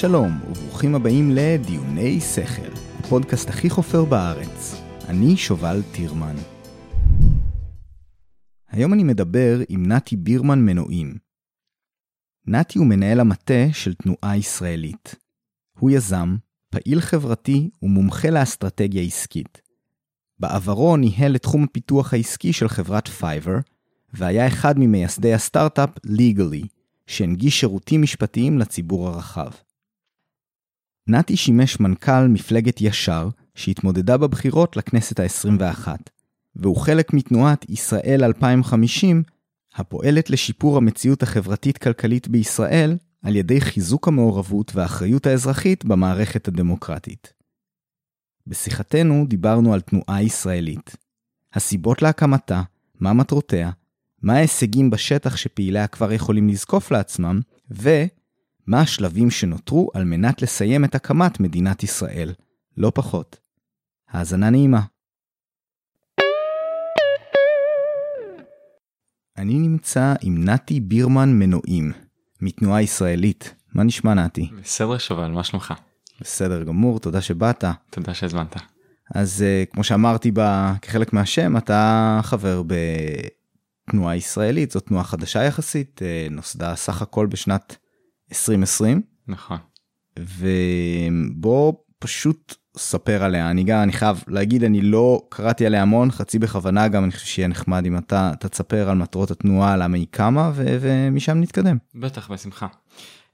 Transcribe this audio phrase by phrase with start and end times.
[0.00, 4.82] שלום, וברוכים הבאים לדיוני שכל, הפודקאסט הכי חופר בארץ.
[5.08, 6.36] אני שובל טירמן.
[8.68, 11.14] היום אני מדבר עם נתי בירמן מנועים.
[12.46, 15.14] נתי הוא מנהל המטה של תנועה ישראלית.
[15.78, 16.36] הוא יזם,
[16.70, 19.60] פעיל חברתי ומומחה לאסטרטגיה עסקית.
[20.38, 23.56] בעברו ניהל את תחום הפיתוח העסקי של חברת Fiverr,
[24.14, 26.66] והיה אחד ממייסדי הסטארט-אפ Legally,
[27.06, 29.50] שהנגיש שירותים משפטיים לציבור הרחב.
[31.10, 35.88] נתי שימש מנכ"ל מפלגת ישר, שהתמודדה בבחירות לכנסת ה-21,
[36.56, 39.22] והוא חלק מתנועת ישראל 2050,
[39.74, 47.32] הפועלת לשיפור המציאות החברתית-כלכלית בישראל על ידי חיזוק המעורבות והאחריות האזרחית במערכת הדמוקרטית.
[48.46, 50.96] בשיחתנו דיברנו על תנועה ישראלית,
[51.54, 52.62] הסיבות להקמתה,
[53.00, 53.70] מה מטרותיה,
[54.22, 57.40] מה ההישגים בשטח שפעיליה כבר יכולים לזקוף לעצמם,
[58.70, 62.32] ומה השלבים שנותרו על מנת לסיים את הקמת מדינת ישראל,
[62.76, 63.38] לא פחות.
[64.10, 64.80] האזנה נעימה.
[69.38, 71.92] אני נמצא עם נתי בירמן מנועים,
[72.40, 73.54] מתנועה ישראלית.
[73.74, 74.50] מה נשמע נתי?
[74.62, 75.74] בסדר שובל, מה שלומך?
[76.20, 77.64] בסדר גמור, תודה שבאת.
[77.90, 78.56] תודה שהזמנת.
[79.14, 82.62] אז uh, כמו שאמרתי בה, כחלק מהשם, אתה חבר
[83.86, 87.76] בתנועה ישראלית, זו תנועה חדשה יחסית, uh, נוסדה סך הכל בשנת
[88.32, 89.02] 2020.
[89.28, 89.58] נכון.
[90.18, 93.50] ובוא פשוט ספר עליה.
[93.50, 97.26] אני גם, אני חייב להגיד, אני לא קראתי עליה המון, חצי בכוונה גם, אני חושב
[97.26, 101.76] שיהיה נחמד אם אתה תספר על מטרות התנועה, למה היא קמה, ו- ומשם נתקדם.
[101.94, 102.66] בטח, בשמחה.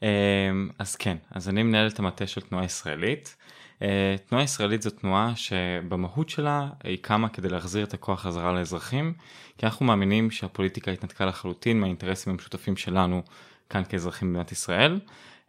[0.03, 0.09] אמ,
[0.79, 3.37] אז כן, אז אני מנהל את המטה של תנועה ישראלית.
[3.83, 9.13] אה, תנועה ישראלית זו תנועה שבמהות שלה היא קמה כדי להחזיר את הכוח חזרה לאזרחים,
[9.59, 13.23] כי אנחנו מאמינים שהפוליטיקה התנתקה לחלוטין מהאינטרסים המשותפים שלנו
[13.71, 14.99] כאן כאזרחים במדינת ישראל.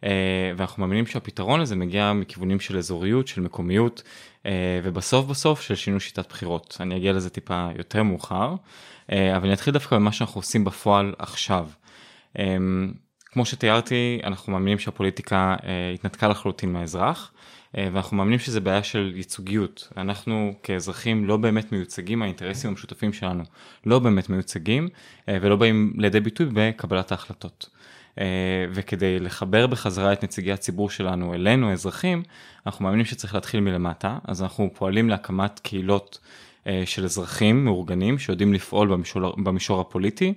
[0.04, 4.02] אה, ואנחנו מאמינים שהפתרון הזה מגיע מכיוונים של אזוריות, של מקומיות,
[4.46, 6.76] אה, ובסוף בסוף של שינוי שיטת בחירות.
[6.80, 8.54] אני אגיע לזה טיפה יותר מאוחר,
[9.12, 11.68] אה, אבל אני אתחיל דווקא במה שאנחנו עושים בפועל עכשיו.
[13.32, 15.56] כמו שתיארתי, אנחנו מאמינים שהפוליטיקה
[15.94, 17.32] התנתקה לחלוטין מהאזרח.
[17.74, 19.88] ואנחנו מאמינים שזה בעיה של ייצוגיות.
[19.96, 23.44] אנחנו כאזרחים לא באמת מיוצגים, האינטרסים המשותפים שלנו
[23.86, 24.88] לא באמת מיוצגים
[25.28, 27.70] ולא באים לידי ביטוי בקבלת ההחלטות.
[28.20, 28.24] אה,
[28.70, 32.22] וכדי לחבר בחזרה את נציגי הציבור שלנו אלינו, האזרחים,
[32.66, 36.18] אנחנו מאמינים שצריך להתחיל מלמטה, אז אנחנו פועלים להקמת קהילות
[36.66, 40.34] אה, של אזרחים מאורגנים שיודעים לפעול במישור, במישור הפוליטי.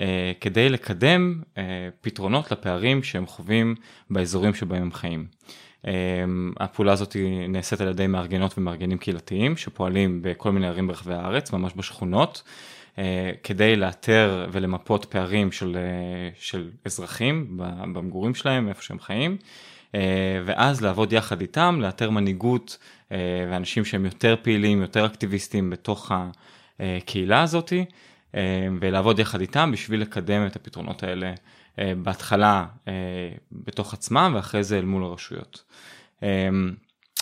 [0.00, 1.42] אה, כדי לקדם
[2.00, 3.74] פתרונות לפערים שהם חווים
[4.10, 5.26] באזורים שבהם הם חיים.
[6.60, 7.16] הפעולה הזאת
[7.48, 12.42] נעשית על ידי מארגנות ומארגנים קהילתיים שפועלים בכל מיני ערים ברחבי הארץ, ממש בשכונות,
[13.42, 17.46] כדי לאתר ולמפות פערים של, אה, של אזרחים
[17.92, 19.36] במגורים שלהם, איפה שהם חיים,
[19.94, 20.00] אה,
[20.44, 22.78] ואז לעבוד יחד איתם, לאתר מנהיגות
[23.50, 26.12] ואנשים שהם יותר פעילים, יותר אקטיביסטים בתוך
[26.80, 27.84] הקהילה הזאתי,
[28.80, 31.32] ולעבוד יחד איתם בשביל לקדם את הפתרונות האלה
[31.78, 32.66] בהתחלה
[33.52, 35.62] בתוך עצמם ואחרי זה אל מול הרשויות.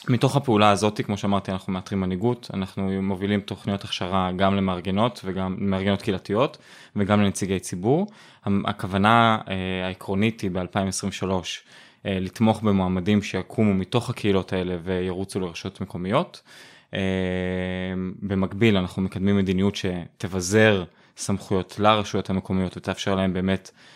[0.08, 5.56] מתוך הפעולה הזאת, כמו שאמרתי, אנחנו מאתרים מנהיגות, אנחנו מובילים תוכניות הכשרה גם למארגנות וגם
[5.60, 6.58] למארגנות קהילתיות
[6.96, 8.06] וגם לנציגי ציבור.
[8.44, 11.26] הכוונה אה, העקרונית היא ב-2023
[12.06, 16.42] אה, לתמוך במועמדים שיקומו מתוך הקהילות האלה וירוצו לרשויות מקומיות.
[16.94, 17.00] אה,
[18.22, 20.84] במקביל אנחנו מקדמים מדיניות שתבזר
[21.16, 23.95] סמכויות לרשויות המקומיות ותאפשר להם באמת אמ,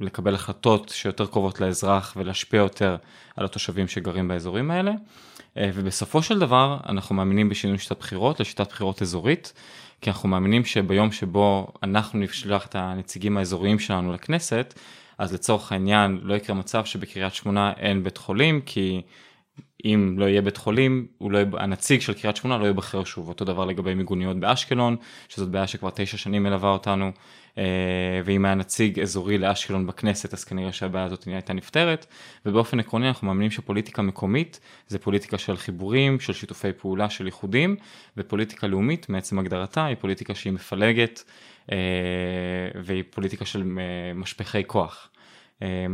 [0.00, 2.96] לקבל החלטות שיותר קרובות לאזרח ולהשפיע יותר
[3.36, 4.92] על התושבים שגרים באזורים האלה.
[5.56, 9.52] אה, ובסופו של דבר אנחנו מאמינים בשינוי שיטת בחירות לשיטת בחירות אזורית,
[10.00, 14.74] כי אנחנו מאמינים שביום שבו אנחנו נשלח את הנציגים האזוריים שלנו לכנסת,
[15.18, 19.02] אז לצורך העניין לא יקרה מצב שבקריית שמונה אין בית חולים, כי
[19.84, 23.28] אם לא יהיה בית חולים, לא יהיה, הנציג של קריית שמונה לא ייבחר שוב.
[23.28, 24.96] אותו דבר לגבי מיגוניות באשקלון,
[25.28, 27.12] שזאת בעיה שכבר תשע שנים מלווה אותנו.
[27.58, 27.64] אה,
[28.24, 32.06] ואם היה נציג אזורי לאשקלון בכנסת אז כנראה שהבעיה הזאת הייתה נפתרת
[32.46, 37.76] ובאופן עקרוני אנחנו מאמינים שפוליטיקה מקומית זה פוליטיקה של חיבורים, של שיתופי פעולה, של איחודים
[38.16, 41.24] ופוליטיקה לאומית מעצם הגדרתה היא פוליטיקה שהיא מפלגת
[41.72, 41.76] אה,
[42.84, 45.08] והיא פוליטיקה של אה, משפחי כוח.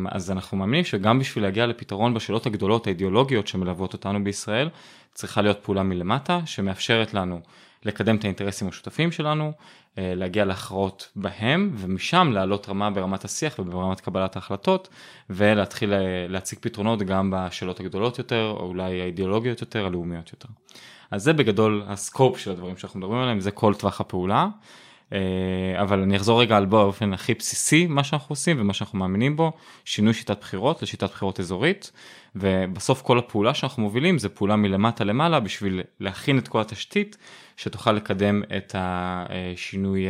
[0.08, 4.68] אז אנחנו מאמינים שגם בשביל להגיע לפתרון בשאלות הגדולות האידיאולוגיות שמלוות אותנו בישראל
[5.14, 7.40] צריכה להיות פעולה מלמטה שמאפשרת לנו
[7.84, 9.52] לקדם את האינטרסים המשותפים שלנו,
[9.98, 14.88] אה, להגיע להכרעות בהם ומשם לעלות רמה ברמת השיח וברמת קבלת ההחלטות
[15.30, 20.48] ולהתחיל אה, להציג פתרונות גם בשאלות הגדולות יותר או אולי האידיאולוגיות יותר, הלאומיות יותר.
[21.10, 24.48] אז זה בגדול הסקופ של הדברים שאנחנו מדברים עליהם, זה כל טווח הפעולה.
[25.80, 29.52] אבל אני אחזור רגע על באופן הכי בסיסי מה שאנחנו עושים ומה שאנחנו מאמינים בו,
[29.84, 31.92] שינוי שיטת בחירות לשיטת בחירות אזורית,
[32.36, 37.16] ובסוף כל הפעולה שאנחנו מובילים זה פעולה מלמטה למעלה בשביל להכין את כל התשתית
[37.62, 40.06] שתוכל לקדם את השינוי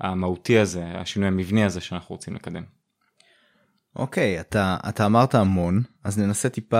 [0.00, 2.62] המהותי הזה, השינוי המבני הזה שאנחנו רוצים לקדם.
[3.96, 6.76] אוקיי, okay, אתה, אתה אמרת המון, אז ננסה טיפה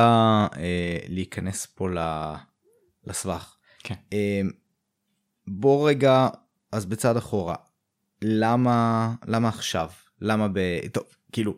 [0.56, 1.88] אה, להיכנס פה
[3.06, 3.56] לסבך.
[3.78, 3.94] כן.
[4.12, 4.40] אה,
[5.46, 6.28] בוא רגע,
[6.72, 7.54] אז בצד אחורה,
[8.22, 9.90] למה, למה עכשיו?
[10.20, 10.58] למה ב...
[10.92, 11.54] טוב, כאילו,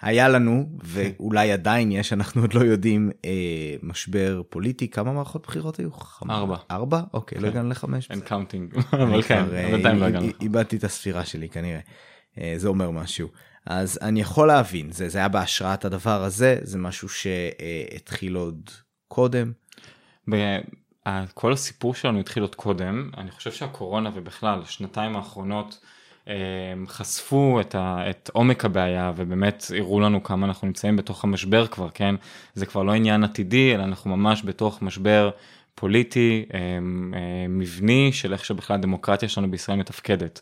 [0.00, 5.78] היה לנו, ואולי עדיין יש, אנחנו עוד לא יודעים, אה, משבר פוליטי, כמה מערכות בחירות
[5.78, 5.88] היו?
[6.30, 6.56] ארבע.
[6.70, 7.02] ארבע?
[7.14, 7.48] אוקיי, לא כן.
[7.48, 8.10] הגענו לחמש.
[8.10, 10.26] and counting, אבל כן, אה, בינתיים לא הגענו.
[10.40, 11.80] איבדתי את הספירה שלי כנראה,
[12.38, 13.28] אה, זה אומר משהו.
[13.66, 18.70] אז אני יכול להבין, זה, זה היה בהשראת הדבר הזה, זה משהו שהתחיל עוד
[19.08, 19.52] קודם.
[21.34, 25.80] כל הסיפור שלנו התחיל עוד קודם, אני חושב שהקורונה ובכלל, השנתיים האחרונות,
[26.86, 31.88] חשפו את, ה, את עומק הבעיה ובאמת הראו לנו כמה אנחנו נמצאים בתוך המשבר כבר,
[31.94, 32.14] כן?
[32.54, 35.30] זה כבר לא עניין עתידי, אלא אנחנו ממש בתוך משבר
[35.74, 36.44] פוליטי,
[37.48, 40.40] מבני, של איך שבכלל הדמוקרטיה שלנו בישראל מתפקדת.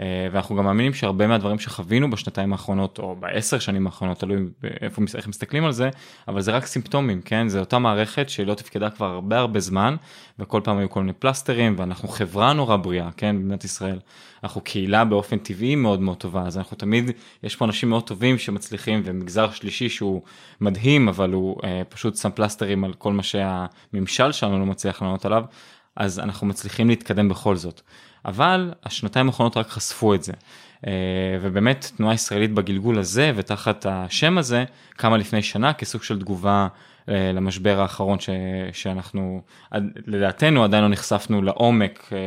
[0.00, 4.38] אה, ואנחנו גם מאמינים שהרבה מהדברים שחווינו בשנתיים האחרונות או בעשר שנים האחרונות תלוי
[4.80, 5.90] איפה איך מסתכלים על זה
[6.28, 7.48] אבל זה רק סימפטומים כן?
[7.48, 9.96] זה אותה מערכת שלא תפקדה כבר הרבה הרבה זמן
[10.38, 13.36] וכל פעם היו כל מיני פלסטרים ואנחנו חברה נורא בריאה כן?
[13.36, 13.98] במדינת ישראל.
[14.44, 17.10] אנחנו קהילה באופן טבעי מאוד מאוד טובה אז אנחנו תמיד
[17.42, 20.22] יש פה אנשים מאוד טובים שמצליחים ומגזר שלישי שהוא
[20.60, 25.24] מדהים אבל הוא אה, פשוט שם פלסטרים על כל מה שהממשל שלנו לא מצליח לענות
[25.24, 25.44] עליו
[25.96, 27.80] אז אנחנו מצליחים להתקדם בכל זאת.
[28.24, 30.32] אבל השנתיים האחרונות רק חשפו את זה.
[30.86, 30.92] אה,
[31.40, 34.64] ובאמת תנועה ישראלית בגלגול הזה ותחת השם הזה
[34.96, 36.68] קמה לפני שנה כסוג של תגובה
[37.08, 38.30] אה, למשבר האחרון ש,
[38.72, 39.42] שאנחנו
[40.06, 42.18] לדעתנו עדיין לא נחשפנו לעומק אה,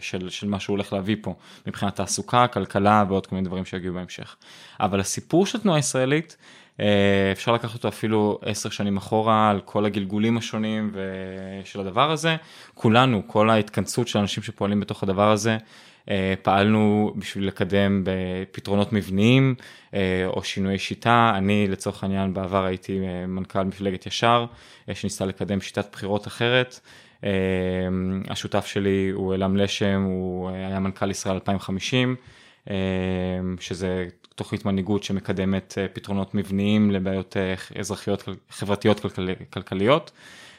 [0.00, 1.34] של, של מה שהוא הולך להביא פה
[1.66, 4.36] מבחינת תעסוקה, כלכלה ועוד כל מיני דברים שיגיעו בהמשך.
[4.80, 6.36] אבל הסיפור של תנועה ישראלית
[7.32, 10.92] אפשר לקחת אותו אפילו עשר שנים אחורה על כל הגלגולים השונים
[11.64, 12.36] של הדבר הזה.
[12.74, 15.56] כולנו, כל ההתכנסות של אנשים שפועלים בתוך הדבר הזה,
[16.42, 19.54] פעלנו בשביל לקדם בפתרונות מבניים
[20.26, 21.32] או שינוי שיטה.
[21.34, 24.46] אני לצורך העניין בעבר הייתי מנכ"ל מפלגת ישר,
[24.94, 26.80] שניסתה לקדם שיטת בחירות אחרת.
[28.28, 32.16] השותף שלי הוא אלעם לשם, הוא היה מנכ"ל ישראל 2050,
[33.60, 34.06] שזה
[34.36, 40.10] תוכנית מנהיגות שמקדמת אה, פתרונות מבניים לבעיות אה, אזרחיות, חברתיות, כלכל, כלכליות.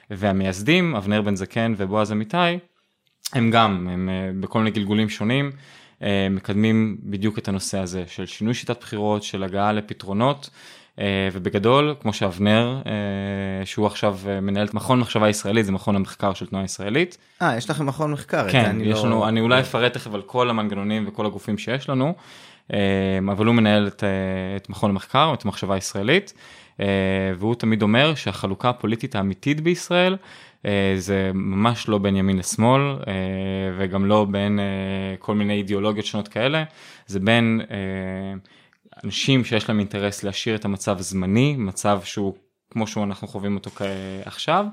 [0.09, 2.37] והמייסדים, אבנר בן זקן ובועז אמיתי,
[3.33, 5.51] הם גם, הם אה, בכל מיני גלגולים שונים,
[6.29, 10.49] מקדמים בדיוק את הנושא הזה של שינוי שיטת בחירות, של הגעה לפתרונות.
[11.33, 12.81] ובגדול, כמו שאבנר,
[13.65, 17.17] שהוא עכשיו מנהל מכון מחשבה ישראלית, זה מכון המחקר של תנועה ישראלית.
[17.41, 18.51] אה, יש לכם מכון מחקר.
[18.51, 19.05] כן, יש לא...
[19.05, 22.13] לנו, אני אולי אפרט תכף על כל המנגנונים וכל הגופים שיש לנו.
[22.73, 24.09] אמ, אבל הוא מנהל את, אה,
[24.55, 26.33] את מכון המחקר, את המחשבה הישראלית,
[26.79, 26.85] אה,
[27.37, 30.17] והוא תמיד אומר שהחלוקה הפוליטית האמיתית בישראל
[30.65, 32.81] אה, זה ממש לא בין ימין לשמאל
[33.77, 34.59] וגם לא בין
[35.19, 36.63] כל מיני אידיאולוגיות שונות כאלה,
[37.07, 37.61] זה בין
[39.03, 42.33] אנשים שיש להם אינטרס להשאיר את המצב זמני, מצב שהוא
[42.71, 43.69] כמו שאנחנו חווים אותו
[44.25, 44.65] עכשיו,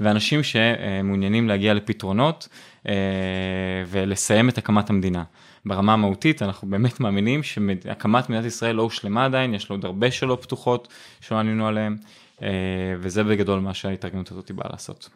[0.00, 2.48] ואנשים שמעוניינים להגיע לפתרונות
[3.86, 5.22] ולסיים את הקמת המדינה.
[5.64, 10.10] ברמה המהותית אנחנו באמת מאמינים שהקמת מדינת ישראל לא הושלמה עדיין, יש לו עוד הרבה
[10.10, 10.88] שאלות פתוחות
[11.20, 11.96] שלא ענינו עליהן,
[12.42, 12.48] אה,
[13.00, 15.08] וזה בגדול מה שההתארגנות הזאת באה לעשות.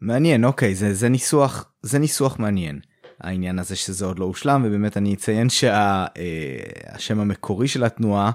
[0.00, 1.98] מעניין, אוקיי, זה, זה, ניסוח, זה
[2.38, 2.80] מעניין.
[3.20, 8.30] העניין הזה שזה עוד לא הושלם ובאמת אני אציין שהשם שה, המקורי של התנועה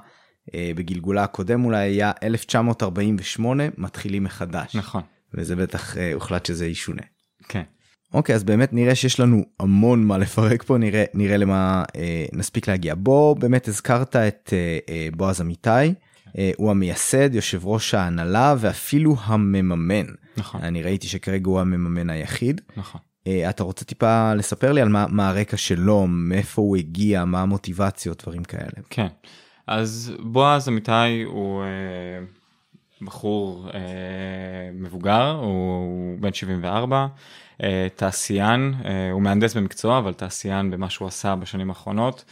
[0.54, 4.76] אה, בגלגולה הקודם אולי היה 1948 מתחילים מחדש.
[4.76, 5.02] נכון.
[5.34, 7.02] וזה בטח אה, הוחלט שזה ישונה.
[7.48, 7.64] כן.
[8.14, 12.68] אוקיי אז באמת נראה שיש לנו המון מה לפרק פה נראה נראה למה אה, נספיק
[12.68, 15.94] להגיע בוא באמת הזכרת את אה, אה, בועז אמיתי כן.
[16.38, 20.06] אה, הוא המייסד יושב ראש ההנהלה ואפילו המממן
[20.38, 23.02] נכון אני ראיתי שכרגע הוא המממן היחיד נכון.
[23.28, 27.42] אה, אתה רוצה טיפה לספר לי על מה, מה הרקע שלו מאיפה הוא הגיע מה
[27.42, 28.72] המוטיבציות דברים כאלה.
[28.90, 29.08] כן
[29.68, 31.64] אז בועז אמיתי הוא.
[31.64, 32.26] אה...
[33.02, 33.80] בחור אה,
[34.74, 37.08] מבוגר, הוא, הוא בן 74, אה,
[37.96, 42.26] תעשיין, אה, הוא מהנדס במקצוע, אבל תעשיין במה שהוא עשה בשנים האחרונות.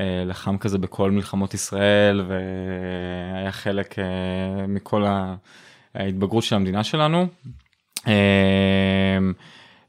[0.00, 3.94] אה, לחם כזה בכל מלחמות ישראל והיה חלק
[4.68, 5.04] מכל
[5.94, 7.26] ההתבגרות של המדינה שלנו.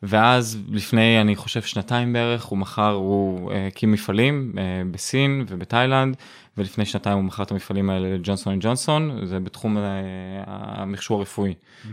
[0.04, 4.56] ואז לפני אני חושב שנתיים בערך הוא מכר, הוא הקים מפעלים
[4.92, 6.16] בסין ובתאילנד
[6.58, 9.78] ולפני שנתיים הוא מכר את המפעלים האלה לג'ונסון ג'ונסון זה בתחום
[10.48, 11.54] המכשור הרפואי.
[11.54, 11.90] Mm-hmm.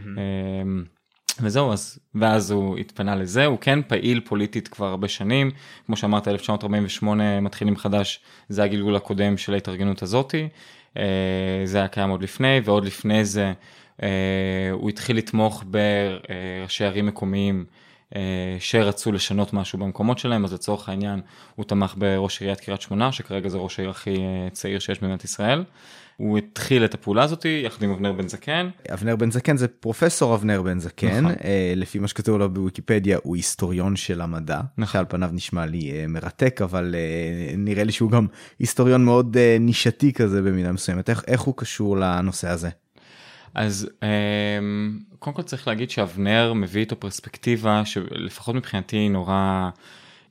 [1.43, 3.47] וזהו אז ואז הוא התפנה לזה.
[3.47, 5.51] הוא כן פעיל פוליטית כבר הרבה שנים.
[5.87, 10.49] כמו שאמרת 1948 מתחילים חדש זה הגלגול הקודם של ההתארגנות הזאתי
[10.97, 11.03] אה,
[11.65, 13.53] זה היה קיים עוד לפני ועוד לפני זה
[14.03, 14.09] אה,
[14.73, 17.65] הוא התחיל לתמוך בראשי ערים מקומיים
[18.17, 20.45] אה, שרצו לשנות משהו במקומות שלהם.
[20.45, 21.21] אז לצורך העניין
[21.55, 24.17] הוא תמך בראש עיריית קריית שמונה שכרגע זה ראש העיר הכי
[24.53, 25.65] צעיר שיש במדינת ישראל.
[26.19, 28.69] הוא התחיל את הפעולה הזאת יחד עם אבנר בן זקן.
[28.93, 31.37] אבנר בן זקן זה פרופסור אבנר בן זקן נכון.
[31.45, 34.93] אה, לפי מה שכתוב לו בוויקיפדיה הוא היסטוריון של המדע נכון.
[34.93, 38.27] שעל פניו נשמע לי אה, מרתק אבל אה, נראה לי שהוא גם
[38.59, 42.69] היסטוריון מאוד נישתי כזה במידה מסוימת איך, איך הוא קשור לנושא הזה.
[43.55, 43.89] אז
[45.19, 49.71] קודם כל צריך להגיד שאבנר מביא איתו פרספקטיבה שלפחות מבחינתי היא נורא.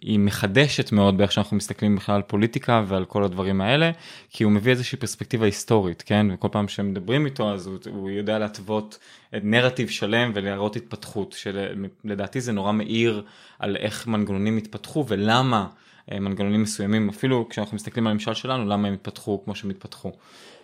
[0.01, 3.91] היא מחדשת מאוד באיך שאנחנו מסתכלים בכלל על פוליטיקה ועל כל הדברים האלה,
[4.29, 6.27] כי הוא מביא איזושהי פרספקטיבה היסטורית, כן?
[6.33, 8.99] וכל פעם שמדברים איתו אז הוא, הוא יודע להתוות
[9.33, 13.23] נרטיב שלם ולהראות התפתחות, שלדעתי זה נורא מאיר
[13.59, 15.67] על איך מנגנונים התפתחו ולמה
[16.11, 20.11] אה, מנגנונים מסוימים, אפילו כשאנחנו מסתכלים על הממשל שלנו, למה הם התפתחו כמו שהם התפתחו.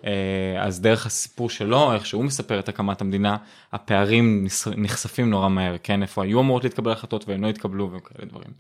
[0.05, 3.37] אה, אז דרך הסיפור שלו, איך שהוא מספר את הקמת המדינה,
[3.71, 8.51] הפערים נחשפים נורא מהר, כן, איפה היו אמורות להתקבל החלטות והם לא התקבלו וכאלה דברים.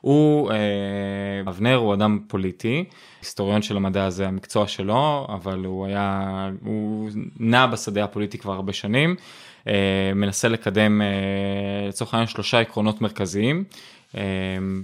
[0.00, 0.56] הוא, אה,
[1.48, 2.84] אבנר הוא אדם פוליטי,
[3.20, 8.72] היסטוריון של המדע הזה המקצוע שלו, אבל הוא היה, הוא נע בשדה הפוליטי כבר הרבה
[8.72, 9.16] שנים,
[9.68, 11.02] אה, מנסה לקדם
[11.88, 13.64] לצורך העניין שלושה עקרונות מרכזיים,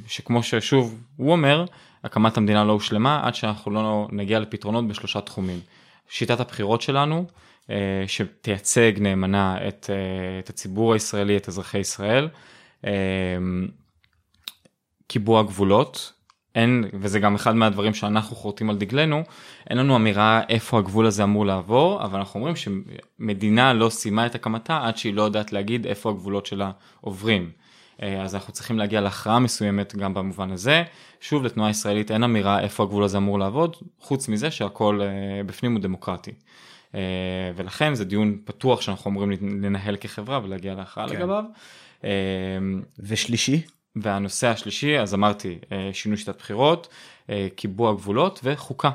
[0.06, 1.64] שכמו ששוב הוא אומר,
[2.04, 5.60] הקמת המדינה לא הושלמה עד שאנחנו לא נגיע לפתרונות בשלושה תחומים.
[6.08, 7.26] שיטת הבחירות שלנו,
[7.70, 12.28] אה, שתייצג נאמנה את, אה, את הציבור הישראלי, את אזרחי ישראל.
[12.86, 12.92] אה,
[15.06, 16.12] קיבוע גבולות,
[16.54, 19.22] אין, וזה גם אחד מהדברים שאנחנו חורטים על דגלנו,
[19.70, 24.34] אין לנו אמירה איפה הגבול הזה אמור לעבור, אבל אנחנו אומרים שמדינה לא סיימה את
[24.34, 26.70] הקמתה עד שהיא לא יודעת להגיד איפה הגבולות שלה
[27.00, 27.50] עוברים.
[28.02, 30.82] אז אנחנו צריכים להגיע להכרעה מסוימת גם במובן הזה.
[31.20, 35.00] שוב, לתנועה ישראלית אין אמירה איפה הגבול הזה אמור לעבוד, חוץ מזה שהכל
[35.46, 36.32] בפנים הוא דמוקרטי.
[37.56, 39.30] ולכן זה דיון פתוח שאנחנו אמורים
[39.62, 41.14] לנהל כחברה ולהגיע להכרעה כן.
[41.14, 41.44] לגביו.
[42.98, 43.62] ושלישי?
[43.96, 45.58] והנושא השלישי, אז אמרתי,
[45.92, 46.88] שינוי שיטת בחירות,
[47.56, 48.90] קיבוע גבולות וחוקה.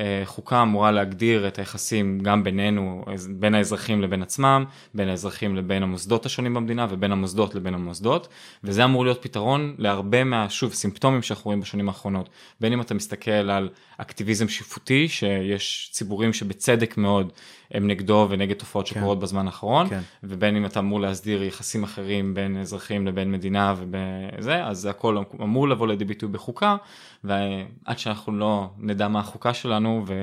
[0.00, 3.04] אה, חוקה אמורה להגדיר את היחסים גם בינינו,
[3.38, 8.28] בין האזרחים לבין עצמם, בין האזרחים לבין המוסדות השונים במדינה ובין המוסדות לבין המוסדות,
[8.64, 12.28] וזה אמור להיות פתרון להרבה מהשוב סימפטומים שאנחנו רואים בשנים האחרונות,
[12.60, 13.68] בין אם אתה מסתכל על
[13.98, 17.32] אקטיביזם שיפוטי, שיש ציבורים שבצדק מאוד
[17.70, 18.94] הם נגדו ונגד תופעות כן.
[18.94, 20.00] שקורות בזמן האחרון, כן.
[20.22, 25.68] ובין אם אתה אמור להסדיר יחסים אחרים בין אזרחים לבין מדינה ובזה, אז הכל אמור
[25.68, 26.76] לבוא לידי ביטוי בחוקה,
[27.24, 30.14] ועד שאנחנו לא נדע מה החוקה שלנו ו...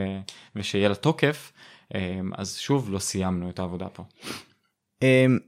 [0.55, 1.51] ושיהיה לה תוקף,
[1.95, 4.03] אמ, אז שוב לא סיימנו את העבודה פה.
[5.01, 5.39] אמ,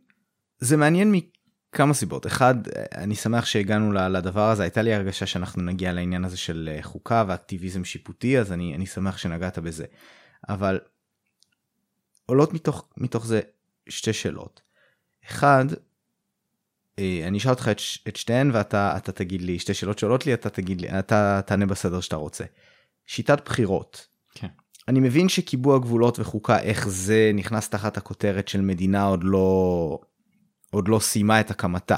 [0.59, 2.27] זה מעניין מכמה סיבות.
[2.27, 2.55] אחד,
[2.95, 7.23] אני שמח שהגענו לדבר הזה, הייתה לי הרגשה שאנחנו נגיע לעניין הזה של אה, חוקה
[7.27, 9.85] ואקטיביזם שיפוטי, אז אני, אני שמח שנגעת בזה.
[10.49, 10.79] אבל
[12.29, 13.41] עולות מתוך, מתוך זה
[13.89, 14.61] שתי שאלות.
[15.27, 15.65] אחד,
[16.99, 20.33] אה, אני אשאל אותך את, את שתיהן ואתה אתה תגיד לי שתי שאלות שעולות לי
[20.33, 22.43] אתה תגיד לי אתה תענה בסדר שאתה רוצה.
[23.05, 24.07] שיטת בחירות.
[24.35, 24.47] כן.
[24.87, 29.99] אני מבין שקיבוע גבולות וחוקה איך זה נכנס תחת הכותרת של מדינה עוד לא
[30.71, 31.97] עוד לא סיימה את הקמתה.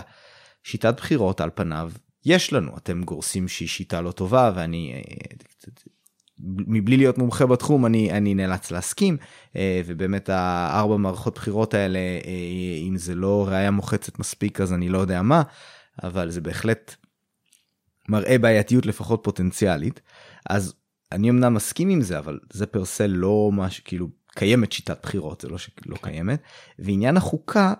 [0.63, 1.91] שיטת בחירות על פניו
[2.25, 5.01] יש לנו אתם גורסים שהיא שיטה לא טובה ואני אה,
[6.43, 9.17] מבלי להיות מומחה בתחום אני אני נאלץ להסכים
[9.55, 14.89] אה, ובאמת הארבע מערכות בחירות האלה אה, אם זה לא ראייה מוחצת מספיק אז אני
[14.89, 15.41] לא יודע מה
[16.03, 16.95] אבל זה בהחלט
[18.09, 20.01] מראה בעייתיות לפחות פוטנציאלית
[20.49, 20.73] אז
[21.11, 25.49] אני אמנם מסכים עם זה אבל זה פרסה לא משהו כאילו קיימת שיטת בחירות זה
[25.49, 26.09] לא שלא כן.
[26.09, 26.41] קיימת
[26.79, 27.73] ועניין החוקה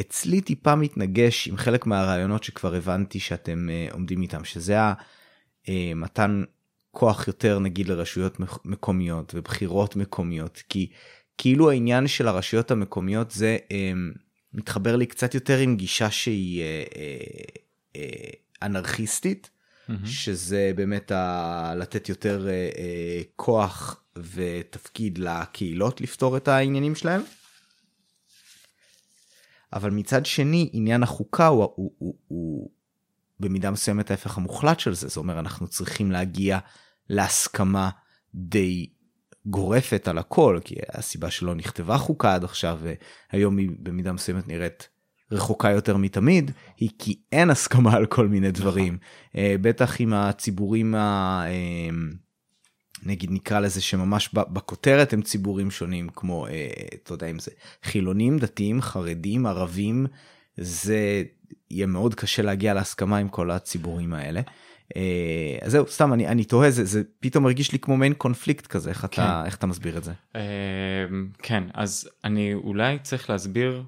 [0.00, 4.76] אצלי טיפה מתנגש עם חלק מהרעיונות שכבר הבנתי שאתם uh, עומדים איתם שזה
[5.66, 6.44] המתן
[6.94, 10.90] כוח יותר נגיד לרשויות מקומיות ובחירות מקומיות כי
[11.38, 14.18] כאילו העניין של הרשויות המקומיות זה um,
[14.52, 19.92] מתחבר לי קצת יותר עם גישה שהיא uh, uh, uh, אנרכיסטית mm-hmm.
[20.06, 21.74] שזה באמת ה...
[21.76, 22.80] לתת יותר uh, uh,
[23.36, 27.22] כוח ותפקיד לקהילות לפתור את העניינים שלהם.
[29.72, 32.70] אבל מצד שני עניין החוקה הוא, הוא, הוא, הוא
[33.40, 36.58] במידה מסוימת ההפך המוחלט של זה, זאת אומרת אנחנו צריכים להגיע
[37.08, 37.90] להסכמה
[38.34, 38.86] די
[39.46, 42.80] גורפת על הכל, כי הסיבה שלא נכתבה חוקה עד עכשיו,
[43.32, 44.88] והיום היא במידה מסוימת נראית
[45.32, 48.98] רחוקה יותר מתמיד, היא כי אין הסכמה על כל מיני דברים.
[49.36, 51.42] אה, בטח עם הציבורים ה...
[51.46, 51.90] אה,
[53.02, 56.68] נגיד נקרא לזה שממש בכותרת הם ציבורים שונים כמו אה,
[57.02, 57.50] אתה יודע אם זה
[57.82, 60.06] חילונים דתיים חרדים ערבים
[60.56, 61.22] זה
[61.70, 64.40] יהיה מאוד קשה להגיע להסכמה עם כל הציבורים האלה.
[64.96, 68.66] אה, אז זהו סתם אני אני תוהה זה זה פתאום מרגיש לי כמו מעין קונפליקט
[68.66, 69.22] כזה איך כן.
[69.22, 70.12] אתה איך אתה מסביר את זה.
[70.36, 70.40] אה,
[71.38, 73.82] כן, אז אני אולי צריך להסביר,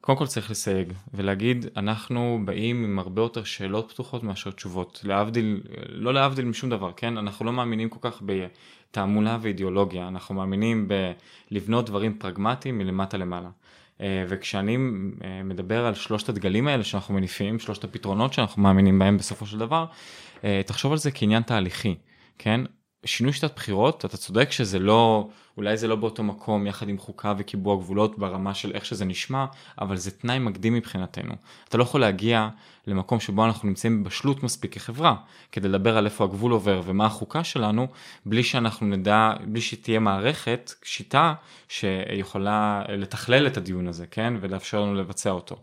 [0.00, 5.60] קודם כל צריך לסייג ולהגיד, אנחנו באים עם הרבה יותר שאלות פתוחות מאשר תשובות, להבדיל,
[5.88, 7.18] לא להבדיל משום דבר, כן?
[7.18, 10.88] אנחנו לא מאמינים כל כך בתעמולה ואידיאולוגיה, אנחנו מאמינים
[11.50, 13.48] בלבנות דברים פרגמטיים מלמטה למעלה.
[14.00, 14.76] אה, וכשאני
[15.44, 19.86] מדבר על שלושת הדגלים האלה שאנחנו מניפים, שלושת הפתרונות שאנחנו מאמינים בהם בסופו של דבר,
[20.66, 21.94] תחשוב על זה כעניין תהליכי,
[22.38, 22.60] כן?
[23.04, 27.34] שינוי שיטת בחירות, אתה צודק שזה לא, אולי זה לא באותו מקום יחד עם חוקה
[27.38, 29.44] וקיבוע גבולות ברמה של איך שזה נשמע,
[29.80, 31.34] אבל זה תנאי מקדים מבחינתנו.
[31.68, 32.48] אתה לא יכול להגיע
[32.86, 35.14] למקום שבו אנחנו נמצאים בבשלות מספיק כחברה,
[35.52, 37.86] כדי לדבר על איפה הגבול עובר ומה החוקה שלנו,
[38.26, 41.34] בלי שאנחנו נדע, בלי שתהיה מערכת, שיטה,
[41.68, 44.34] שיכולה לתכלל את הדיון הזה, כן?
[44.40, 45.56] ולאפשר לנו לבצע אותו.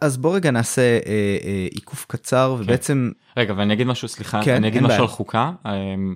[0.00, 0.98] אז בוא רגע נעשה אה,
[1.44, 5.00] אה, עיקוף קצר ובעצם רגע, ואני אגיד משהו, סליחה, כן, אני אגיד משהו בעיה.
[5.00, 6.14] על חוקה, אמ,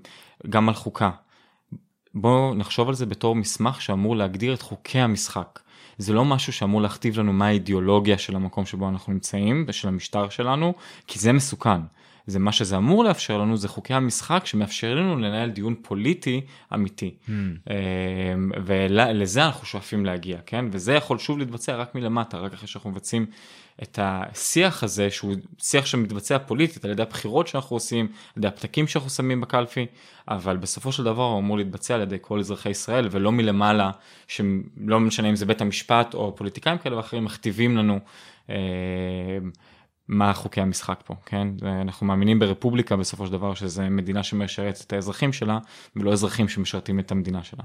[0.49, 1.11] גם על חוקה.
[2.15, 5.61] בואו נחשוב על זה בתור מסמך שאמור להגדיר את חוקי המשחק.
[5.99, 10.29] זה לא משהו שאמור להכתיב לנו מה האידיאולוגיה של המקום שבו אנחנו נמצאים ושל המשטר
[10.29, 10.75] שלנו,
[11.07, 11.81] כי זה מסוכן.
[12.31, 16.41] זה מה שזה אמור לאפשר לנו, זה חוקי המשחק שמאפשרים לנו לנהל דיון פוליטי
[16.75, 17.15] אמיתי.
[17.29, 20.65] אמ, ולזה אנחנו שואפים להגיע, כן?
[20.73, 23.27] וזה יכול שוב להתבצע רק מלמטה, רק אחרי שאנחנו מבצעים
[23.83, 28.87] את השיח הזה, שהוא שיח שמתבצע פוליטית על ידי הבחירות שאנחנו עושים, על ידי הפתקים
[28.87, 29.87] שאנחנו שמים בקלפי,
[30.29, 33.91] אבל בסופו של דבר הוא אמור להתבצע על ידי כל אזרחי ישראל, ולא מלמעלה,
[34.29, 37.99] שלא משנה אם זה בית המשפט או פוליטיקאים כאלה ואחרים, מכתיבים לנו.
[38.51, 38.57] אה,
[40.11, 41.49] מה חוקי המשחק פה, כן?
[41.63, 45.59] אנחנו מאמינים ברפובליקה בסופו של דבר, שזה מדינה שמשרתת את האזרחים שלה,
[45.97, 47.63] ולא אזרחים שמשרתים את המדינה שלה.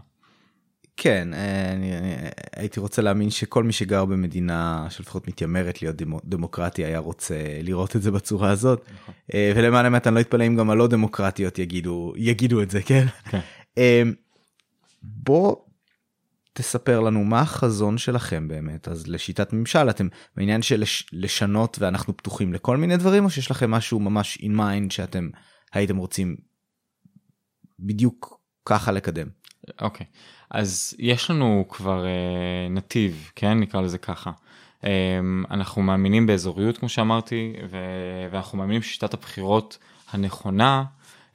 [0.97, 2.13] כן אה, אני, אני
[2.55, 7.95] הייתי רוצה להאמין שכל מי שגר במדינה שלפחות מתיימרת להיות דמו, דמוקרטי היה רוצה לראות
[7.95, 9.13] את זה בצורה הזאת נכון.
[9.33, 13.05] אה, ולמען האמת אני לא אתפלא אם גם הלא דמוקרטיות יגידו יגידו את זה כן.
[13.29, 13.39] כן.
[13.77, 14.03] אה,
[15.03, 15.55] בוא
[16.57, 22.17] תספר לנו מה החזון שלכם באמת אז לשיטת ממשל אתם בעניין של לש, לשנות ואנחנו
[22.17, 25.29] פתוחים לכל מיני דברים או שיש לכם משהו ממש in mind שאתם
[25.73, 26.35] הייתם רוצים
[27.79, 29.27] בדיוק ככה לקדם.
[29.81, 30.05] אוקיי,
[30.51, 33.59] אז יש לנו כבר אה, נתיב, כן?
[33.59, 34.31] נקרא לזה ככה.
[34.83, 35.19] אה,
[35.51, 39.77] אנחנו מאמינים באזוריות, כמו שאמרתי, ו- ואנחנו מאמינים ששיטת הבחירות
[40.11, 40.83] הנכונה,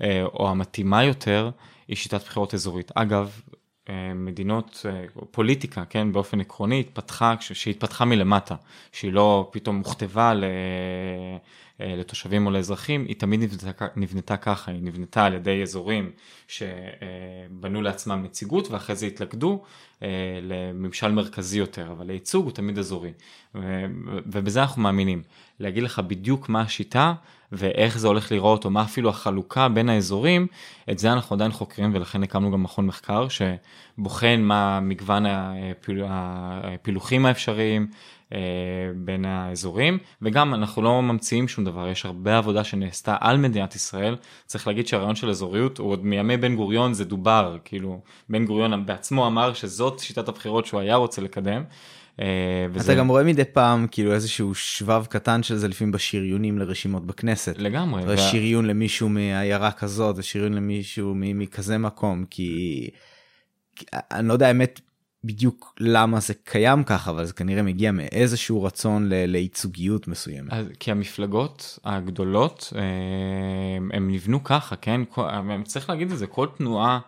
[0.03, 1.51] אה, או המתאימה יותר,
[1.89, 2.91] היא שיטת בחירות אזורית.
[2.95, 3.41] אגב,
[4.15, 8.55] מדינות, אה, פוליטיקה, כן, באופן עקרוני, התפתחה, שהתפתחה מלמטה,
[8.93, 10.45] שהיא לא פתאום הוכתבה ל...
[11.81, 16.11] אה, לתושבים או לאזרחים, היא תמיד נבנתה, נבנתה ככה, היא נבנתה על ידי אזורים
[16.49, 19.63] שבנו לעצמם נציגות ואחרי זה התלכדו
[20.03, 20.09] אה,
[20.43, 23.13] לממשל מרכזי יותר, אבל הייצוג הוא תמיד אזורי.
[24.27, 25.23] ובזה אנחנו מאמינים.
[25.61, 27.15] להגיד לך בדיוק מה השיטה
[27.53, 30.47] ואיך זה הולך לראות, או מה אפילו החלוקה בין האזורים,
[30.91, 36.03] את זה אנחנו עדיין חוקרים ולכן הקמנו גם מכון מחקר שבוחן מה מגוון הפיל...
[36.09, 37.87] הפילוחים האפשריים.
[38.33, 38.39] אה,
[38.97, 44.17] בין האזורים וגם אנחנו לא ממציאים שום דבר יש הרבה עבודה שנעשתה על מדינת ישראל
[44.47, 48.87] צריך להגיד שהרעיון של אזוריות הוא עוד מימי בן גוריון זה דובר כאילו בן גוריון
[48.87, 51.63] בעצמו אמר שזאת שיטת הבחירות שהוא היה רוצה לקדם.
[52.21, 52.93] אה, וזה...
[52.93, 57.55] אתה גם רואה מדי פעם כאילו איזשהו שבב קטן של זה לפעמים בשריונים לרשימות בכנסת.
[57.59, 58.03] לגמרי.
[58.05, 58.17] וה...
[58.17, 62.89] שריון למישהו מעיירה כזאת ושריון למישהו מכזה מקום כי
[63.93, 64.81] אני לא יודע האמת
[65.25, 70.53] בדיוק למה זה קיים ככה אבל זה כנראה מגיע מאיזשהו רצון ל- לייצוגיות מסוימת.
[70.53, 72.73] אז, כי המפלגות הגדולות
[73.93, 75.01] הם נבנו ככה כן
[75.65, 77.01] צריך להגיד את זה כל תנועה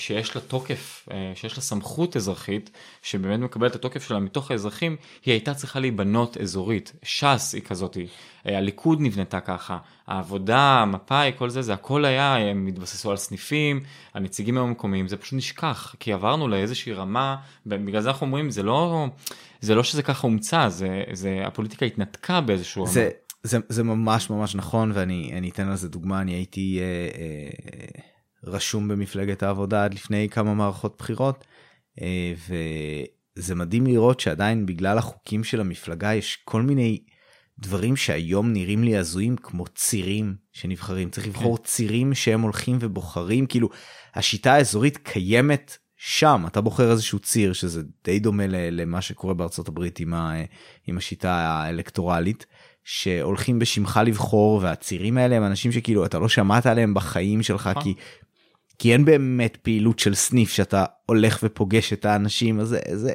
[0.00, 2.70] שיש לה תוקף שיש לה סמכות אזרחית
[3.02, 6.92] שבאמת מקבלת את התוקף שלה מתוך האזרחים היא הייתה צריכה להיבנות אזורית.
[7.02, 7.96] ש"ס היא כזאת
[8.44, 9.78] הליכוד נבנתה ככה.
[10.06, 13.80] העבודה מפא"י כל זה זה הכל היה הם התבססו על סניפים
[14.14, 17.36] הנציגים המקומיים זה פשוט נשכח כי עברנו לאיזושהי רמה
[17.66, 19.06] בגלל זה אנחנו אומרים זה לא
[19.60, 23.10] זה לא שזה ככה הומצא זה זה הפוליטיקה התנתקה באיזשהו זה, רמה.
[23.42, 26.20] זה, זה ממש ממש נכון ואני אתן לזה דוגמה.
[26.20, 28.09] אני הייתי אה, אה,
[28.44, 31.44] רשום במפלגת העבודה עד לפני כמה מערכות בחירות
[32.00, 36.98] אה, וזה מדהים לראות שעדיין בגלל החוקים של המפלגה יש כל מיני
[37.60, 41.10] דברים שהיום נראים לי הזויים כמו צירים שנבחרים.
[41.10, 41.62] צריך לבחור כן.
[41.64, 43.46] צירים שהם הולכים ובוחרים.
[43.46, 43.68] כאילו
[44.14, 46.44] השיטה האזורית קיימת שם.
[46.46, 50.34] אתה בוחר איזשהו ציר שזה די דומה למה שקורה בארצות הברית עם, ה,
[50.86, 52.46] עם השיטה האלקטורלית
[52.84, 57.94] שהולכים בשמך לבחור והצירים האלה הם אנשים שכאילו אתה לא שמעת עליהם בחיים שלך כי
[58.80, 63.12] כי אין באמת פעילות של סניף שאתה הולך ופוגש את האנשים אז זה, זה,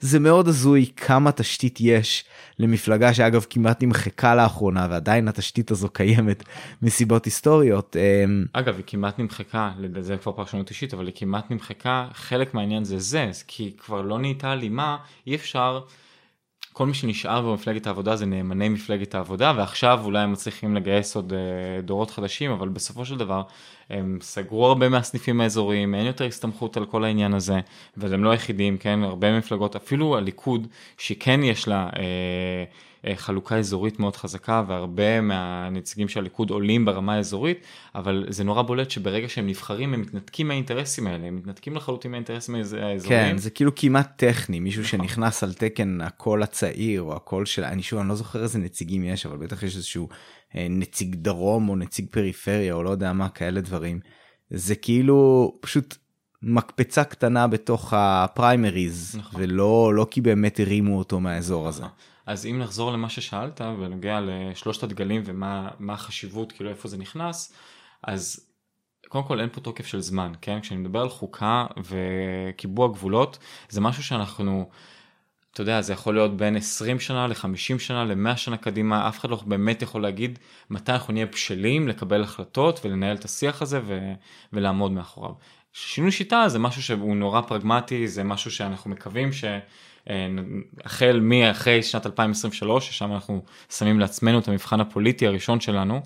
[0.00, 2.24] זה מאוד הזוי כמה תשתית יש
[2.58, 6.44] למפלגה שאגב כמעט נמחקה לאחרונה ועדיין התשתית הזו קיימת
[6.82, 7.96] מסיבות היסטוריות.
[7.96, 12.84] אמ, אגב היא כמעט נמחקה, לזה כבר פרשנות אישית, אבל היא כמעט נמחקה, חלק מהעניין
[12.84, 15.80] זה זה, כי כבר לא נהייתה הלימה, אי אפשר.
[16.76, 21.32] כל מי שנשאר במפלגת העבודה זה נאמני מפלגת העבודה ועכשיו אולי הם מצליחים לגייס עוד
[21.32, 23.42] uh, דורות חדשים אבל בסופו של דבר
[23.90, 27.60] הם סגרו הרבה מהסניפים האזוריים אין יותר הסתמכות על כל העניין הזה
[27.96, 30.66] והם לא היחידים כן הרבה מפלגות אפילו הליכוד
[30.98, 31.88] שכן יש לה.
[31.96, 32.64] אה,
[33.14, 37.60] חלוקה אזורית מאוד חזקה והרבה מהנציגים של הליכוד עולים ברמה האזורית,
[37.94, 42.54] אבל זה נורא בולט שברגע שהם נבחרים הם מתנתקים מהאינטרסים האלה, הם מתנתקים לחלוטין מהאינטרסים
[42.54, 43.00] האזוריים.
[43.04, 44.98] כן, זה כאילו כמעט טכני, מישהו נכון.
[44.98, 49.04] שנכנס על תקן הקול הצעיר או הקול של, אני שוב, אני לא זוכר איזה נציגים
[49.04, 50.08] יש, אבל בטח יש איזשהו
[50.56, 54.00] אה, נציג דרום או נציג פריפריה או לא יודע מה, כאלה דברים.
[54.50, 55.96] זה כאילו פשוט
[56.42, 59.40] מקפצה קטנה בתוך הפריימריז, נכון.
[59.42, 61.82] ולא לא כי באמת הרימו אותו מהאזור הזה.
[62.26, 67.52] אז אם נחזור למה ששאלת בנוגע לשלושת הדגלים ומה החשיבות, כאילו איפה זה נכנס,
[68.02, 68.46] אז
[69.08, 70.60] קודם כל אין פה תוקף של זמן, כן?
[70.60, 74.70] כשאני מדבר על חוקה וקיבוע גבולות, זה משהו שאנחנו,
[75.52, 79.30] אתה יודע, זה יכול להיות בין 20 שנה ל-50 שנה ל-100 שנה קדימה, אף אחד
[79.30, 80.38] לא באמת יכול להגיד
[80.70, 84.12] מתי אנחנו נהיה בשלים לקבל החלטות ולנהל את השיח הזה ו-
[84.52, 85.32] ולעמוד מאחוריו.
[85.72, 89.44] שינוי שיטה זה משהו שהוא נורא פרגמטי, זה משהו שאנחנו מקווים ש...
[90.84, 96.00] החל מאחרי שנת 2023 ששם אנחנו שמים לעצמנו את המבחן הפוליטי הראשון שלנו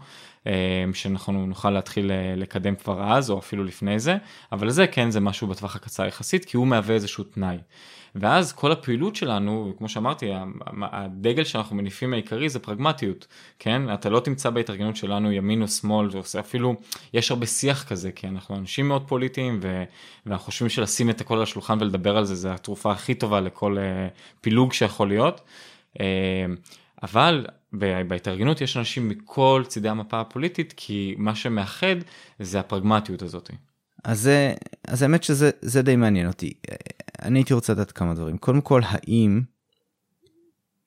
[0.47, 4.17] אה, שאנחנו נוכל להתחיל אה, לקדם כבר אז או אפילו לפני זה
[4.53, 7.59] אבל זה כן זה משהו בטווח הקצר יחסית כי הוא מהווה איזשהו תנאי.
[8.15, 10.31] ואז כל הפעילות שלנו, כמו שאמרתי,
[10.83, 13.27] הדגל שאנחנו מניפים העיקרי זה פרגמטיות,
[13.59, 13.95] כן?
[13.95, 16.75] אתה לא תמצא בהתארגנות שלנו ימין או שמאל, ואפילו
[17.15, 19.85] יש הרבה שיח כזה, כי אנחנו אנשים מאוד פוליטיים, ו...
[20.27, 23.77] ואנחנו חושבים שלשים את הכל על השולחן ולדבר על זה, זה התרופה הכי טובה לכל
[23.77, 23.81] uh,
[24.41, 25.41] פילוג שיכול להיות.
[25.95, 26.01] Uh,
[27.03, 27.47] אבל
[28.09, 31.97] בהתארגנות יש אנשים מכל צידי המפה הפוליטית, כי מה שמאחד
[32.39, 33.51] זה הפרגמטיות הזאת.
[34.05, 34.31] אז,
[34.89, 36.53] אז האמת שזה די מעניין אותי.
[37.23, 38.39] אני הייתי רוצה לדעת כמה דברים.
[38.39, 39.41] קודם כל, האם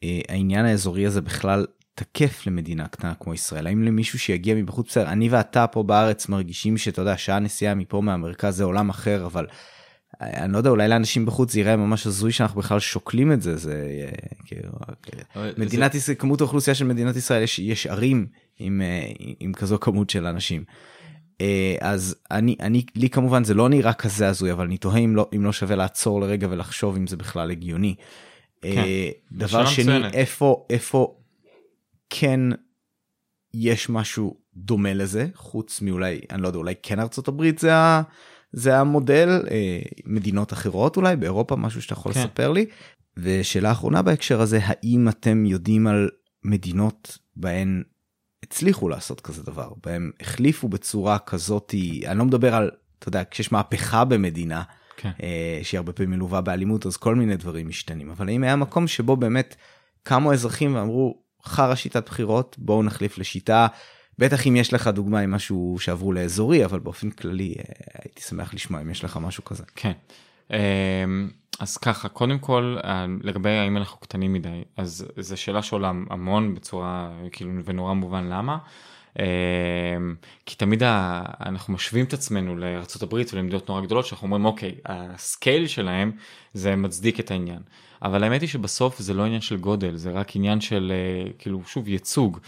[0.03, 1.65] אה, העניין האזורי הזה בכלל
[1.95, 3.67] תקף למדינה קטנה כמו ישראל?
[3.67, 8.01] האם למישהו שיגיע מבחוץ, בסדר, אני ואתה פה בארץ מרגישים שאתה יודע, שעה נסיעה מפה
[8.01, 9.47] מהמרכז זה עולם אחר, אבל
[10.21, 13.41] אה, אני לא יודע, אולי לאנשים בחוץ זה יראה ממש הזוי שאנחנו בכלל שוקלים את
[13.41, 14.11] זה, זה אה,
[14.45, 14.71] כאילו,
[15.57, 15.97] מדינת זה...
[15.97, 18.27] ישראל, כמות האוכלוסייה של מדינת ישראל, יש, יש ערים
[18.59, 20.63] עם, אה, עם כזו כמות של אנשים.
[21.41, 25.15] אה, אז אני אני לי כמובן זה לא נראה כזה הזוי אבל אני תוהה אם
[25.15, 27.95] לא אם לא שווה לעצור לרגע ולחשוב אם זה בכלל הגיוני.
[28.61, 30.13] כן, אה, דבר שני מצוינת.
[30.13, 31.17] איפה איפה
[32.09, 32.39] כן
[33.53, 38.01] יש משהו דומה לזה חוץ מאולי אני לא יודע אולי כן ארצות הברית זה, ה,
[38.51, 42.19] זה המודל אה, מדינות אחרות אולי באירופה משהו שאתה יכול כן.
[42.19, 42.65] לספר לי.
[43.17, 46.09] ושאלה אחרונה בהקשר הזה האם אתם יודעים על
[46.43, 47.83] מדינות בהן
[48.43, 51.75] הצליחו לעשות כזה דבר בהם החליפו בצורה כזאת
[52.05, 54.63] אני לא מדבר על אתה יודע כשיש מהפכה במדינה
[54.97, 55.11] כן.
[55.23, 58.87] אה, שהיא הרבה פעמים מלווה באלימות אז כל מיני דברים משתנים אבל אם היה מקום
[58.87, 59.55] שבו באמת
[60.03, 63.67] קמו אזרחים ואמרו חרא שיטת בחירות בואו נחליף לשיטה
[64.19, 67.63] בטח אם יש לך דוגמה עם משהו שעברו לאזורי אבל באופן כללי אה,
[68.03, 69.63] הייתי שמח לשמוע אם יש לך משהו כזה.
[69.75, 69.91] כן.
[71.63, 76.55] אז ככה, קודם כל, אה, לגבי האם אנחנו קטנים מדי, אז זו שאלה שעולה המון
[76.55, 78.57] בצורה, כאילו, ונורא מובן למה.
[79.19, 79.25] אמ,
[80.45, 80.83] כי תמיד
[81.45, 86.11] אנחנו משווים את עצמנו לארה"ב ולמדינות נורא גדולות שאנחנו אומרים אוקיי הסקייל שלהם
[86.53, 87.61] זה מצדיק את העניין
[88.01, 91.61] אבל האמת היא שבסוף זה לא עניין של גודל זה רק עניין של אה, כאילו
[91.65, 92.39] שוב ייצוג.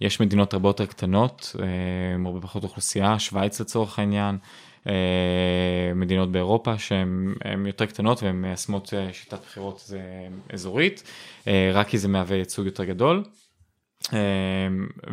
[0.00, 1.56] יש מדינות הרבה יותר קטנות
[2.26, 4.38] הרבה פחות אוכלוסייה שווייץ לצורך העניין אה,
[5.94, 7.34] מדינות באירופה שהן
[7.66, 9.90] יותר קטנות והן מיישמות אה, שיטת בחירות
[10.52, 11.02] אזורית,
[11.46, 13.24] אה, רק כי זה מהווה ייצוג יותר גדול.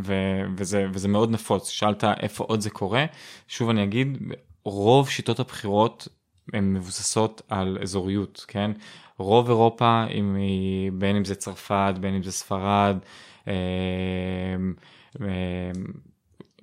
[0.04, 3.06] ו- וזה, וזה מאוד נפוץ, שאלת איפה עוד זה קורה,
[3.48, 4.18] שוב אני אגיד,
[4.64, 6.08] רוב שיטות הבחירות
[6.54, 8.72] הן מבוססות על אזוריות, כן?
[9.18, 12.98] רוב אירופה, אם היא, בין אם זה צרפת, בין אם זה ספרד,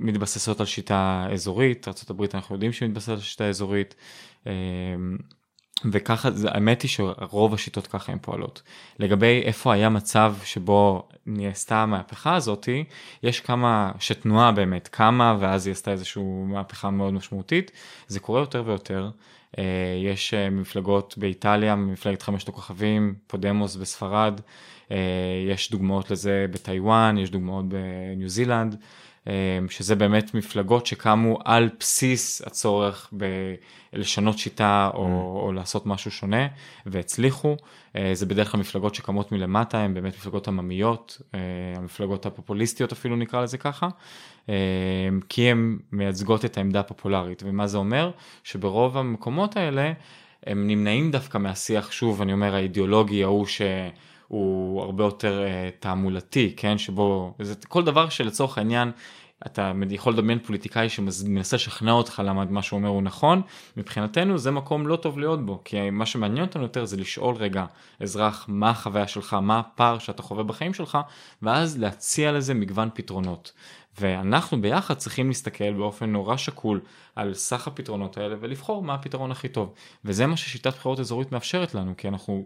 [0.03, 3.95] מתבססות על שיטה אזורית, ארה"ב אנחנו יודעים שהיא מתבססת על שיטה אזורית,
[4.47, 4.53] אמ,
[5.93, 8.63] וככה, האמת היא שרוב השיטות ככה הן פועלות.
[8.99, 12.85] לגבי איפה היה מצב שבו נעשתה המהפכה הזאתי,
[13.23, 17.71] יש כמה, שתנועה באמת קמה ואז היא עשתה איזושהי מהפכה מאוד משמעותית,
[18.09, 19.11] זה קורה יותר ויותר.
[19.59, 19.65] אה,
[20.05, 24.41] יש אה, מפלגות באיטליה, מפלגת חמשת הכוכבים, פודמוס בספרד,
[24.91, 24.97] אה,
[25.51, 28.77] יש דוגמאות לזה בטיוואן, יש דוגמאות בניו זילנד.
[29.69, 33.13] שזה באמת מפלגות שקמו על בסיס הצורך
[33.93, 35.09] בלשנות שיטה או, mm.
[35.43, 36.47] או לעשות משהו שונה
[36.87, 37.57] והצליחו.
[38.13, 41.23] זה בדרך כלל מפלגות שקמות מלמטה, הן באמת מפלגות עממיות,
[41.77, 43.89] המפלגות הפופוליסטיות אפילו נקרא לזה ככה,
[45.29, 47.43] כי הן מייצגות את העמדה הפופולרית.
[47.47, 48.11] ומה זה אומר?
[48.45, 49.93] שברוב המקומות האלה
[50.47, 53.63] הם נמנעים דווקא מהשיח, שוב, אני אומר, האידיאולוגי ההוא ש...
[54.33, 56.79] הוא הרבה יותר uh, תעמולתי, כן?
[56.79, 58.91] שבו, זה כל דבר שלצורך העניין,
[59.47, 63.43] אתה יכול לדמיין פוליטיקאי שמנסה לשכנע אותך למה מה שהוא אומר הוא נכון,
[63.77, 67.65] מבחינתנו זה מקום לא טוב להיות בו, כי מה שמעניין אותנו יותר זה לשאול רגע,
[68.01, 70.99] אזרח, מה החוויה שלך, מה הפער שאתה חווה בחיים שלך,
[71.43, 73.53] ואז להציע לזה מגוון פתרונות.
[74.01, 76.81] ואנחנו ביחד צריכים להסתכל באופן נורא שקול
[77.17, 79.75] על סך הפתרונות האלה ולבחור מה הפתרון הכי טוב.
[80.05, 82.45] וזה מה ששיטת בחירות אזורית מאפשרת לנו, כי אנחנו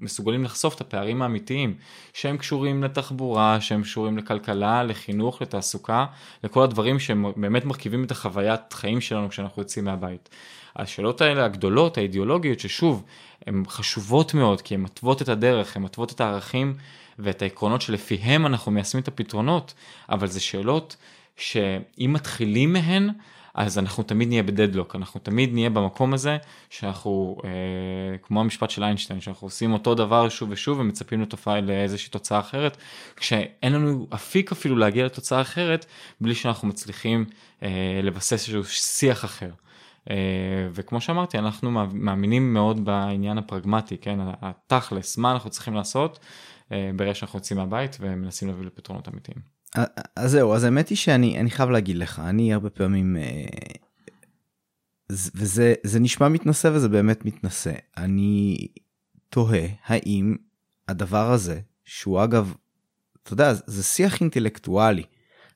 [0.00, 1.76] מסוגלים לחשוף את הפערים האמיתיים,
[2.12, 6.06] שהם קשורים לתחבורה, שהם קשורים לכלכלה, לחינוך, לתעסוקה,
[6.44, 10.28] לכל הדברים שהם באמת מרכיבים את החוויית חיים שלנו כשאנחנו יוצאים מהבית.
[10.76, 13.04] השאלות האלה הגדולות, האידיאולוגיות, ששוב,
[13.46, 16.74] הן חשובות מאוד, כי הן מתוות את הדרך, הן מתוות את הערכים.
[17.18, 19.74] ואת העקרונות שלפיהם אנחנו מיישמים את הפתרונות,
[20.08, 20.96] אבל זה שאלות
[21.36, 23.10] שאם מתחילים מהן,
[23.54, 26.36] אז אנחנו תמיד נהיה בדדלוק, אנחנו תמיד נהיה במקום הזה
[26.70, 27.50] שאנחנו, אה,
[28.22, 32.76] כמו המשפט של איינשטיין, שאנחנו עושים אותו דבר שוב ושוב ומצפים לתופעה לאיזושהי תוצאה אחרת,
[33.16, 35.86] כשאין לנו אפיק אפילו להגיע לתוצאה אחרת,
[36.20, 37.24] בלי שאנחנו מצליחים
[37.62, 39.50] אה, לבסס איזשהו שיח אחר.
[40.10, 40.16] אה,
[40.72, 46.18] וכמו שאמרתי, אנחנו מאמינים מאוד בעניין הפרגמטי, כן, התכלס, מה אנחנו צריכים לעשות.
[46.72, 49.38] אה, ברגע שאנחנו יוצאים מהבית ומנסים להביא לפתרונות אמיתיים.
[50.16, 53.44] אז זהו, אז האמת היא שאני חייב להגיד לך, אני הרבה פעמים, אה,
[55.10, 58.66] וזה זה נשמע מתנשא וזה באמת מתנשא, אני
[59.28, 60.36] תוהה האם
[60.88, 62.54] הדבר הזה, שהוא אגב,
[63.22, 65.02] אתה יודע, זה שיח אינטלקטואלי,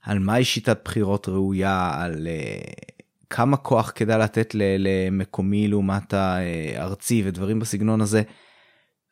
[0.03, 2.95] על מהי שיטת בחירות ראויה, על uh,
[3.31, 8.23] כמה כוח כדאי לתת למקומי לעומת הארצי ודברים בסגנון הזה.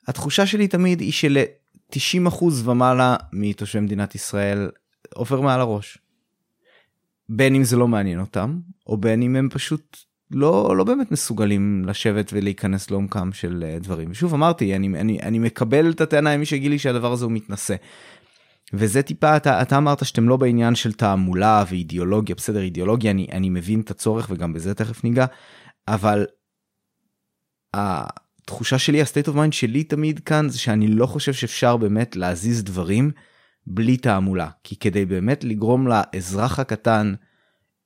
[0.08, 1.38] התחושה שלי תמיד היא של
[1.92, 1.96] 90%
[2.64, 4.70] ומעלה מתושבי מדינת ישראל
[5.14, 5.98] עובר מעל הראש.
[7.28, 9.96] בין אם זה לא מעניין אותם, או בין אם הם פשוט
[10.30, 14.14] לא, לא באמת מסוגלים לשבת ולהיכנס לעומקם של אה, דברים.
[14.14, 17.32] שוב אמרתי, אני, אני, אני מקבל את הטענה עם מי שיגיד לי שהדבר הזה הוא
[17.32, 17.74] מתנשא.
[18.72, 23.50] וזה טיפה, אתה, אתה אמרת שאתם לא בעניין של תעמולה ואידיאולוגיה, בסדר, אידיאולוגיה, אני, אני
[23.50, 25.26] מבין את הצורך וגם בזה תכף ניגע,
[25.88, 26.26] אבל
[28.46, 32.64] התחושה שלי, ה-state of mind שלי תמיד כאן, זה שאני לא חושב שאפשר באמת להזיז
[32.64, 33.10] דברים
[33.66, 34.48] בלי תעמולה.
[34.64, 37.14] כי כדי באמת לגרום לאזרח הקטן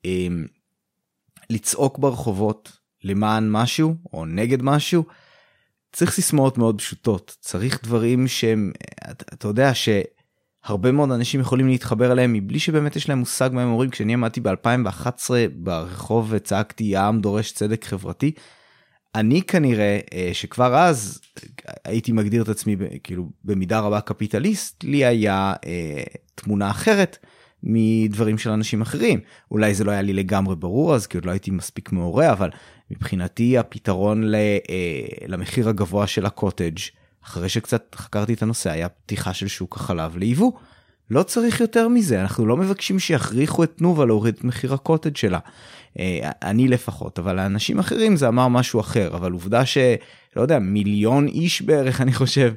[0.04, 0.28] אה,
[1.50, 2.72] לצעוק ברחובות
[3.04, 5.04] למען משהו או נגד משהו,
[5.92, 7.36] צריך סיסמאות מאוד פשוטות.
[7.40, 8.72] צריך דברים שהם,
[9.10, 13.62] אתה, אתה יודע שהרבה מאוד אנשים יכולים להתחבר אליהם מבלי שבאמת יש להם מושג מה
[13.62, 13.90] הם אומרים.
[13.90, 18.32] כשאני עמדתי ב-2011 ברחוב וצעקתי העם דורש צדק חברתי,
[19.14, 21.20] אני כנראה אה, שכבר אז
[21.84, 26.02] הייתי מגדיר את עצמי כאילו במידה רבה קפיטליסט לי היה אה,
[26.34, 27.18] תמונה אחרת
[27.62, 29.20] מדברים של אנשים אחרים
[29.50, 32.50] אולי זה לא היה לי לגמרי ברור אז כי עוד לא הייתי מספיק מעורה אבל
[32.90, 36.78] מבחינתי הפתרון ל, אה, למחיר הגבוה של הקוטג'
[37.24, 40.52] אחרי שקצת חקרתי את הנושא היה פתיחה של שוק החלב ליבוא.
[41.10, 45.38] לא צריך יותר מזה אנחנו לא מבקשים שיכריחו את תנובה להוריד את מחיר הקוטג' שלה.
[45.98, 51.26] אה, אני לפחות, אבל לאנשים אחרים זה אמר משהו אחר, אבל עובדה שלא יודע, מיליון
[51.26, 52.54] איש בערך אני חושב,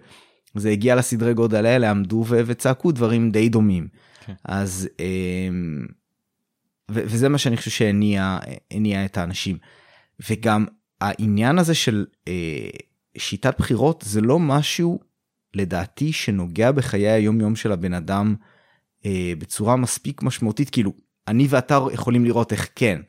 [0.55, 3.87] זה הגיע לסדרי גודל האלה, עמדו ו- וצעקו דברים די דומים.
[4.25, 4.33] כן.
[4.45, 5.85] אז, אמ,
[6.91, 9.57] ו- וזה מה שאני חושב שהניע את האנשים.
[10.29, 10.65] וגם
[11.01, 12.69] העניין הזה של אה,
[13.17, 14.99] שיטת בחירות זה לא משהו
[15.55, 18.35] לדעתי שנוגע בחיי היום יום של הבן אדם
[19.05, 20.93] אה, בצורה מספיק משמעותית כאילו
[21.27, 22.99] אני ואתה יכולים לראות איך כן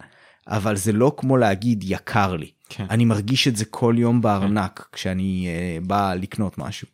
[0.49, 2.51] אבל זה לא כמו להגיד יקר לי.
[2.69, 2.87] כן.
[2.91, 4.85] אני מרגיש את זה כל יום בארנק כן.
[4.93, 6.89] כשאני uh, בא לקנות משהו.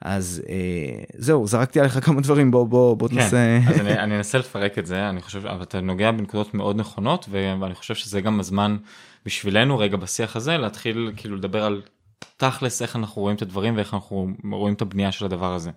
[0.00, 3.14] אז uh, זהו זרקתי עליך כמה דברים בוא בוא בוא כן.
[3.14, 3.58] תנסה.
[3.68, 7.28] אז אני, אני אנסה לפרק את זה אני חושב אבל אתה נוגע בנקודות מאוד נכונות
[7.30, 8.76] ואני חושב שזה גם הזמן
[9.26, 11.82] בשבילנו רגע בשיח הזה להתחיל כאילו לדבר על
[12.36, 15.70] תכלס איך אנחנו רואים את הדברים ואיך אנחנו רואים את הבנייה של הדבר הזה.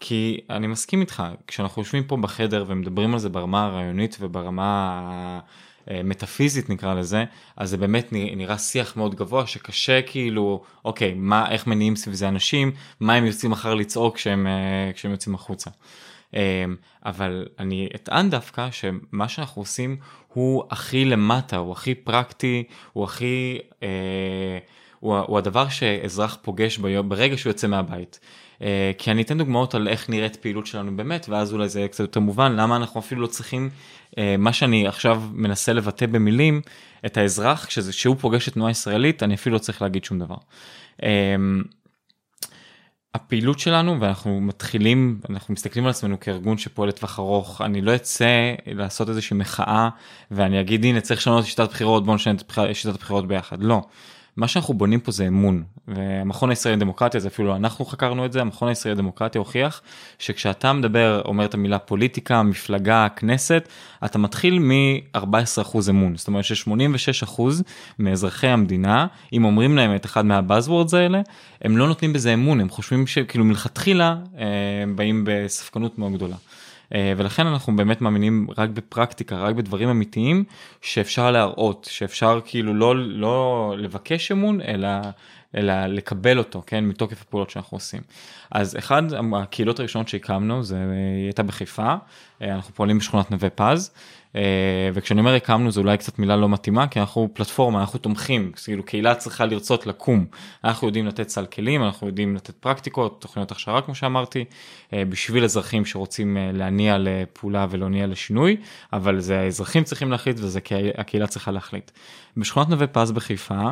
[0.00, 5.40] כי אני מסכים איתך כשאנחנו יושבים פה בחדר ומדברים על זה ברמה הרעיונית וברמה
[5.90, 7.24] אה, מטאפיזית נקרא לזה,
[7.56, 12.28] אז זה באמת נראה שיח מאוד גבוה שקשה כאילו, אוקיי, מה, איך מניעים סביב זה
[12.28, 15.70] אנשים, מה הם יוצאים מחר לצעוק כשהם, אה, כשהם יוצאים החוצה.
[16.34, 16.64] אה,
[17.04, 19.96] אבל אני אטען דווקא שמה שאנחנו עושים
[20.32, 23.58] הוא הכי למטה, הוא הכי פרקטי, הוא הכי...
[25.04, 28.20] הוא, הוא הדבר שאזרח פוגש ביום, ברגע שהוא יוצא מהבית.
[28.62, 31.88] אה, כי אני אתן דוגמאות על איך נראית פעילות שלנו באמת, ואז אולי זה יהיה
[31.88, 33.70] קצת יותר מובן, למה אנחנו אפילו לא צריכים,
[34.18, 36.60] אה, מה שאני עכשיו מנסה לבטא במילים,
[37.06, 40.36] את האזרח, כשזה, כשהוא פוגש את תנועה ישראלית, אני אפילו לא צריך להגיד שום דבר.
[41.02, 41.36] אה,
[43.14, 48.54] הפעילות שלנו ואנחנו מתחילים אנחנו מסתכלים על עצמנו כארגון שפועל לטווח ארוך אני לא אצא
[48.66, 49.88] לעשות איזושהי מחאה
[50.30, 53.82] ואני אגיד הנה צריך לשנות את שיטת בחירות בוא נשנה את שיטת הבחירות ביחד לא.
[54.36, 58.40] מה שאנחנו בונים פה זה אמון והמכון הישראלי לדמוקרטיה זה אפילו אנחנו חקרנו את זה
[58.40, 59.82] המכון הישראלי לדמוקרטיה הוכיח
[60.18, 63.68] שכשאתה מדבר אומר את המילה פוליטיקה מפלגה כנסת
[64.04, 67.42] אתה מתחיל מ-14% אמון זאת אומרת ש-86%
[67.98, 71.20] מאזרחי המדינה אם אומרים להם את אחד מהבאזוורדס האלה
[71.62, 74.44] הם לא נותנים בזה אמון הם חושבים שכאילו מלכתחילה אה,
[74.94, 76.36] באים בספקנות מאוד גדולה.
[76.94, 80.44] אה, ולכן אנחנו באמת מאמינים רק בפרקטיקה, רק בדברים אמיתיים
[80.82, 84.88] שאפשר להראות, שאפשר כאילו לא, לא לבקש אמון, אלא,
[85.56, 88.00] אלא לקבל אותו, כן, מתוקף הפעולות שאנחנו עושים.
[88.50, 89.02] אז אחד
[89.36, 90.76] הקהילות הראשונות שהקמנו, זה
[91.26, 91.94] הייתה בחיפה,
[92.42, 93.90] אה, אנחנו פועלים בשכונת נווה פז.
[94.36, 98.52] אה, וכשאני אומר הקמנו זה אולי קצת מילה לא מתאימה כי אנחנו פלטפורמה אנחנו תומכים
[98.64, 100.26] כאילו קהילה צריכה לרצות לקום
[100.64, 104.44] אנחנו יודעים לתת סל כלים אנחנו יודעים לתת פרקטיקות תוכניות הכשרה כמו שאמרתי
[104.92, 108.56] אה, בשביל אזרחים שרוצים אה, להניע לפעולה ולהניע לשינוי
[108.92, 110.60] אבל זה האזרחים צריכים להחליט וזה
[110.98, 111.90] הקהילה צריכה להחליט.
[112.36, 113.70] בשכונת נווה פז בחיפה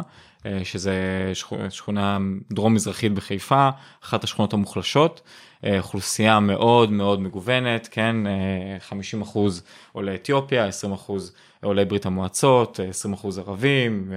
[0.64, 1.31] שזה
[1.70, 2.18] שכונה
[2.52, 3.68] דרום מזרחית בחיפה
[4.02, 5.20] אחת השכונות המוחלשות.
[5.64, 8.16] אה, אוכלוסייה מאוד מאוד מגוונת, כן,
[8.78, 14.12] 50 אה, אחוז עולי אתיופיה, 20 אחוז עולי ברית המועצות, 20 אחוז ערבים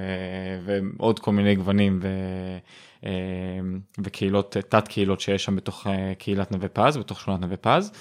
[0.66, 2.00] ועוד כל מיני גוונים.
[2.04, 2.10] אה,
[4.04, 5.88] וקהילות, תת קהילות שיש שם בתוך
[6.18, 7.92] קהילת נווה פז, בתוך שכונת נווה פז.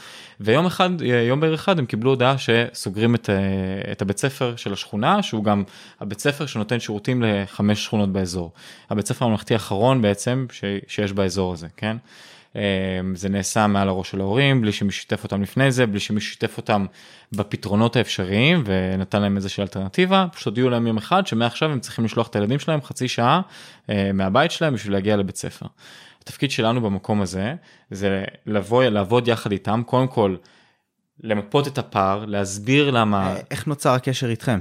[0.40, 0.90] ויום אחד,
[1.28, 3.30] יום בערך אחד הם קיבלו הודעה שסוגרים את,
[3.92, 5.62] את הבית ספר של השכונה, שהוא גם
[6.00, 8.52] הבית ספר שנותן שירותים לחמש שכונות באזור.
[8.90, 11.96] הבית ספר הממלכתי האחרון בעצם ש, שיש באזור הזה, כן?
[12.56, 12.60] אמ,
[13.16, 16.56] זה נעשה מעל הראש של ההורים, בלי שמי שיתף אותם לפני זה, בלי שמי שיתף
[16.56, 16.86] אותם
[17.32, 22.28] בפתרונות האפשריים ונתן להם איזושהי אלטרנטיבה, פשוט הודיעו להם יום אחד שמעכשיו הם צריכים לשלוח
[22.28, 23.40] את הילדים שלהם חצי שעה
[23.90, 25.66] אה, מהבית שלהם בשביל להגיע לבית ספר.
[26.22, 27.54] התפקיד שלנו במקום הזה
[27.90, 30.36] זה לבוא, לעבוד יחד איתם, קודם כל
[31.20, 33.26] למפות את הפער, להסביר למה...
[33.26, 34.58] אה, איך נוצר הקשר איתכם?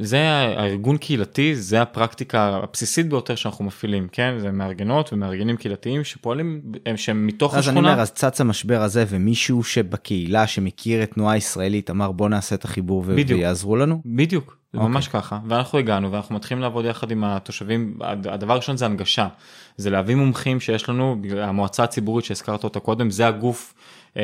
[0.00, 6.60] זה הארגון קהילתי זה הפרקטיקה הבסיסית ביותר שאנחנו מפעילים כן זה מארגנות ומארגנים קהילתיים שפועלים
[6.96, 7.80] שהם מתוך אז השכונה.
[7.80, 12.28] אז אני אומר אז צץ המשבר הזה ומישהו שבקהילה שמכיר את תנועה ישראלית אמר בוא
[12.28, 14.82] נעשה את החיבור ו- בדיוק, ויעזרו לנו בדיוק זה okay.
[14.82, 15.20] ממש אוקיי.
[15.20, 19.28] ככה ואנחנו הגענו ואנחנו מתחילים לעבוד יחד עם התושבים הדבר הראשון זה הנגשה
[19.76, 23.74] זה להביא מומחים שיש לנו המועצה הציבורית שהזכרת אותה קודם זה הגוף.
[24.16, 24.22] אה,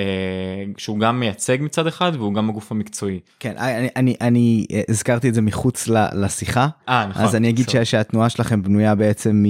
[0.77, 3.20] שהוא גם מייצג מצד אחד והוא גם הגוף המקצועי.
[3.40, 7.68] כן אני אני אני אה, הזכרתי את זה מחוץ לשיחה 아, נכון, אז אני אגיד
[7.85, 9.44] שהתנועה שלכם בנויה בעצם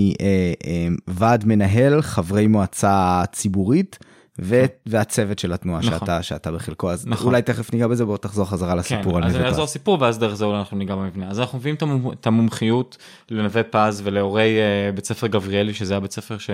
[1.09, 3.99] מוועד אה, מנהל חברי מועצה ציבורית.
[4.39, 5.99] ו- והצוות של התנועה נכון.
[5.99, 7.27] שאתה שאתה בחלקו אז נכון.
[7.27, 9.53] אולי תכף ניגע בזה בוא תחזור חזרה כן, לסיפור כן, על נווה פז.
[9.53, 11.77] אז אני סיפור ואז דרך זה אולי אנחנו ניגע במבנה אז אנחנו מביאים
[12.21, 12.97] את המומחיות
[13.31, 16.51] לנווה פז ולהורי uh, בית ספר גבריאלי שזה הבית ספר ש...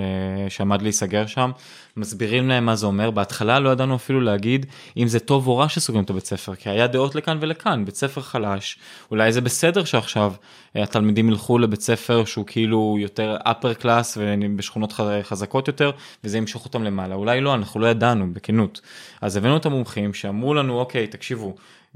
[0.49, 1.51] שעמד להיסגר שם
[1.97, 3.11] מסבירים להם מה זה אומר.
[3.11, 6.71] בהתחלה לא ידענו אפילו להגיד אם זה טוב או רע שסוגרים את הבית ספר כי
[6.71, 8.79] היה דעות לכאן ולכאן בית ספר חלש.
[9.11, 14.93] אולי זה בסדר שעכשיו uh, התלמידים ילכו לבית ספר שהוא כאילו יותר upper class ובשכונות
[15.23, 15.91] חזקות יותר
[16.25, 17.15] וזה ימשוך אותם למעלה.
[17.15, 18.81] אולי לא אנחנו לא ידענו בכנות.
[19.21, 21.55] אז הבאנו את המומחים שאמרו לנו אוקיי תקשיבו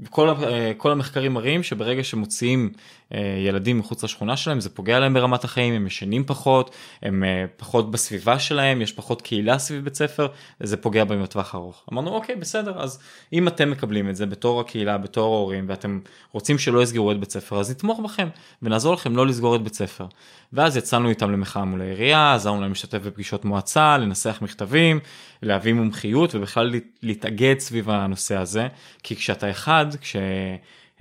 [0.09, 2.69] כל, אה, כל המחקרים מראים שברגע שמוציאים
[3.13, 7.45] אה, ילדים מחוץ לשכונה שלהם זה פוגע להם ברמת החיים הם ישנים פחות הם אה,
[7.57, 10.27] פחות בסביבה שלהם יש פחות קהילה סביב בית ספר
[10.59, 11.83] זה פוגע בהם בטווח ארוך.
[11.93, 12.99] אמרנו אוקיי בסדר אז
[13.33, 15.99] אם אתם מקבלים את זה בתור הקהילה בתור ההורים ואתם
[16.31, 18.27] רוצים שלא יסגרו את בית ספר אז נתמוך בכם
[18.61, 20.05] ונעזור לכם לא לסגור את בית ספר.
[20.53, 24.99] ואז יצאנו איתם למחאה מול העירייה עזרנו להם להשתתף בפגישות מועצה לנסח מכתבים
[25.41, 26.73] להביא מומחיות ובכלל
[27.03, 28.67] להתאגד סביב הנושא הזה
[29.03, 30.15] כי כשאתה אחד כש...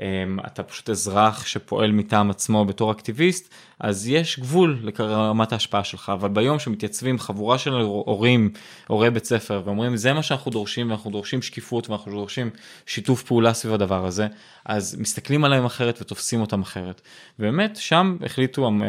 [0.00, 6.12] אמ, אתה פשוט אזרח שפועל מטעם עצמו בתור אקטיביסט, אז יש גבול לרמת ההשפעה שלך,
[6.14, 8.50] אבל ביום שמתייצבים חבורה של הורים,
[8.86, 12.50] הורי בית ספר, ואומרים זה מה שאנחנו דורשים, ואנחנו דורשים שקיפות, ואנחנו דורשים
[12.86, 14.26] שיתוף פעולה סביב הדבר הזה,
[14.64, 17.00] אז מסתכלים עליהם אחרת ותופסים אותם אחרת.
[17.38, 18.88] ובאמת, שם החליטו אמ, אה,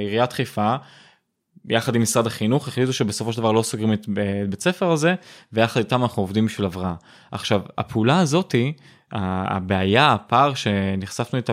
[0.00, 0.76] עיריית חיפה,
[1.68, 4.06] יחד עם משרד החינוך החליטו שבסופו של דבר לא סוגרים את
[4.48, 5.14] בית ספר הזה
[5.52, 6.94] ויחד איתם אנחנו עובדים בשביל הבראה.
[7.30, 8.72] עכשיו הפעולה הזאתי
[9.12, 11.52] הבעיה, הפער שנחשפנו איתה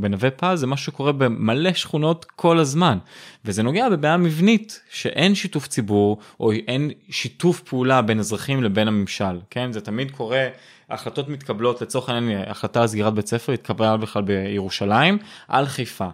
[0.00, 2.98] בנווה פז זה משהו שקורה במלא שכונות כל הזמן
[3.44, 9.40] וזה נוגע בבעיה מבנית שאין שיתוף ציבור או אין שיתוף פעולה בין אזרחים לבין הממשל,
[9.50, 9.72] כן?
[9.72, 10.46] זה תמיד קורה,
[10.90, 15.18] החלטות מתקבלות לצורך העניין החלטה על סגירת בית ספר התקבלה בכלל בירושלים
[15.48, 16.08] על חיפה.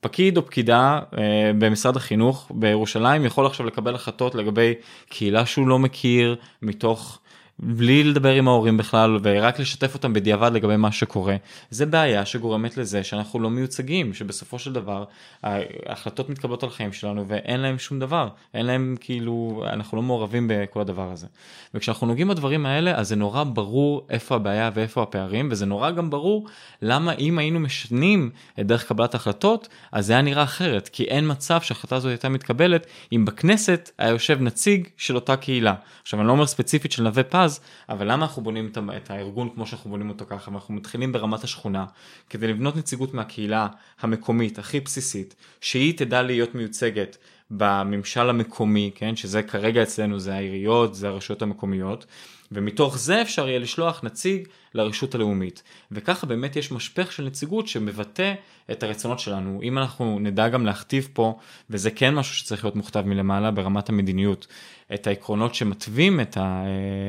[0.00, 4.74] פקיד או פקידה אה, במשרד החינוך בירושלים יכול עכשיו לקבל החלטות לגבי
[5.08, 7.20] קהילה שהוא לא מכיר מתוך
[7.60, 11.36] בלי לדבר עם ההורים בכלל ורק לשתף אותם בדיעבד לגבי מה שקורה
[11.70, 15.04] זה בעיה שגורמת לזה שאנחנו לא מיוצגים שבסופו של דבר
[15.42, 18.28] ההחלטות מתקבלות על חיים שלנו ואין להם שום דבר.
[18.54, 21.26] אין להם כאילו אנחנו לא מעורבים בכל הדבר הזה.
[21.74, 26.10] וכשאנחנו נוגעים בדברים האלה אז זה נורא ברור איפה הבעיה ואיפה הפערים וזה נורא גם
[26.10, 26.46] ברור
[26.82, 28.30] למה אם היינו משנים
[28.60, 30.88] את דרך קבלת החלטות אז זה היה נראה אחרת.
[30.92, 35.74] כי אין מצב שההחלטה הזאת הייתה מתקבלת אם בכנסת היה יושב נציג של אותה קהילה.
[36.02, 39.48] עכשיו אני לא אומר ספציפית של נווה פז אז, אבל למה אנחנו בונים את הארגון
[39.54, 41.86] כמו שאנחנו בונים אותו ככה, ואנחנו מתחילים ברמת השכונה,
[42.30, 43.66] כדי לבנות נציגות מהקהילה
[44.00, 47.16] המקומית הכי בסיסית, שהיא תדע להיות מיוצגת
[47.50, 52.06] בממשל המקומי, כן, שזה כרגע אצלנו זה העיריות, זה הרשויות המקומיות,
[52.52, 55.62] ומתוך זה אפשר יהיה לשלוח נציג לרשות הלאומית.
[55.92, 58.34] וככה באמת יש משפך של נציגות שמבטא
[58.70, 59.60] את הרצונות שלנו.
[59.62, 61.38] אם אנחנו נדע גם להכתיב פה,
[61.70, 64.46] וזה כן משהו שצריך להיות מוכתב מלמעלה ברמת המדיניות,
[64.94, 66.64] את העקרונות שמתווים את, ה,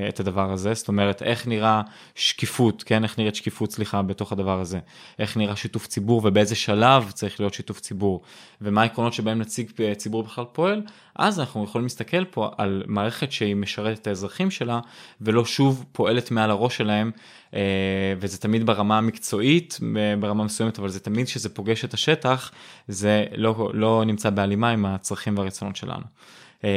[0.09, 1.81] את הדבר הזה, זאת אומרת איך נראה
[2.15, 4.79] שקיפות, כן, איך נראית שקיפות, סליחה, בתוך הדבר הזה,
[5.19, 8.21] איך נראה שיתוף ציבור ובאיזה שלב צריך להיות שיתוף ציבור,
[8.61, 10.81] ומה העקרונות שבהם נציג ציבור בכלל פועל,
[11.15, 14.79] אז אנחנו יכולים להסתכל פה על מערכת שהיא משרתת את האזרחים שלה,
[15.21, 17.11] ולא שוב פועלת מעל הראש שלהם,
[17.48, 17.48] אה,
[18.19, 19.79] וזה תמיד ברמה המקצועית,
[20.19, 22.51] ברמה מסוימת, אבל זה תמיד כשזה פוגש את השטח,
[22.87, 26.03] זה לא, לא נמצא בהלימה עם הצרכים והרצונות שלנו.
[26.63, 26.69] אמ,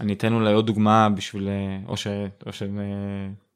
[0.00, 2.06] אני אתן אולי עוד דוגמה בשביל, אה, או ש...
[2.46, 2.62] או ש...
[2.62, 2.68] אה,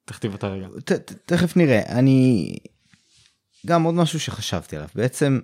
[0.05, 0.67] תכתיב אותה רגע.
[0.85, 2.57] ת, ת, תכף נראה, אני...
[3.67, 5.41] גם עוד משהו שחשבתי עליו, בעצם,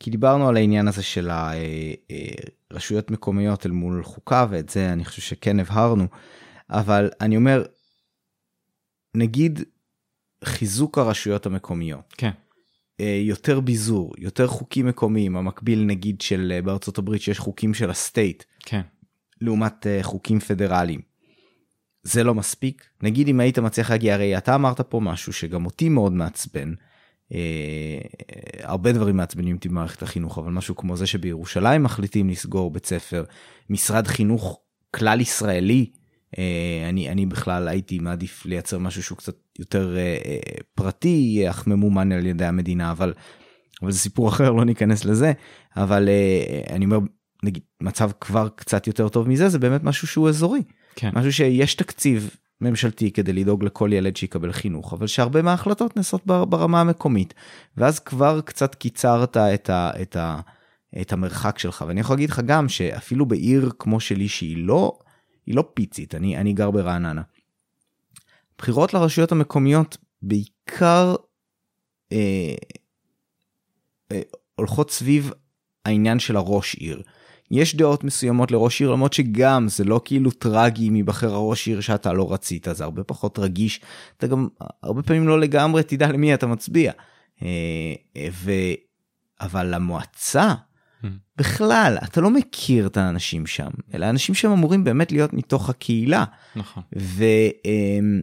[0.00, 1.30] כי דיברנו על העניין הזה של
[2.70, 6.06] הרשויות אה, מקומיות אל מול חוקה, ואת זה אני חושב שכן הבהרנו,
[6.70, 7.64] אבל אני אומר,
[9.14, 9.60] נגיד
[10.44, 12.14] חיזוק הרשויות המקומיות.
[12.18, 12.30] כן.
[13.22, 18.44] יותר ביזור, יותר חוקים מקומיים, המקביל נגיד של בארצות הברית שיש חוקים של הסטייט.
[18.60, 18.80] כן.
[19.40, 21.00] לעומת uh, חוקים פדרליים.
[22.02, 22.86] זה לא מספיק?
[23.02, 26.74] נגיד אם היית מצליח להגיע, הרי אתה אמרת פה משהו שגם אותי מאוד מעצבן.
[27.32, 27.34] Uh,
[28.60, 33.24] הרבה דברים מעצבנים אותי במערכת החינוך, אבל משהו כמו זה שבירושלים מחליטים לסגור בית ספר,
[33.70, 35.90] משרד חינוך כלל ישראלי,
[36.88, 42.12] אני, אני בכלל הייתי מעדיף לייצר משהו שהוא קצת יותר uh, uh, פרטי, אך ממומן
[42.12, 43.14] על ידי המדינה, אבל,
[43.82, 45.32] אבל זה סיפור אחר, לא ניכנס לזה,
[45.76, 46.08] אבל
[46.70, 46.98] אני אומר,
[47.42, 50.62] נגיד מצב כבר קצת יותר טוב מזה זה באמת משהו שהוא אזורי.
[50.96, 51.10] כן.
[51.14, 56.80] משהו שיש תקציב ממשלתי כדי לדאוג לכל ילד שיקבל חינוך אבל שהרבה מההחלטות נעשות ברמה
[56.80, 57.34] המקומית
[57.76, 60.40] ואז כבר קצת קיצרת את, ה, את, ה,
[61.00, 64.98] את המרחק שלך ואני יכול להגיד לך גם שאפילו בעיר כמו שלי שהיא לא
[65.46, 67.22] היא לא פיצית אני אני גר ברעננה.
[68.58, 71.14] בחירות לרשויות המקומיות בעיקר
[72.12, 72.54] אה,
[74.12, 74.20] אה,
[74.54, 75.32] הולכות סביב
[75.84, 77.02] העניין של הראש עיר.
[77.50, 81.80] יש דעות מסוימות לראש עיר למרות שגם זה לא כאילו טרגי אם ייבחר הראש עיר
[81.80, 83.80] שאתה לא רצית זה הרבה פחות רגיש
[84.16, 84.48] אתה גם
[84.82, 86.92] הרבה פעמים לא לגמרי תדע למי אתה מצביע.
[87.42, 88.52] אה, ו...
[89.42, 90.54] אבל למועצה.
[91.36, 96.24] בכלל אתה לא מכיר את האנשים שם אלא אנשים שם אמורים באמת להיות מתוך הקהילה.
[96.56, 96.82] נכון.
[96.98, 97.24] ו...
[97.64, 98.20] אמ,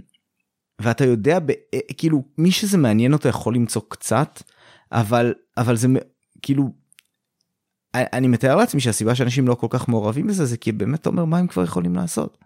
[0.82, 1.40] ואתה יודע
[1.74, 4.42] אה, כאילו מי שזה מעניין אותו יכול למצוא קצת
[4.92, 5.88] אבל אבל זה
[6.42, 6.74] כאילו
[7.94, 11.38] אני מתאר לעצמי שהסיבה שאנשים לא כל כך מעורבים בזה זה כי באמת אומר מה
[11.38, 12.38] הם כבר יכולים לעשות.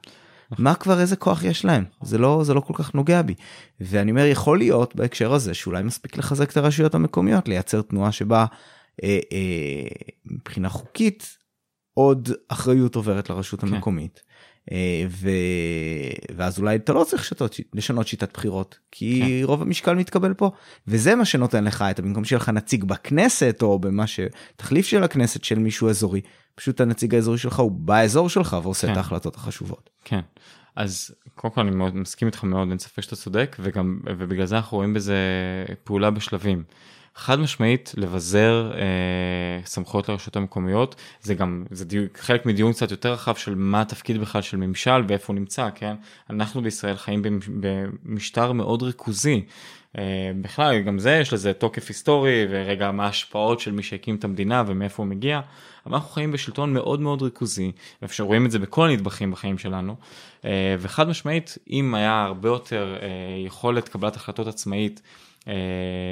[0.57, 3.33] מה כבר איזה כוח יש להם זה לא זה לא כל כך נוגע בי
[3.81, 8.45] ואני אומר יכול להיות בהקשר הזה שאולי מספיק לחזק את הרשויות המקומיות לייצר תנועה שבה
[9.03, 9.87] אה, אה,
[10.25, 11.37] מבחינה חוקית
[11.93, 13.67] עוד אחריות עוברת לרשות כן.
[13.67, 14.21] המקומית.
[14.71, 15.29] אה, ו...
[16.35, 19.47] ואז אולי אתה לא צריך שתות, לשנות שיטת בחירות כי כן.
[19.47, 20.51] רוב המשקל מתקבל פה
[20.87, 25.43] וזה מה שנותן לך את במקום שיהיה לך נציג בכנסת או במה שתחליף של הכנסת
[25.43, 26.21] של מישהו אזורי
[26.55, 28.93] פשוט הנציג האזורי שלך הוא באזור שלך ועושה כן.
[28.93, 29.89] את ההחלטות החשובות.
[30.05, 30.21] כן
[30.75, 34.57] אז קודם כל אני מאוד מסכים איתך מאוד אין ספק שאתה צודק וגם ובגלל זה
[34.57, 35.17] אנחנו רואים בזה
[35.83, 36.63] פעולה בשלבים.
[37.15, 40.95] חד משמעית לבזר אה, סמכויות לרשויות המקומיות.
[41.21, 45.03] זה גם זה דיוק, חלק מדיון קצת יותר רחב של מה התפקיד בכלל של ממשל
[45.07, 45.95] ואיפה הוא נמצא כן?
[46.29, 47.21] אנחנו בישראל חיים
[48.05, 49.45] במשטר מאוד ריכוזי.
[49.97, 54.23] אה, בכלל גם זה יש לזה תוקף היסטורי ורגע מה ההשפעות של מי שהקים את
[54.23, 55.41] המדינה ומאיפה הוא מגיע.
[55.85, 59.95] אבל אנחנו חיים בשלטון מאוד מאוד ריכוזי ואפשר רואים את זה בכל הנדבכים בחיים שלנו.
[60.45, 63.07] אה, וחד משמעית אם היה הרבה יותר אה,
[63.45, 65.01] יכולת קבלת החלטות עצמאית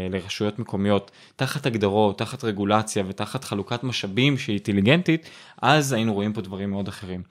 [0.09, 5.29] לרשויות מקומיות תחת הגדרות, תחת רגולציה ותחת חלוקת משאבים שהיא אינטליגנטית,
[5.61, 7.23] אז היינו רואים פה דברים מאוד אחרים.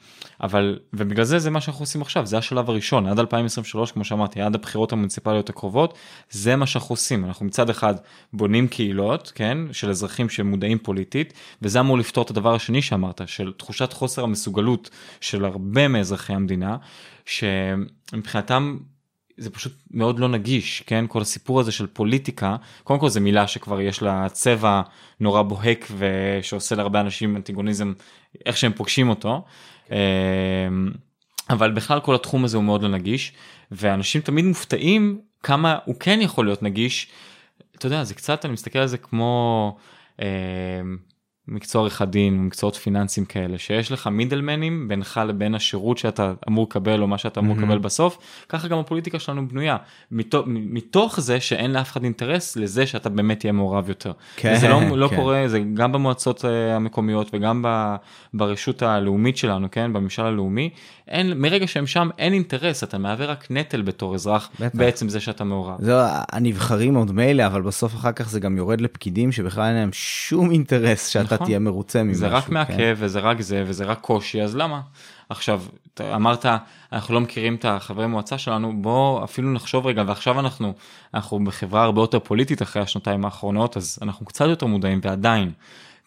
[0.42, 4.40] אבל, ובגלל זה זה מה שאנחנו עושים עכשיו, זה השלב הראשון, עד 2023, כמו שאמרתי,
[4.40, 5.94] עד הבחירות המוניציפליות הקרובות,
[6.30, 7.24] זה מה שאנחנו עושים.
[7.24, 7.94] אנחנו מצד אחד
[8.32, 11.32] בונים קהילות, כן, של אזרחים שמודעים פוליטית,
[11.62, 14.90] וזה אמור לפתור את הדבר השני שאמרת, של תחושת חוסר המסוגלות
[15.20, 16.76] של הרבה מאזרחי המדינה,
[17.26, 18.78] שמבחינתם
[19.41, 21.05] זה פשוט מאוד לא נגיש, כן?
[21.09, 24.82] כל הסיפור הזה של פוליטיקה, קודם כל זו מילה שכבר יש לה צבע
[25.20, 27.93] נורא בוהק ושעושה להרבה אנשים אנטיגוניזם,
[28.47, 29.45] איך שהם פוגשים אותו.
[29.88, 29.95] כן.
[31.51, 33.32] אבל בכלל כל התחום הזה הוא מאוד לא נגיש,
[33.70, 37.09] ואנשים תמיד מופתעים כמה הוא כן יכול להיות נגיש.
[37.76, 39.76] אתה יודע, זה קצת, אני מסתכל על זה כמו...
[41.49, 47.03] מקצוע עריכת דין, מקצועות פיננסים כאלה, שיש לך מידלמנים בינך לבין השירות שאתה אמור לקבל
[47.03, 47.78] או מה שאתה אמור לקבל mm-hmm.
[47.78, 48.18] בסוף,
[48.49, 49.76] ככה גם הפוליטיקה שלנו בנויה,
[50.11, 54.12] מתוך, מתוך זה שאין לאף אחד אינטרס לזה שאתה באמת תהיה מעורב יותר.
[54.36, 55.16] כן, זה לא, לא כן.
[55.16, 57.97] קורה, זה גם במועצות אה, המקומיות וגם ב,
[58.34, 60.70] ברשות הלאומית שלנו, כן, בממשל הלאומי,
[61.09, 64.78] אין, מרגע שהם שם אין אינטרס, אתה מהווה רק נטל בתור אזרח, בטח.
[64.78, 65.76] בעצם זה שאתה מעורב.
[65.80, 65.93] זה
[66.32, 70.51] הנבחרים עוד מילא, אבל בסוף אחר כך זה גם יורד לפקידים שבכלל אין להם שום
[70.51, 71.47] אינטרס שאתה נכון.
[71.47, 72.20] תהיה מרוצה ממשהו.
[72.20, 72.55] זה רק כן?
[72.55, 74.81] מעכב וזה רק זה וזה רק קושי, אז למה?
[75.28, 75.62] עכשיו,
[76.01, 76.47] אמרת,
[76.93, 80.72] אנחנו לא מכירים את החברי מועצה שלנו, בוא אפילו נחשוב רגע, ועכשיו אנחנו,
[81.14, 85.53] אנחנו בחברה הרבה יותר פוליטית אחרי השנתיים האחרונות, אז אנחנו קצת יותר מודעים, ועדיין,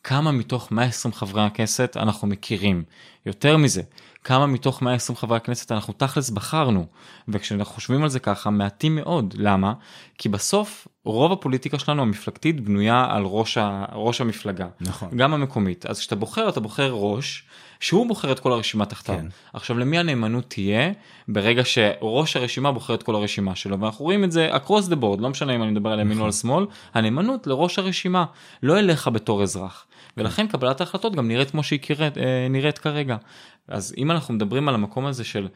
[0.04, 2.84] כמה מתוך 120 חברי הכנסת אנחנו מכירים?
[3.26, 3.82] יותר מזה,
[4.24, 6.86] כמה מתוך 120 חברי הכנסת אנחנו תכלס בחרנו,
[7.28, 9.34] וכשאנחנו חושבים על זה ככה, מעטים מאוד.
[9.38, 9.74] למה?
[10.18, 14.68] כי בסוף רוב הפוליטיקה שלנו המפלגתית בנויה על ראש, ה, ראש המפלגה.
[14.82, 15.10] נכון.
[15.18, 15.86] גם המקומית.
[15.86, 17.44] אז כשאתה בוחר, אתה בוחר ראש,
[17.80, 19.16] שהוא בוחר את כל הרשימה תחתיו.
[19.16, 19.26] כן.
[19.54, 20.92] עכשיו, למי הנאמנות תהיה
[21.28, 25.22] ברגע שראש הרשימה בוחר את כל הרשימה שלו, ואנחנו רואים את זה across the board,
[25.22, 26.42] לא משנה אם אני מדבר על ימין או על נכון.
[26.42, 28.26] שמאל, הנאמנות לראש הרשימה,
[28.64, 29.86] לא אליך בתור אזרח.
[30.18, 33.18] ולכן קבלת ההחלטות גם נראית כמו שהיא קראת, אה, נראית כרגע.
[33.68, 35.48] אז אם אנחנו מדברים על המקום הזה של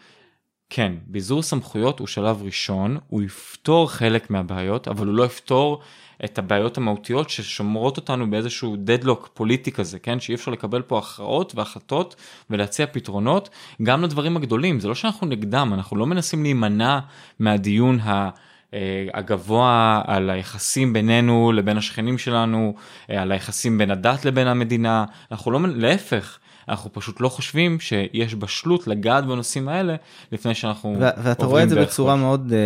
[0.70, 5.82] כן, ביזור סמכויות הוא שלב ראשון, הוא יפתור חלק מהבעיות, אבל הוא לא יפתור
[6.26, 10.20] את הבעיות המהותיות ששומרות אותנו באיזשהו דדלוק פוליטי כזה, כן?
[10.20, 12.16] שאי אפשר לקבל פה הכרעות והחלטות
[12.50, 13.50] ולהציע פתרונות
[13.84, 14.80] גם לדברים הגדולים.
[14.80, 17.00] זה לא שאנחנו נגדם, אנחנו לא מנסים להימנע
[17.40, 18.30] מהדיון ה...
[18.74, 22.74] אה, הגבוה על היחסים בינינו לבין השכנים שלנו,
[23.10, 26.40] אה, על היחסים בין הדת לבין המדינה, אנחנו לא, להפך,
[26.70, 29.96] אנחנו פשוט לא חושבים שיש בשלות לגעת בנושאים האלה
[30.32, 32.22] לפני שאנחנו עוברים דרך ואתה רואה את זה בצורה חוש.
[32.22, 32.58] מאוד אה,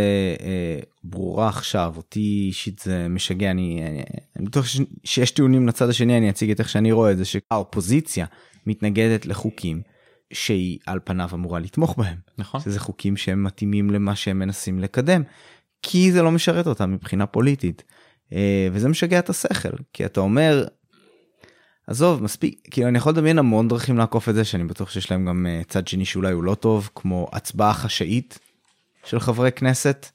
[0.46, 4.04] אה, ברורה עכשיו, אותי אישית זה משגע, אני, אני,
[4.36, 4.66] אני בטוח
[5.04, 8.26] שיש טיעונים לצד השני, אני אציג את איך שאני רואה את זה, שהאופוזיציה
[8.68, 9.82] מתנגדת לחוקים.
[10.34, 12.18] שהיא על פניו אמורה לתמוך בהם.
[12.38, 12.62] נכון.
[12.62, 15.24] שזה חוקים שהם מתאימים למה שהם מנסים לקדם.
[15.82, 17.84] כי זה לא משרת אותם מבחינה פוליטית.
[18.34, 20.66] אה, וזה משגע את השכל, כי אתה אומר,
[21.88, 25.26] עזוב, מספיק, כאילו אני יכול לדמיין המון דרכים לעקוף את זה, שאני בטוח שיש להם
[25.26, 28.40] גם אה, צד שני שאולי הוא לא טוב, כמו הצבעה חשאית
[29.06, 30.08] של חברי כנסת.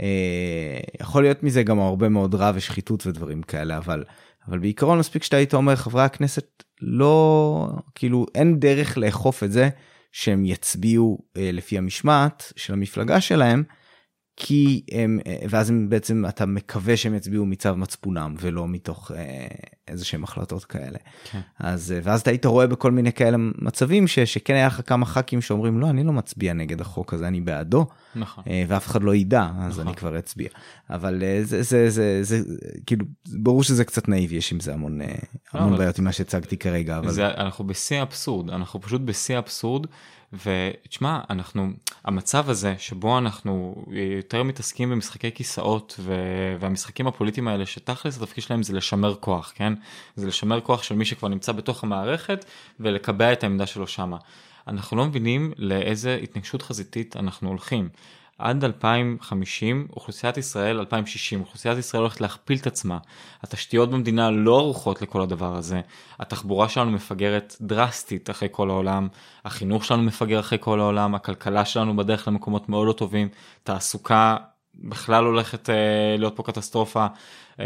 [0.00, 4.04] אה, יכול להיות מזה גם הרבה מאוד רע ושחיתות ודברים כאלה, אבל,
[4.48, 9.68] אבל בעיקרון מספיק שאתה היית אומר חברי הכנסת לא, כאילו אין דרך לאכוף את זה
[10.12, 13.62] שהם יצביעו לפי המשמעת של המפלגה שלהם.
[14.40, 15.18] כי הם,
[15.48, 19.46] ואז הם בעצם, אתה מקווה שהם יצביעו מצו מצפונם ולא מתוך אה,
[19.88, 20.98] איזה שהם החלטות כאלה.
[21.30, 21.40] כן.
[21.58, 25.06] אז, אה, ואז אתה היית רואה בכל מיני כאלה מצבים ש, שכן היה לך כמה
[25.06, 27.86] ח"כים שאומרים, לא, אני לא מצביע נגד החוק הזה, אני בעדו.
[28.14, 28.44] נכון.
[28.46, 29.86] אה, ואף אחד לא ידע, אז נכון.
[29.86, 30.48] אני כבר אצביע.
[30.90, 32.52] אבל זה, זה, זה, זה, זה,
[32.86, 34.98] כאילו, ברור שזה קצת נאיבי, יש עם זה המון,
[35.52, 35.78] המון אבל...
[35.78, 36.98] בעיות עם מה שהצגתי כרגע.
[36.98, 37.10] אבל...
[37.10, 39.86] זה, אנחנו בשיא האבסורד, אנחנו פשוט בשיא האבסורד.
[40.32, 41.70] ותשמע, אנחנו,
[42.04, 43.84] המצב הזה שבו אנחנו
[44.18, 46.14] יותר מתעסקים במשחקי כיסאות ו,
[46.60, 49.72] והמשחקים הפוליטיים האלה שתכלס התפקיד שלהם זה לשמר כוח, כן?
[50.16, 52.44] זה לשמר כוח של מי שכבר נמצא בתוך המערכת
[52.80, 54.16] ולקבע את העמדה שלו שמה.
[54.68, 57.88] אנחנו לא מבינים לאיזה התנגשות חזיתית אנחנו הולכים.
[58.38, 62.98] עד 2050 אוכלוסיית ישראל 2060 אוכלוסיית ישראל הולכת להכפיל את עצמה.
[63.42, 65.80] התשתיות במדינה לא ערוכות לכל הדבר הזה.
[66.18, 69.08] התחבורה שלנו מפגרת דרסטית אחרי כל העולם.
[69.44, 71.14] החינוך שלנו מפגר אחרי כל העולם.
[71.14, 73.28] הכלכלה שלנו בדרך למקומות מאוד לא טובים.
[73.62, 74.36] תעסוקה
[74.74, 75.74] בכלל הולכת אה,
[76.18, 77.06] להיות פה קטסטרופה.
[77.60, 77.64] אה,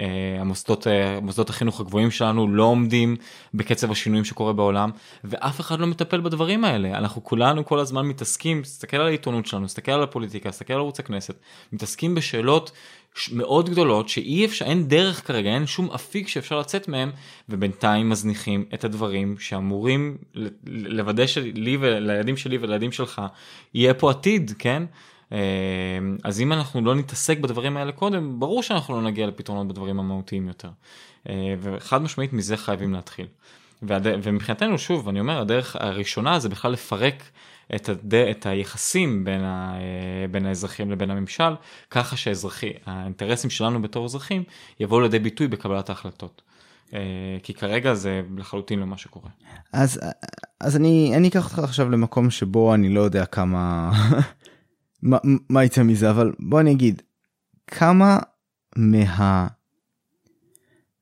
[0.00, 0.86] אה, המוסדות,
[1.22, 3.16] מוסדות החינוך הגבוהים שלנו לא עומדים
[3.54, 4.90] בקצב השינויים שקורה בעולם
[5.24, 9.66] ואף אחד לא מטפל בדברים האלה אנחנו כולנו כל הזמן מתעסקים תסתכל על העיתונות שלנו
[9.66, 11.34] תסתכל על הפוליטיקה תסתכל על ערוץ הכנסת
[11.72, 12.72] מתעסקים בשאלות
[13.32, 17.10] מאוד גדולות שאי אפשר אין דרך כרגע אין שום אפיק שאפשר לצאת מהם
[17.48, 20.16] ובינתיים מזניחים את הדברים שאמורים
[20.66, 23.22] לוודא שלי ולילדים שלי ולילדים שלך
[23.74, 24.82] יהיה פה עתיד כן.
[26.24, 30.48] אז אם אנחנו לא נתעסק בדברים האלה קודם, ברור שאנחנו לא נגיע לפתרונות בדברים המהותיים
[30.48, 30.68] יותר.
[31.60, 33.26] וחד משמעית מזה חייבים להתחיל.
[33.82, 34.06] והד...
[34.22, 37.22] ומבחינתנו, שוב, אני אומר, הדרך הראשונה זה בכלל לפרק
[37.74, 38.14] את, הד...
[38.14, 39.74] את היחסים בין, ה...
[40.30, 41.54] בין האזרחים לבין הממשל,
[41.90, 44.44] ככה שהאינטרסים שלנו בתור אזרחים
[44.80, 46.42] יבואו לידי ביטוי בקבלת ההחלטות.
[47.42, 49.30] כי כרגע זה לחלוטין לא מה שקורה.
[49.72, 50.00] אז,
[50.60, 53.92] אז אני, אני אקח אותך עכשיו למקום שבו אני לא יודע כמה,
[55.02, 57.02] מה, מה יצא מזה, אבל בוא אני אגיד,
[57.66, 58.18] כמה
[58.76, 59.48] מה...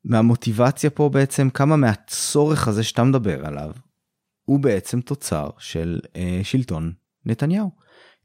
[0.04, 3.72] מהמוטיבציה פה בעצם, כמה מהצורך הזה שאתה מדבר עליו,
[4.44, 6.92] הוא בעצם תוצר של אה, שלטון
[7.26, 7.70] נתניהו.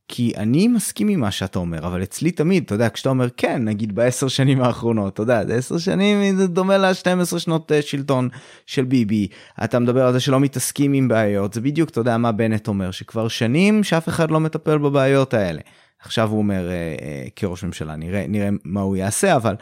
[0.07, 3.63] כי אני מסכים עם מה שאתה אומר, אבל אצלי תמיד, אתה יודע, כשאתה אומר כן,
[3.65, 8.29] נגיד בעשר שנים האחרונות, אתה יודע, זה עשר שנים זה דומה ל-12 שנות אה, שלטון
[8.65, 9.27] של ביבי,
[9.63, 12.91] אתה מדבר על זה שלא מתעסקים עם בעיות, זה בדיוק, אתה יודע, מה בנט אומר,
[12.91, 15.61] שכבר שנים שאף אחד לא מטפל בבעיות האלה.
[15.99, 19.55] עכשיו הוא אומר אה, אה, כראש ממשלה, נראה, נראה מה הוא יעשה, אבל,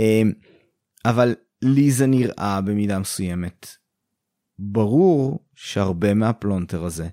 [0.00, 0.22] אה,
[1.04, 3.66] אבל לי זה נראה במידה מסוימת.
[4.58, 7.08] ברור שהרבה מהפלונטר הזה,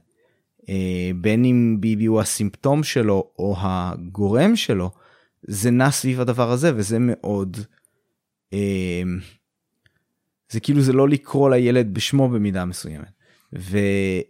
[1.16, 4.92] בין אם ביבי הוא הסימפטום שלו או הגורם שלו,
[5.44, 7.58] זה נע סביב הדבר הזה וזה מאוד,
[8.54, 9.04] אה,
[10.50, 13.18] זה כאילו זה לא לקרוא לילד בשמו במידה מסוימת.
[13.56, 13.78] ו,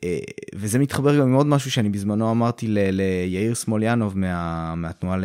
[0.04, 0.20] אה,
[0.56, 5.18] וזה מתחבר גם עם עוד משהו שאני בזמנו אמרתי ל, ליאיר סמוליאנוב מה, מהתנועה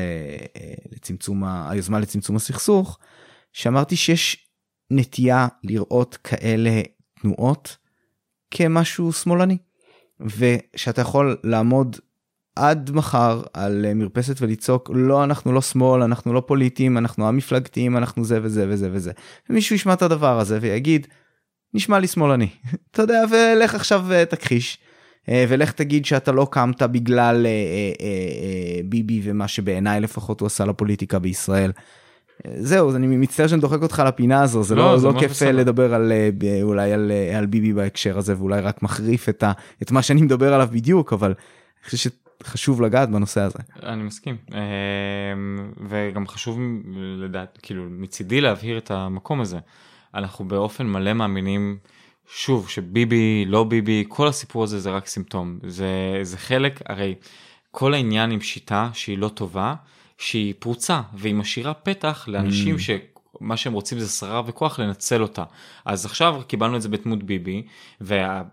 [0.92, 2.98] לצמצום, היוזמה לצמצום הסכסוך,
[3.52, 4.46] שאמרתי שיש
[4.90, 6.82] נטייה לראות כאלה
[7.20, 7.76] תנועות
[8.50, 9.58] כמשהו שמאלני.
[10.26, 11.96] ושאתה יכול לעמוד
[12.56, 18.24] עד מחר על מרפסת ולצעוק לא אנחנו לא שמאל אנחנו לא פוליטיים אנחנו המפלגתיים אנחנו
[18.24, 19.12] זה וזה וזה וזה.
[19.50, 21.06] ומישהו ישמע את הדבר הזה ויגיד
[21.74, 22.48] נשמע לי שמאלני
[22.90, 24.78] אתה יודע ולך עכשיו אה, תכחיש.
[25.28, 31.18] אה, ולך תגיד שאתה לא קמת בגלל אה, ביבי ומה שבעיניי לפחות הוא עשה לפוליטיקה
[31.18, 31.72] בישראל.
[32.58, 35.52] זהו, אני מצטער שאני דוחק אותך לפינה הזו, זה לא, לא, זה לא כיף בסדר.
[35.52, 36.30] לדבר על, אה,
[36.62, 40.22] אולי על, אה, על ביבי בהקשר הזה, ואולי רק מחריף את, ה, את מה שאני
[40.22, 42.10] מדבר עליו בדיוק, אבל אני חושב
[42.42, 43.58] שחשוב לגעת בנושא הזה.
[43.82, 44.36] אני מסכים,
[45.88, 46.58] וגם חשוב
[47.16, 49.58] לדעת, כאילו, מצידי להבהיר את המקום הזה.
[50.14, 51.76] אנחנו באופן מלא מאמינים,
[52.34, 55.58] שוב, שביבי, לא ביבי, כל הסיפור הזה זה רק סימפטום.
[55.66, 55.88] זה,
[56.22, 57.14] זה חלק, הרי
[57.70, 59.74] כל העניין עם שיטה שהיא לא טובה,
[60.22, 62.78] שהיא פרוצה והיא משאירה פתח לאנשים mm.
[62.78, 65.44] שמה שהם רוצים זה שררה וכוח לנצל אותה.
[65.84, 67.62] אז עכשיו קיבלנו את זה בדמות ביבי
[68.00, 68.44] והפעולת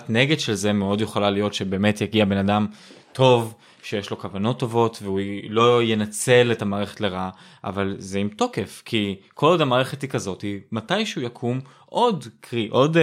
[0.00, 2.66] וה, אה, נגד של זה מאוד יכולה להיות שבאמת יגיע בן אדם
[3.12, 7.30] טוב שיש לו כוונות טובות והוא לא ינצל את המערכת לרעה
[7.64, 12.96] אבל זה עם תוקף כי כל עוד המערכת היא כזאת מתישהו יקום עוד קרי עוד
[12.96, 13.02] אה,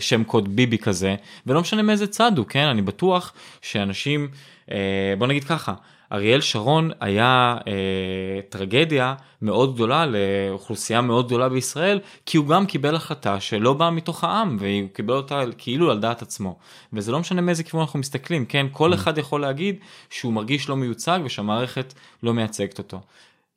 [0.00, 1.14] שם קוד ביבי כזה
[1.46, 4.28] ולא משנה מאיזה צד הוא כן אני בטוח שאנשים.
[4.70, 5.74] אה, בוא נגיד ככה,
[6.12, 12.94] אריאל שרון היה אה, טרגדיה מאוד גדולה לאוכלוסייה מאוד גדולה בישראל, כי הוא גם קיבל
[12.94, 16.58] החלטה שלא באה מתוך העם, והוא קיבל אותה כאילו על דעת עצמו.
[16.92, 18.66] וזה לא משנה מאיזה כיוון אנחנו מסתכלים, כן?
[18.72, 18.94] כל mm.
[18.94, 19.76] אחד יכול להגיד
[20.10, 23.00] שהוא מרגיש לא מיוצג ושהמערכת לא מייצגת אותו.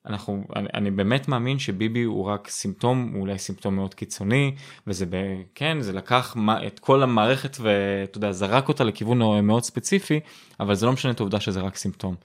[0.05, 4.55] אנחנו, אני, אני באמת מאמין שביבי הוא רק סימפטום, הוא אולי סימפטום מאוד קיצוני,
[4.87, 5.15] וזה, ב,
[5.55, 10.19] כן, זה לקח מה, את כל המערכת ואתה יודע, זרק אותה לכיוון מאוד ספציפי,
[10.59, 12.15] אבל זה לא משנה את העובדה שזה רק סימפטום.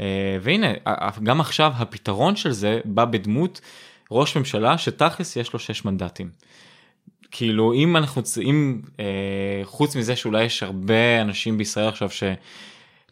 [0.00, 0.72] אה, והנה,
[1.22, 3.60] גם עכשיו הפתרון של זה בא בדמות
[4.10, 6.30] ראש ממשלה שתכלס יש לו 6 מנדטים.
[7.30, 9.04] כאילו אם אנחנו, אם אה,
[9.64, 12.22] חוץ מזה שאולי יש הרבה אנשים בישראל עכשיו ש...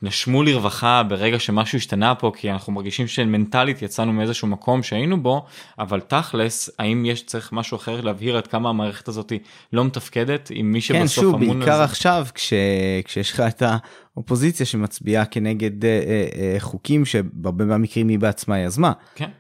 [0.03, 5.47] נשמו לרווחה ברגע שמשהו השתנה פה כי אנחנו מרגישים שמנטלית יצאנו מאיזשהו מקום שהיינו בו
[5.79, 9.33] אבל תכלס האם יש צריך משהו אחר להבהיר עד כמה המערכת הזאת
[9.73, 11.85] לא מתפקדת עם מי שבסוף כן, שוב, אמון בעיקר לזה.
[11.85, 12.53] עכשיו כש,
[13.05, 13.63] כשיש לך את
[14.17, 18.93] האופוזיציה שמצביעה כנגד אה, אה, אה, חוקים שבהרבה מהמקרים היא בעצמה יזמה.
[19.15, 19.31] כן.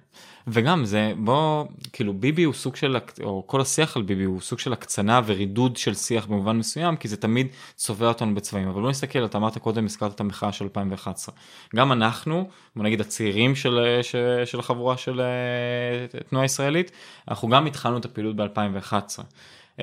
[0.47, 4.59] וגם זה בוא כאילו ביבי הוא סוג של או כל השיח על ביבי הוא סוג
[4.59, 8.91] של הקצנה ורידוד של שיח במובן מסוים כי זה תמיד צובע אותנו בצבעים אבל לא
[8.91, 11.35] נסתכל אתה אמרת קודם הזכרת את המחאה של 2011
[11.77, 16.91] גם אנחנו בוא נגיד הצעירים של, של, של החבורה של אה, תנועה ישראלית
[17.29, 19.81] אנחנו גם התחלנו את הפעילות ב2011.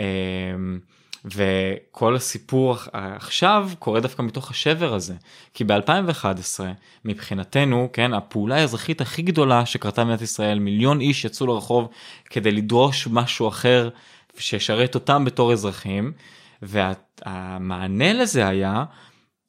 [1.26, 5.14] וכל הסיפור עכשיו קורה דווקא מתוך השבר הזה.
[5.54, 6.60] כי ב2011
[7.06, 11.88] מבחינתנו כן הפעולה האזרחית הכי גדולה שקרתה במדינת ישראל מיליון איש יצאו לרחוב
[12.26, 13.90] כדי לדרוש משהו אחר
[14.38, 16.12] שישרת אותם בתור אזרחים
[16.62, 18.84] והמענה לזה היה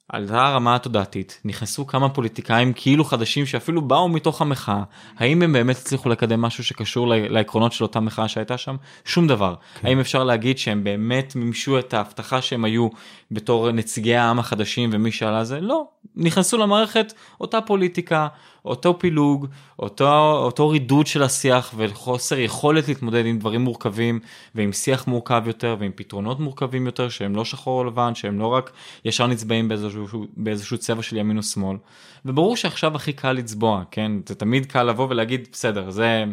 [0.08, 4.82] עלתה הרמה התודעתית, נכנסו כמה פוליטיקאים כאילו חדשים שאפילו באו מתוך המחאה,
[5.18, 8.76] האם הם באמת הצליחו לקדם משהו שקשור לעקרונות של אותה מחאה שהייתה שם?
[9.04, 9.54] שום דבר.
[9.80, 9.88] כן.
[9.88, 12.88] האם אפשר להגיד שהם באמת מימשו את ההבטחה שהם היו
[13.30, 15.60] בתור נציגי העם החדשים ומי שעלה זה?
[15.60, 15.84] לא.
[16.16, 18.28] נכנסו למערכת אותה פוליטיקה,
[18.64, 19.46] אותו פילוג,
[19.78, 24.20] אותו, אותו רידוד של השיח וחוסר יכולת להתמודד עם דברים מורכבים
[24.54, 28.46] ועם שיח מורכב יותר ועם פתרונות מורכבים יותר שהם לא שחור או לבן, שהם לא
[28.46, 28.72] רק
[29.04, 31.76] ישר נצבעים באיזשהו, באיזשהו צבע של ימין או שמאל.
[32.24, 34.12] וברור שעכשיו הכי קל לצבוע, כן?
[34.28, 36.24] זה תמיד קל לבוא ולהגיד בסדר, זה,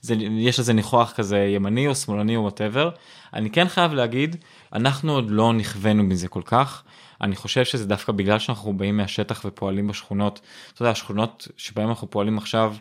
[0.00, 2.90] זה, יש לזה ניחוח כזה ימני או שמאלני או whatever.
[3.34, 4.36] אני כן חייב להגיד,
[4.72, 6.82] אנחנו עוד לא נכווינו מזה כל כך.
[7.20, 10.40] אני חושב שזה דווקא בגלל שאנחנו באים מהשטח ופועלים בשכונות,
[10.74, 12.74] אתה יודע, השכונות שבהן אנחנו פועלים עכשיו,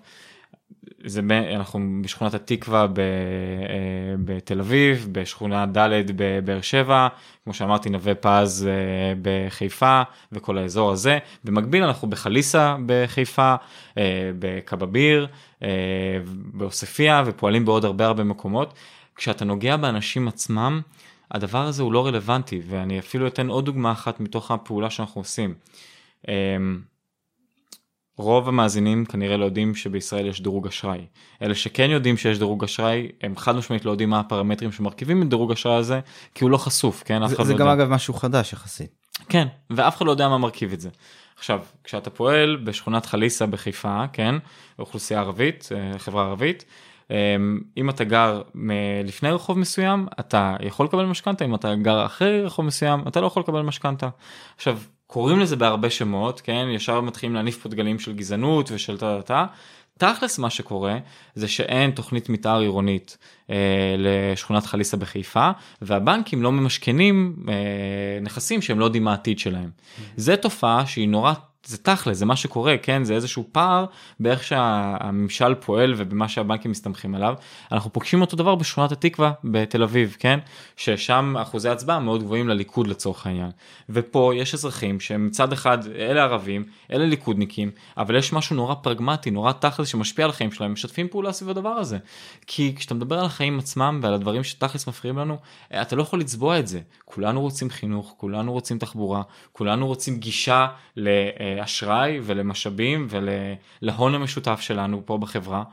[1.06, 3.06] זה ב, אנחנו בשכונת התקווה ב, אה,
[4.26, 7.08] בתל אביב, בשכונה ד' בבאר שבע,
[7.44, 11.18] כמו שאמרתי נווה פז אה, בחיפה וכל האזור הזה.
[11.44, 13.56] במקביל אנחנו בחליסה בחיפה,
[13.98, 15.28] אה, בקבביר,
[16.54, 18.74] בעוספיא ופועלים בעוד הרבה הרבה מקומות.
[19.16, 20.82] כשאתה נוגע באנשים עצמם,
[21.32, 25.54] הדבר הזה הוא לא רלוונטי, ואני אפילו אתן עוד דוגמה אחת מתוך הפעולה שאנחנו עושים.
[26.28, 26.82] אמ,
[28.18, 31.06] רוב המאזינים כנראה לא יודעים שבישראל יש דירוג אשראי.
[31.42, 35.30] אלה שכן יודעים שיש דירוג אשראי, הם חד משמעית לא יודעים מה הפרמטרים שמרכיבים את
[35.30, 36.00] דירוג אשראי הזה,
[36.36, 37.28] כי הוא לא חשוף, כן?
[37.28, 37.74] זה, זה לא גם יודע.
[37.74, 38.96] אגב משהו חדש יחסית.
[39.30, 40.90] כן, ואף אחד לא יודע מה מרכיב את זה.
[41.38, 44.36] עכשיו, כשאתה פועל בשכונת חליסה בחיפה, כן?
[44.80, 46.66] אוכלוסייה ערבית, אה, חברה ערבית,
[47.78, 48.42] אם אתה גר
[49.04, 53.28] לפני רחוב מסוים אתה יכול לקבל משכנתה אם אתה גר אחרי רחוב מסוים אתה לא
[53.28, 54.10] יכול לקבל משכנתה.
[54.56, 59.46] עכשיו קוראים לזה בהרבה שמות כן ישר מתחילים להניף פה דגלים של גזענות ושל טה
[60.00, 60.98] תכלס מה שקורה
[61.36, 63.18] זה שאין תוכנית מתאר עירונית
[63.50, 63.56] אה,
[63.98, 65.52] לשכונת חליסה בחיפה
[65.82, 67.54] והבנקים לא ממשכנים אה,
[68.22, 69.70] נכסים שהם לא יודעים מה העתיד שלהם.
[69.70, 70.02] Mm-hmm.
[70.16, 71.34] זה תופעה שהיא נורא
[71.66, 73.04] זה תכל'ה זה מה שקורה כן?
[73.04, 73.86] זה איזשהו פער
[74.20, 77.34] באיך שהממשל פועל ובמה שהבנקים מסתמכים עליו.
[77.72, 80.40] אנחנו פוגשים אותו דבר בשכונת התקווה בתל אביב כן?
[80.78, 83.50] ששם אחוזי הצבעה מאוד גבוהים לליכוד לצורך העניין.
[83.90, 89.32] ופה יש אזרחים שהם מצד אחד אלה ערבים אלה ליכודניקים אבל יש משהו נורא פרגמטי
[89.32, 91.98] נורא תכל'ס שמשפיע על החיים שלהם משתפים פעולה סביב הדבר הזה.
[92.48, 95.38] כי כשאתה מדבר על החיים עצמם ועל הדברים שתכל'ס מפריעים לנו
[95.82, 96.80] אתה לא יכול לצבוע את זה.
[97.06, 101.10] כולנו רוצים חינוך כולנו רוצים תחבורה כולנו רוצים גישה ל...
[101.58, 105.64] לאשראי ולמשאבים ולהון המשותף שלנו פה בחברה.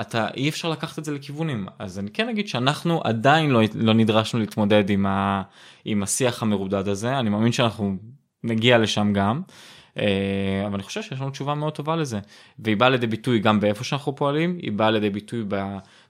[0.00, 3.94] אתה אי אפשר לקחת את זה לכיוונים אז אני כן אגיד שאנחנו עדיין לא, לא
[3.94, 5.42] נדרשנו להתמודד עם, ה,
[5.84, 7.96] עם השיח המרודד הזה אני מאמין שאנחנו
[8.44, 9.42] נגיע לשם גם
[9.98, 12.20] אה, אבל אני חושב שיש לנו תשובה מאוד טובה לזה
[12.58, 15.44] והיא באה לידי ביטוי גם באיפה שאנחנו פועלים היא באה לידי ביטוי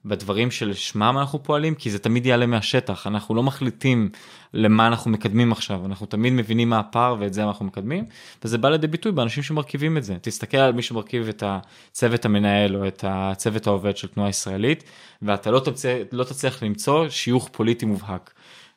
[0.07, 4.09] בדברים שלשמם אנחנו פועלים כי זה תמיד יעלה מהשטח אנחנו לא מחליטים
[4.54, 8.04] למה אנחנו מקדמים עכשיו אנחנו תמיד מבינים מה הפער ואת זה אנחנו מקדמים
[8.44, 12.76] וזה בא לידי ביטוי באנשים שמרכיבים את זה תסתכל על מי שמרכיב את הצוות המנהל
[12.76, 14.84] או את הצוות העובד של תנועה ישראלית
[15.22, 18.34] ואתה לא תצליח, לא תצליח למצוא שיוך פוליטי מובהק.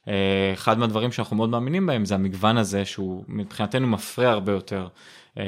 [0.07, 0.13] אה,
[0.53, 4.87] אחד מהדברים שאנחנו מאוד מאמינים בהם זה המגוון הזה שהוא מבחינתנו מפריע הרבה יותר
[5.37, 5.43] אה,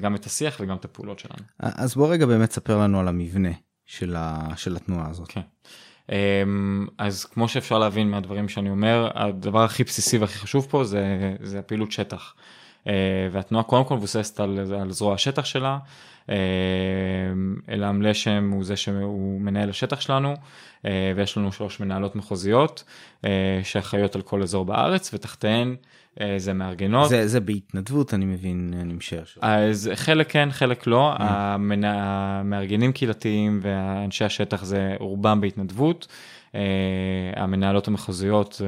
[0.00, 1.44] גם את השיח וגם את הפעולות שלנו.
[1.58, 3.50] אז בוא רגע באמת ספר לנו על המבנה
[3.86, 5.28] של, ה, של התנועה הזאת.
[5.28, 5.40] כן.
[6.12, 11.34] אמ, אז כמו שאפשר להבין מהדברים שאני אומר הדבר הכי בסיסי והכי חשוב פה זה,
[11.40, 12.34] זה הפעילות שטח.
[12.86, 15.78] אה, והתנועה קודם כל מבוססת על, על זרוע השטח שלה.
[17.68, 20.34] אלעם לשם הוא זה שהוא מנהל השטח שלנו
[20.86, 22.84] אה, ויש לנו שלוש מנהלות מחוזיות
[23.24, 25.74] אה, שאחראיות על כל אזור בארץ ותחתיהן אה,
[26.36, 27.08] זה מארגנות.
[27.08, 29.24] זה, זה בהתנדבות אני מבין אני משער.
[29.40, 31.12] אז חלק כן חלק לא.
[31.18, 31.92] המנה,
[32.40, 36.06] המארגנים קהילתיים ואנשי השטח זה רובם בהתנדבות.
[37.36, 38.60] המנהלות המחוזיות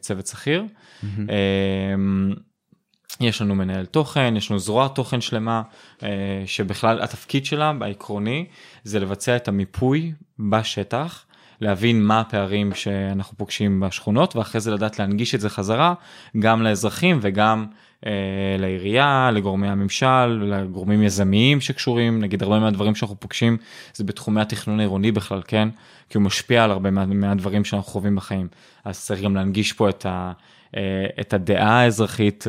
[0.00, 0.64] צוות שכיר.
[1.02, 1.06] Mm-hmm.
[3.20, 5.62] יש לנו מנהל תוכן, יש לנו זרוע תוכן שלמה,
[6.46, 8.46] שבכלל התפקיד שלה העקרוני
[8.84, 11.26] זה לבצע את המיפוי בשטח
[11.60, 15.94] להבין מה הפערים שאנחנו פוגשים בשכונות ואחרי זה לדעת להנגיש את זה חזרה
[16.38, 17.66] גם לאזרחים וגם
[18.06, 18.12] אה,
[18.58, 23.56] לעירייה, לגורמי הממשל, לגורמים יזמיים שקשורים, נגיד הרבה מהדברים שאנחנו פוגשים
[23.94, 25.68] זה בתחומי התכנון העירוני בכלל, כן?
[26.08, 28.48] כי הוא משפיע על הרבה מה, מהדברים שאנחנו חווים בחיים.
[28.84, 30.32] אז צריך גם להנגיש פה את, ה,
[30.76, 32.46] אה, את הדעה האזרחית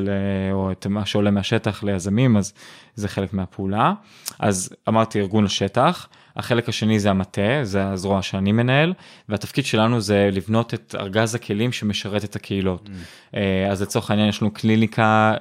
[0.52, 2.54] או את מה שעולה מהשטח ליזמים, אז
[2.96, 3.94] זה חלק מהפעולה.
[4.40, 6.08] אז אמרתי ארגון השטח.
[6.36, 8.94] החלק השני זה המטה, זה הזרוע שאני מנהל,
[9.30, 12.90] והתפקיד שלנו זה לבנות את ארגז הכלים שמשרת את הקהילות.
[12.90, 13.38] Mm.
[13.72, 15.34] אז לצורך העניין יש לנו קליניקה,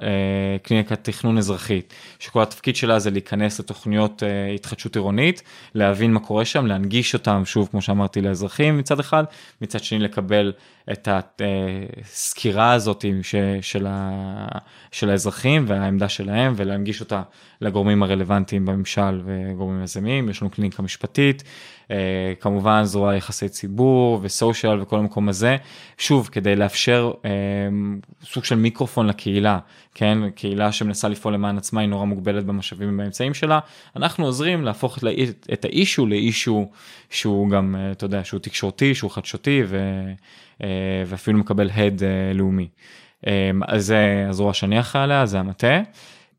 [0.63, 4.23] קליניקת תכנון אזרחית, שכל התפקיד שלה זה להיכנס לתוכניות
[4.55, 5.43] התחדשות עירונית,
[5.75, 9.23] להבין מה קורה שם, להנגיש אותם, שוב, כמו שאמרתי, לאזרחים מצד אחד,
[9.61, 10.53] מצד שני לקבל
[10.91, 11.07] את
[12.03, 13.05] הסקירה הזאת
[13.61, 14.47] של, ה,
[14.91, 17.21] של האזרחים והעמדה שלהם ולהנגיש אותה
[17.61, 21.43] לגורמים הרלוונטיים בממשל וגורמים יזמיים, יש לנו קליניקה משפטית,
[21.91, 25.57] אה, כמובן זרוע יחסי ציבור וסושיאל וכל המקום הזה,
[25.97, 27.29] שוב כדי לאפשר אה,
[28.23, 29.59] סוג של מיקרופון לקהילה,
[29.95, 33.59] כן, קהילה שמנסה לפעול למען עצמה היא נורא מוגבלת במשאבים ובאמצעים שלה,
[33.95, 35.03] אנחנו עוזרים להפוך את,
[35.53, 36.69] את האישו לאישו
[37.09, 40.01] שהוא גם, אה, אתה יודע, שהוא תקשורתי, שהוא חדשותי ו,
[41.07, 42.01] ואפילו מקבל הד
[42.33, 42.67] לאומי.
[43.67, 45.81] אז זה הזרוע שאני אחראי עליה, זה המטה.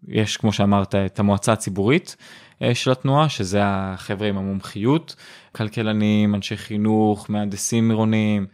[0.08, 2.16] יש כמו שאמרת את המועצה הציבורית
[2.62, 5.16] אה, של התנועה שזה החבר'ה עם המומחיות
[5.52, 8.46] כלכלנים אנשי חינוך מהנדסים עירוניים.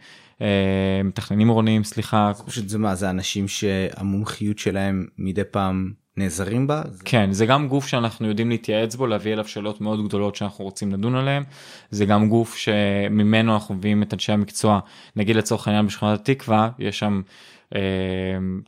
[0.43, 2.33] אה, מתכננים עירוניים סליחה.
[2.47, 6.83] פשוט זה מה זה אנשים שהמומחיות שלהם מדי פעם נעזרים בה?
[7.05, 10.93] כן זה גם גוף שאנחנו יודעים להתייעץ בו להביא אליו שאלות מאוד גדולות שאנחנו רוצים
[10.93, 11.45] לדון עליהם
[11.91, 14.81] זה גם גוף שממנו אנחנו מביאים את אנשי המקצוע
[15.17, 17.21] נגיד לצורך העניין בשכונת התקווה יש שם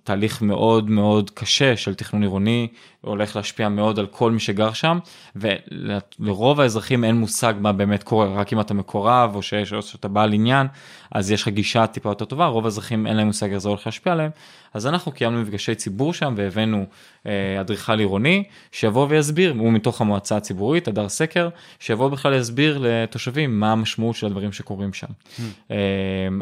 [0.05, 2.69] תהליך מאוד מאוד קשה של תכנון עירוני,
[3.01, 4.99] הולך להשפיע מאוד על כל מי שגר שם,
[5.37, 10.09] ולרוב האזרחים אין מושג מה באמת קורה, רק אם אתה מקורב או שיש, או שאתה
[10.09, 10.67] בעל עניין,
[11.13, 13.87] אז יש לך גישה טיפה יותר טובה, רוב האזרחים אין להם מושג איך זה הולך
[13.87, 14.31] להשפיע עליהם,
[14.75, 16.87] אז אנחנו קיימנו מפגשי ציבור שם והבאנו
[17.27, 21.49] אה, אדריכל עירוני שיבוא ויסביר, הוא מתוך המועצה הציבורית, הדר סקר,
[21.79, 25.07] שיבוא בכלל להסביר לתושבים מה המשמעות של הדברים שקורים שם.
[25.07, 25.43] Mm.
[25.71, 25.77] אה,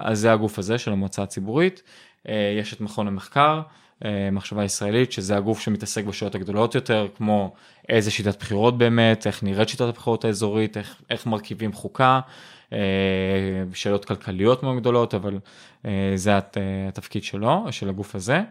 [0.00, 1.82] אז זה הגוף הזה של המועצה הציבורית.
[2.28, 3.60] אה, יש את מכון המחקר,
[4.04, 7.54] אה, מחשבה ישראלית, שזה הגוף שמתעסק בשאלות הגדולות יותר, כמו
[7.88, 12.20] איזה שיטת בחירות באמת, איך נראית שיטת הבחירות האזורית, איך, איך מרכיבים חוקה,
[12.72, 12.78] אה,
[13.74, 15.38] שאלות כלכליות מאוד גדולות, אבל
[16.14, 16.38] זה
[16.88, 18.42] התפקיד שלו, של הגוף הזה.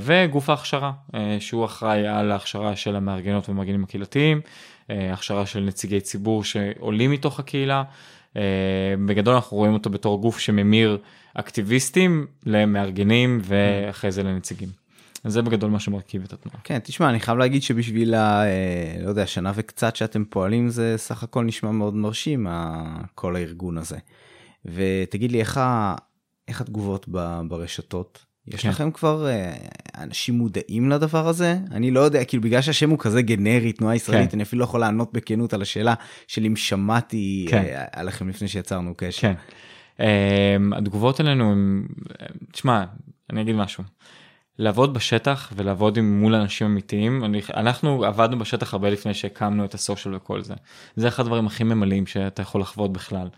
[0.00, 0.92] וגוף ההכשרה,
[1.40, 4.40] שהוא אחראי על ההכשרה של המארגנות והמארגנים הקהילתיים,
[4.88, 7.82] הכשרה של נציגי ציבור שעולים מתוך הקהילה.
[9.06, 10.98] בגדול אנחנו רואים אותו בתור גוף שממיר
[11.34, 14.68] אקטיביסטים למארגנים ואחרי זה לנציגים.
[15.24, 16.58] אז זה בגדול מה שמרכיב את התנועה.
[16.64, 18.44] כן, תשמע, אני חייב להגיד שבשביל ה...
[18.44, 22.46] אה, לא יודע, שנה וקצת שאתם פועלים זה סך הכל נשמע מאוד מרשים,
[23.14, 23.98] כל הארגון הזה.
[24.64, 25.94] ותגיד לי, איך, ה...
[26.48, 27.08] איך התגובות
[27.48, 28.24] ברשתות?
[28.46, 28.68] יש כן.
[28.68, 29.52] לכם כבר אה,
[29.98, 31.58] אנשים מודעים לדבר הזה?
[31.70, 34.36] אני לא יודע, כאילו בגלל שהשם הוא כזה גנרי, תנועה ישראלית, כן.
[34.36, 35.94] אני אפילו לא יכול לענות בכנות על השאלה
[36.26, 37.64] של אם שמעתי כן.
[37.64, 39.20] אה, עליכם לפני שיצרנו קשר.
[39.20, 39.34] כן.
[39.98, 41.54] Um, התגובות אלינו
[42.52, 42.84] תשמע,
[43.30, 43.84] אני אגיד משהו.
[44.60, 47.24] לעבוד בשטח ולעבוד עם מול אנשים אמיתיים.
[47.24, 50.54] אני, אנחנו עבדנו בשטח הרבה לפני שהקמנו את הסושיאל וכל זה.
[50.96, 53.28] זה אחד הדברים הכי ממלאים שאתה יכול לחוות בכלל.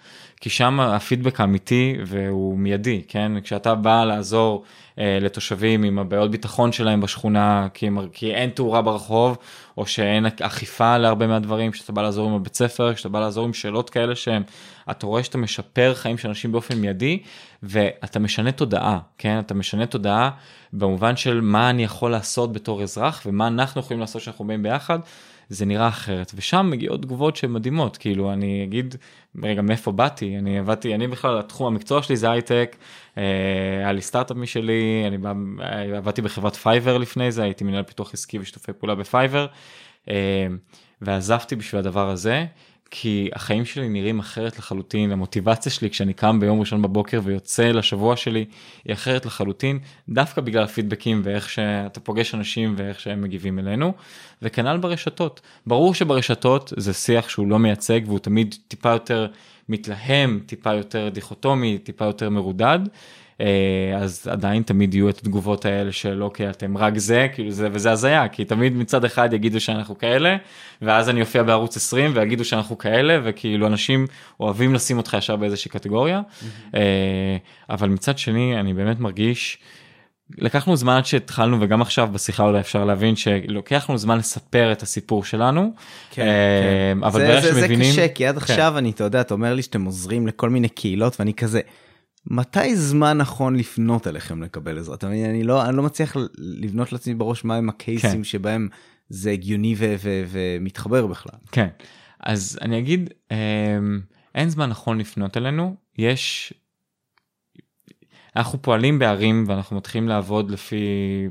[0.41, 3.33] כי שם הפידבק האמיתי והוא מיידי כן?
[3.41, 4.65] כשאתה בא לעזור
[4.99, 9.39] אה, לתושבים עם הבעיות ביטחון שלהם בשכונה כי, כי אין תאורה ברחוב
[9.79, 13.53] או שאין אכיפה להרבה מהדברים שאתה בא לעזור עם הבית ספר שאתה בא לעזור עם
[13.53, 14.43] שאלות כאלה שהם
[14.91, 17.23] אתה רואה שאתה משפר חיים של אנשים באופן מיידי
[17.63, 19.39] ואתה משנה תודעה כן?
[19.39, 20.31] אתה משנה תודעה
[20.73, 24.99] במובן של מה אני יכול לעשות בתור אזרח ומה אנחנו יכולים לעשות שאנחנו באים ביחד.
[25.49, 26.33] זה נראה אחרת.
[26.35, 28.97] ושם מגיעות תגובות שמדהימות כאילו אני אגיד
[29.43, 30.39] רגע מאיפה באתי?
[30.39, 32.77] אני עבדתי אני בכלל התחום המקצוע שלי זה הייטק
[33.19, 33.23] אה,
[33.79, 35.33] היה לי סטארט-אפ משלי אני בא,
[35.97, 39.47] עבדתי בחברת Fiverr לפני זה הייתי מנהל פיתוח עסקי ושיתופי פעולה ב Fiverr
[40.09, 40.47] אה,
[41.03, 42.47] ועזבתי בשביל הדבר הזה
[42.95, 48.17] כי החיים שלי נראים אחרת לחלוטין, המוטיבציה שלי כשאני קם ביום ראשון בבוקר ויוצא לשבוע
[48.17, 48.45] שלי
[48.85, 49.79] היא אחרת לחלוטין,
[50.09, 53.93] דווקא בגלל הפידבקים ואיך שאתה פוגש אנשים ואיך שהם מגיבים אלינו,
[54.43, 55.41] וכנ"ל ברשתות.
[55.67, 59.27] ברור שברשתות זה שיח שהוא לא מייצג והוא תמיד טיפה יותר
[59.69, 62.79] מתלהם, טיפה יותר דיכוטומי, טיפה יותר מרודד.
[63.43, 67.69] אה, אז עדיין תמיד יהיו את התגובות האלה של אוקיי אתם רק זה כאילו זה
[67.73, 70.37] וזה הזיה כי תמיד מצד אחד יגידו שאנחנו כאלה
[70.83, 74.07] ואז אני אופיע בערוץ 20 ויגידו שאנחנו כאלה וכאילו אנשים
[74.41, 76.77] אוהבים לשים אותך ישר באיזושהי קטגוריה mm-hmm.
[77.71, 79.59] אבל מצד שני אני באמת מרגיש.
[80.39, 84.83] לקחנו זמן עד שהתחלנו וגם עכשיו בשיחה אולי אפשר להבין שלוקח לנו זמן לספר את
[84.83, 85.73] הסיפור שלנו.
[86.11, 87.05] כן, כן.
[87.05, 87.93] אבל זה, זה, שמבינים...
[87.93, 88.41] זה קשה כי עד כן.
[88.41, 91.61] עכשיו אני אתה יודע אתה אומר לי שאתם עוזרים לכל מיני קהילות ואני כזה
[92.27, 94.95] מתי זמן נכון לפנות אליכם לקבל עזרה?
[94.95, 98.25] אתה מבין, אני לא, אני לא מצליח לבנות לעצמי בראש מהם הקייסים כן.
[98.25, 98.69] שבהם
[99.09, 99.77] זה הגיוני
[100.31, 101.39] ומתחבר בכלל.
[101.53, 101.69] כן,
[102.21, 103.37] אז אני אגיד, אמ,
[104.35, 106.55] אין זמן נכון לפנות אלינו, יש...
[108.37, 110.85] אנחנו פועלים בערים ואנחנו מתחילים לעבוד לפי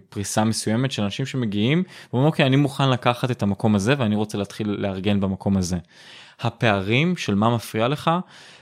[0.10, 1.84] פריסה מסוימת של אנשים שמגיעים
[2.14, 5.78] ואומרים אוקיי אני מוכן לקחת את המקום הזה ואני רוצה להתחיל לארגן במקום הזה.
[6.40, 8.12] הפערים של מה מפריע לך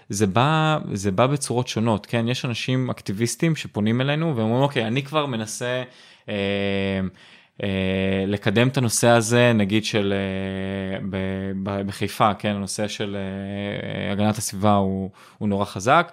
[0.09, 5.03] זה בא זה בא בצורות שונות כן יש אנשים אקטיביסטים שפונים אלינו ואומרים אוקיי אני
[5.03, 5.83] כבר מנסה.
[6.29, 6.35] אה,
[7.63, 11.19] אה, לקדם את הנושא הזה נגיד של אה,
[11.85, 16.11] בחיפה כן הנושא של אה, הגנת הסביבה הוא, הוא נורא חזק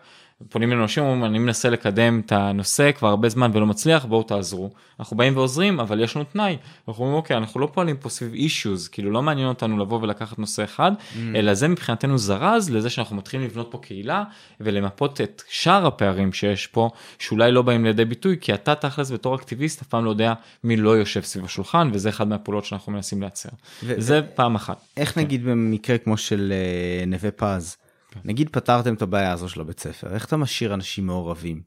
[0.48, 4.22] פונים אלינו אנשים אומרים אני מנסה לקדם את הנושא כבר הרבה זמן ולא מצליח בואו
[4.22, 4.70] תעזרו
[5.00, 6.56] אנחנו באים ועוזרים אבל יש לנו תנאי
[6.88, 10.38] אנחנו אומרים אוקיי אנחנו לא פועלים פה סביב אישיוז כאילו לא מעניין אותנו לבוא ולקחת
[10.38, 11.18] נושא אחד mm.
[11.34, 14.24] אלא זה מבחינתנו זרז לזה שאנחנו מתחילים לבנות פה קהילה
[14.60, 19.34] ולמפות את שאר הפערים שיש פה שאולי לא באים לידי ביטוי כי אתה תכלס בתור
[19.34, 20.34] אקטיביסט אף פעם לא יודע
[20.64, 23.48] מי לא יושב סביב השולחן וזה אחד מהפעולות שאנחנו מנסים לייצר.
[23.82, 24.80] זה פעם אחת.
[24.96, 25.20] איך כן.
[25.20, 27.76] נגיד במקרה כמו של uh, נווה פז.
[28.24, 31.62] נגיד פתרתם את הבעיה הזו של הבית ספר, איך אתה משאיר אנשים מעורבים?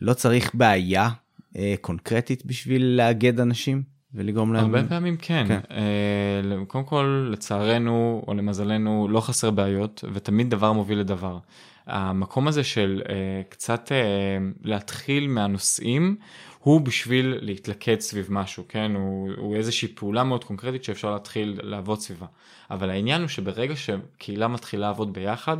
[0.00, 1.08] לא צריך בעיה
[1.56, 3.82] אה, קונקרטית בשביל לאגד אנשים
[4.14, 4.64] ולגרום להם...
[4.64, 5.44] הרבה פעמים כן.
[5.48, 5.60] כן.
[5.70, 11.38] אה, קודם כל, לצערנו או למזלנו, לא חסר בעיות, ותמיד דבר מוביל לדבר.
[11.86, 13.14] המקום הזה של אה,
[13.48, 13.98] קצת אה,
[14.62, 16.16] להתחיל מהנושאים,
[16.62, 18.92] הוא בשביל להתלכד סביב משהו, כן?
[18.94, 22.26] הוא, הוא איזושהי פעולה מאוד קונקרטית שאפשר להתחיל לעבוד סביבה.
[22.70, 25.56] אבל העניין הוא שברגע שקהילה מתחילה לעבוד ביחד,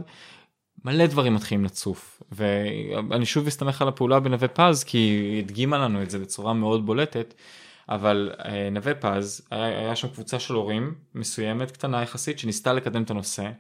[0.85, 2.23] מלא דברים מתחילים לצוף.
[2.33, 6.87] ואני שוב אסתמך על הפעולה בנווה פז, כי היא הדגימה לנו את זה בצורה מאוד
[6.87, 7.35] בולטת.
[7.89, 13.03] אבל אה, נווה פז, היה, היה שם קבוצה של הורים מסוימת, קטנה יחסית, שניסתה לקדם
[13.03, 13.51] את הנושא.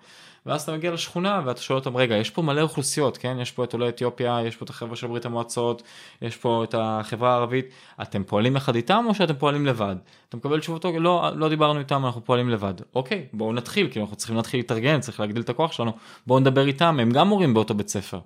[0.46, 3.64] ואז אתה מגיע לשכונה ואתה שואל אותם רגע יש פה מלא אוכלוסיות כן יש פה
[3.64, 5.82] את עולי אתיופיה יש פה את החברה של ברית המועצות
[6.22, 7.68] יש פה את החברה הערבית
[8.02, 9.96] אתם פועלים יחד איתם או שאתם פועלים לבד
[10.28, 14.16] אתה מקבל תשובות לא לא דיברנו איתם אנחנו פועלים לבד אוקיי בואו נתחיל כי אנחנו
[14.16, 15.92] צריכים להתחיל להתארגן צריך להגדיל את הכוח שלנו
[16.26, 18.20] בואו נדבר איתם הם גם מורים באותו בית ספר.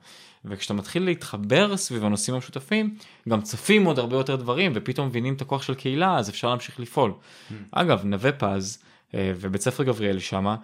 [0.45, 2.97] וכשאתה מתחיל להתחבר סביב הנושאים המשותפים
[3.29, 6.81] גם צפים עוד הרבה יותר דברים ופתאום מבינים את הכוח של קהילה אז אפשר להמשיך
[6.81, 7.13] לפעול.
[7.13, 7.55] Mm.
[7.73, 8.84] אגב נווה פז
[9.17, 10.57] ובית ספר גבריאל שמה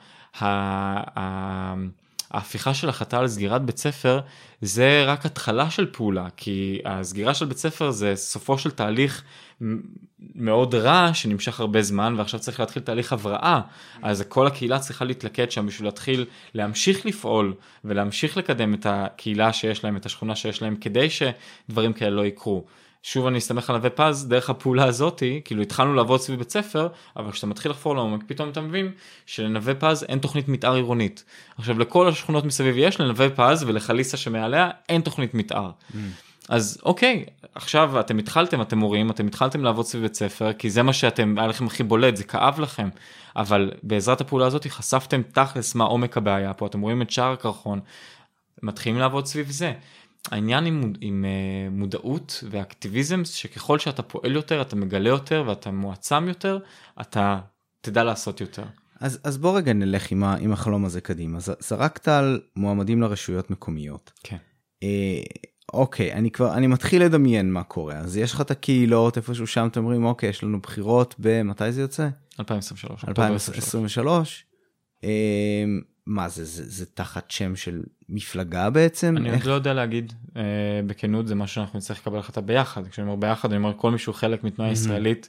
[2.30, 4.20] ההפיכה של החלטה על סגירת בית ספר
[4.60, 9.22] זה רק התחלה של פעולה כי הסגירה של בית ספר זה סופו של תהליך
[10.34, 13.60] מאוד רע שנמשך הרבה זמן ועכשיו צריך להתחיל תהליך הבראה
[14.02, 16.24] אז כל הקהילה צריכה להתלכד שם בשביל להתחיל
[16.54, 22.10] להמשיך לפעול ולהמשיך לקדם את הקהילה שיש להם את השכונה שיש להם כדי שדברים כאלה
[22.10, 22.64] לא יקרו.
[23.02, 26.88] שוב אני אסתמך על נווה פז דרך הפעולה הזאתי כאילו התחלנו לעבוד סביב בית ספר
[27.16, 28.92] אבל כשאתה מתחיל לחפור לעומק פתאום אתה מבין
[29.26, 31.24] שלנווה פז אין תוכנית מתאר עירונית.
[31.58, 35.70] עכשיו לכל השכונות מסביב יש לנווה פז ולחליסה שמעליה אין תוכנית מתאר.
[35.70, 35.96] Mm.
[36.48, 37.24] אז אוקיי
[37.54, 41.34] עכשיו אתם התחלתם אתם מורים אתם התחלתם לעבוד סביב בית ספר כי זה מה שאתם
[41.38, 42.88] היה לכם הכי בולט זה כאב לכם
[43.36, 47.80] אבל בעזרת הפעולה הזאת חשפתם תכלס מה עומק הבעיה פה אתם רואים את שער הקרחון
[48.62, 49.72] מתחילים לעבוד סביב זה.
[50.30, 56.28] העניין עם, עם uh, מודעות ואקטיביזם שככל שאתה פועל יותר אתה מגלה יותר ואתה מועצם
[56.28, 56.58] יותר
[57.00, 57.40] אתה
[57.80, 58.64] תדע לעשות יותר.
[59.00, 63.50] אז, אז בוא רגע נלך עם, ה, עם החלום הזה קדימה זרקת על מועמדים לרשויות
[63.50, 64.12] מקומיות.
[64.22, 64.36] כן.
[64.82, 65.22] אה,
[65.72, 69.66] אוקיי אני כבר אני מתחיל לדמיין מה קורה אז יש לך את הקהילות איפשהו שם
[69.66, 72.08] אתם אומרים אוקיי יש לנו בחירות במתי זה יוצא
[72.40, 74.44] 2023 2023
[75.04, 75.08] אה,
[76.06, 79.36] מה זה, זה זה תחת שם של מפלגה בעצם אני איך...
[79.36, 80.42] עוד לא יודע להגיד אה,
[80.86, 84.12] בכנות זה משהו שאנחנו נצטרך לקבל החלטה ביחד כשאני אומר ביחד אני אומר כל מישהו
[84.12, 84.74] חלק מתנועה mm-hmm.
[84.74, 85.28] ישראלית.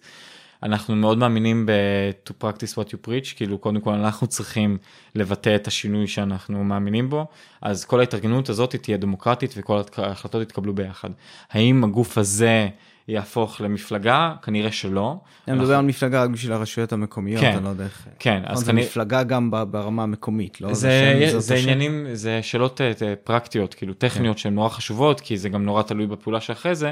[0.63, 4.77] אנחנו מאוד מאמינים ב- to practice what you preach כאילו קודם כל אנחנו צריכים
[5.15, 7.27] לבטא את השינוי שאנחנו מאמינים בו
[7.61, 11.09] אז כל ההתארגנות הזאת תהיה דמוקרטית וכל ההחלטות יתקבלו ביחד.
[11.51, 12.69] האם הגוף הזה
[13.07, 15.15] יהפוך למפלגה כנראה שלא.
[15.47, 18.07] אני מדבר על מפלגה רק בשביל הרשויות המקומיות כן, אני לא יודע איך.
[18.19, 23.93] כן אז זה מפלגה גם ברמה המקומית לא זה עניינים זה שאלות אה, פרקטיות כאילו
[23.93, 24.41] טכניות כן.
[24.41, 26.91] שהן נורא חשובות כי זה גם נורא תלוי בפעולה שאחרי זה.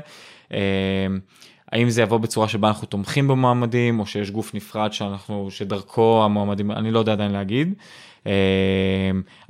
[0.53, 0.59] אה,
[1.71, 6.71] האם זה יבוא בצורה שבה אנחנו תומכים במועמדים או שיש גוף נפרד שאנחנו שדרכו המועמדים
[6.71, 7.73] אני לא יודע עדיין להגיד.
[8.25, 8.31] אמ,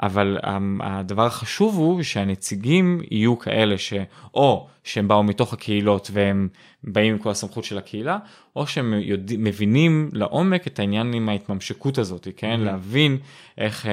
[0.03, 0.37] אבל
[0.81, 6.47] הדבר החשוב הוא שהנציגים יהיו כאלה שאו שהם באו מתוך הקהילות והם
[6.83, 8.17] באים עם כל הסמכות של הקהילה,
[8.55, 12.59] או שהם יודע, מבינים לעומק את העניין עם ההתממשקות הזאת, כן?
[12.59, 12.65] Mm-hmm.
[12.65, 13.17] להבין
[13.57, 13.91] איך, אה,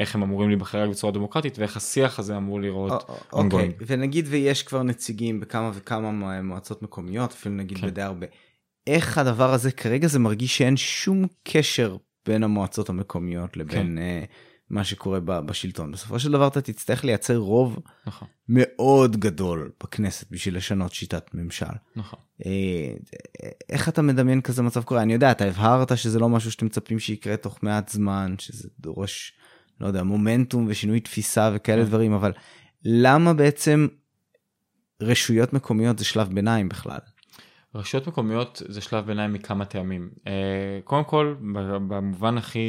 [0.00, 3.10] איך הם אמורים להיבחר רק בצורה דמוקרטית ואיך השיח הזה אמור לראות.
[3.32, 3.84] אוקיי, okay.
[3.86, 7.86] ונגיד ויש כבר נציגים בכמה וכמה מועצות מקומיות, אפילו נגיד כן.
[7.86, 8.26] בדי הרבה.
[8.86, 11.96] איך הדבר הזה כרגע זה מרגיש שאין שום קשר
[12.26, 13.98] בין המועצות המקומיות לבין כן.
[13.98, 14.26] uh,
[14.70, 15.92] מה שקורה בשלטון.
[15.92, 18.28] בסופו של דבר אתה תצטרך לייצר רוב נכון.
[18.48, 21.66] מאוד גדול בכנסת בשביל לשנות שיטת ממשל.
[21.96, 22.18] נכון.
[22.42, 22.44] Uh,
[23.68, 25.02] איך אתה מדמיין כזה מצב קורה?
[25.02, 29.32] אני יודע, אתה הבהרת שזה לא משהו שאתם מצפים שיקרה תוך מעט זמן, שזה דורש,
[29.80, 31.88] לא יודע, מומנטום ושינוי תפיסה וכאלה כן.
[31.88, 32.32] דברים, אבל
[32.84, 33.86] למה בעצם
[35.02, 36.98] רשויות מקומיות זה שלב ביניים בכלל.
[37.74, 40.08] רשויות מקומיות זה שלב ביניים מכמה טעמים.
[40.26, 40.32] אה,
[40.84, 41.34] קודם כל,
[41.88, 42.60] במובן הכי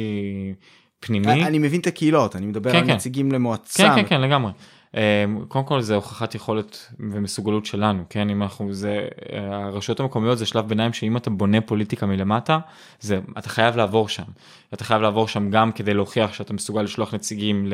[1.00, 1.44] פנימי.
[1.44, 2.92] אני מבין את הקהילות, אני מדבר כן, על כן.
[2.94, 3.82] נציגים למועצה.
[3.82, 4.52] כן, כן, כן, לגמרי.
[4.96, 9.08] אמ, קודם כל זה הוכחת יכולת ומסוגלות שלנו, כן, אם אנחנו, זה,
[9.50, 12.58] הרשויות המקומיות זה שלב ביניים שאם אתה בונה פוליטיקה מלמטה,
[13.00, 14.22] זה, אתה חייב לעבור שם.
[14.74, 17.72] אתה חייב לעבור שם גם כדי להוכיח שאתה מסוגל לשלוח נציגים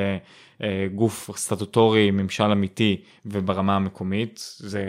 [0.60, 4.84] לגוף סטטוטורי, ממשל אמיתי וברמה המקומית, זה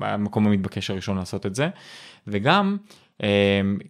[0.00, 1.68] המקום המתבקש הראשון לעשות את זה,
[2.26, 2.76] וגם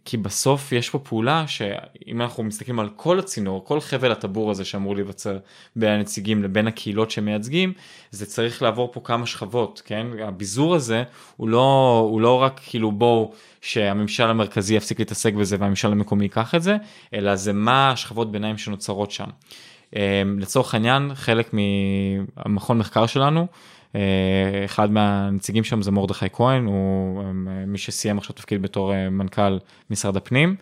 [0.04, 4.64] כי בסוף יש פה פעולה שאם אנחנו מסתכלים על כל הצינור, כל חבל הטבור הזה
[4.64, 5.38] שאמור להיווצר
[5.76, 7.72] בין הנציגים לבין הקהילות שמייצגים,
[8.10, 10.06] זה צריך לעבור פה כמה שכבות, כן?
[10.22, 11.02] הביזור הזה
[11.36, 16.54] הוא לא, הוא לא רק כאילו בואו שהממשל המרכזי יפסיק להתעסק בזה והממשל המקומי ייקח
[16.54, 16.76] את זה,
[17.14, 19.28] אלא זה מה השכבות ביניים שנוצרות שם.
[19.96, 23.46] אמ, לצורך העניין, חלק מהמכון מחקר שלנו,
[24.64, 27.32] אחד מהנציגים שם זה מרדכי כהן, הוא אה,
[27.66, 29.58] מי שסיים עכשיו תפקיד בתור אה, מנכ"ל
[29.90, 30.56] משרד הפנים,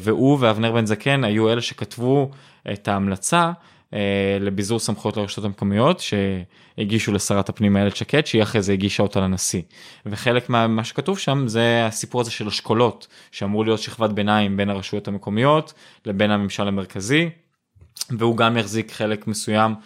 [0.00, 2.30] והוא ואבנר בן זקן היו אלה שכתבו
[2.72, 3.52] את ההמלצה
[4.40, 9.62] לביזור סמכויות לרשויות המקומיות שהגישו לשרת הפנים איילת שקד שהיא אחרי זה הגישה אותה לנשיא.
[10.06, 15.08] וחלק ממה שכתוב שם זה הסיפור הזה של אשכולות שאמור להיות שכבת ביניים בין הרשויות
[15.08, 15.72] המקומיות
[16.06, 17.30] לבין הממשל המרכזי.
[18.10, 19.78] והוא גם יחזיק חלק מסוים אה,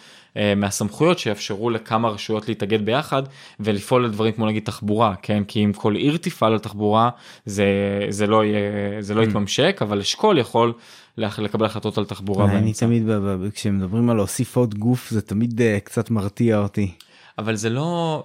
[0.55, 3.23] מהסמכויות שיאפשרו לכמה רשויות להתאגד ביחד
[3.59, 7.09] ולפעול לדברים כמו נגיד תחבורה כן כי אם כל עיר תפעל על תחבורה
[7.45, 7.65] זה
[8.09, 8.61] זה לא יהיה
[8.99, 9.27] זה לא mm.
[9.27, 10.73] יתממשק אבל אשכול יכול
[11.17, 12.45] לקבל החלטות על תחבורה.
[12.51, 13.09] אני תמיד
[13.53, 16.91] כשמדברים על להוסיף עוד גוף זה תמיד אה, קצת מרתיע אותי.
[17.37, 18.23] אבל זה לא,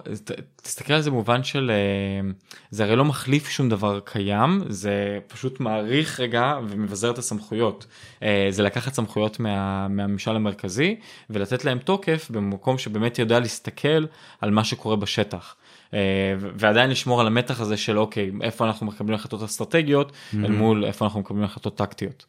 [0.62, 2.30] תסתכל על זה במובן של, אה,
[2.70, 7.86] זה הרי לא מחליף שום דבר קיים, זה פשוט מעריך רגע ומבזר את הסמכויות.
[8.22, 10.96] אה, זה לקחת סמכויות מה, מהממשל המרכזי
[11.30, 14.06] ולתת להם תוקף במקום שבאמת יודע להסתכל
[14.40, 15.56] על מה שקורה בשטח.
[15.94, 15.98] אה,
[16.38, 20.36] ועדיין לשמור על המתח הזה של אוקיי, איפה אנחנו מקבלים החלטות אסטרטגיות mm-hmm.
[20.44, 22.26] אל מול איפה אנחנו מקבלים החלטות טקטיות.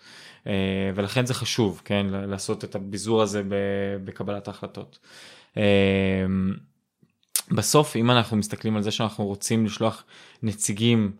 [0.95, 3.43] ולכן זה חשוב, כן, לעשות את הביזור הזה
[4.03, 4.99] בקבלת ההחלטות.
[7.51, 10.03] בסוף אם אנחנו מסתכלים על זה שאנחנו רוצים לשלוח
[10.43, 11.11] נציגים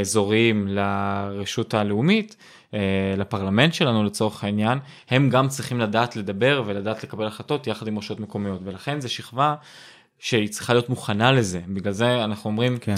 [0.00, 2.36] אזוריים לרשות הלאומית,
[2.74, 4.78] אה, לפרלמנט שלנו לצורך העניין,
[5.10, 9.54] הם גם צריכים לדעת לדבר ולדעת לקבל החלטות יחד עם רשויות מקומיות ולכן זה שכבה
[10.18, 12.78] שהיא צריכה להיות מוכנה לזה בגלל זה אנחנו אומרים.
[12.78, 12.94] כן.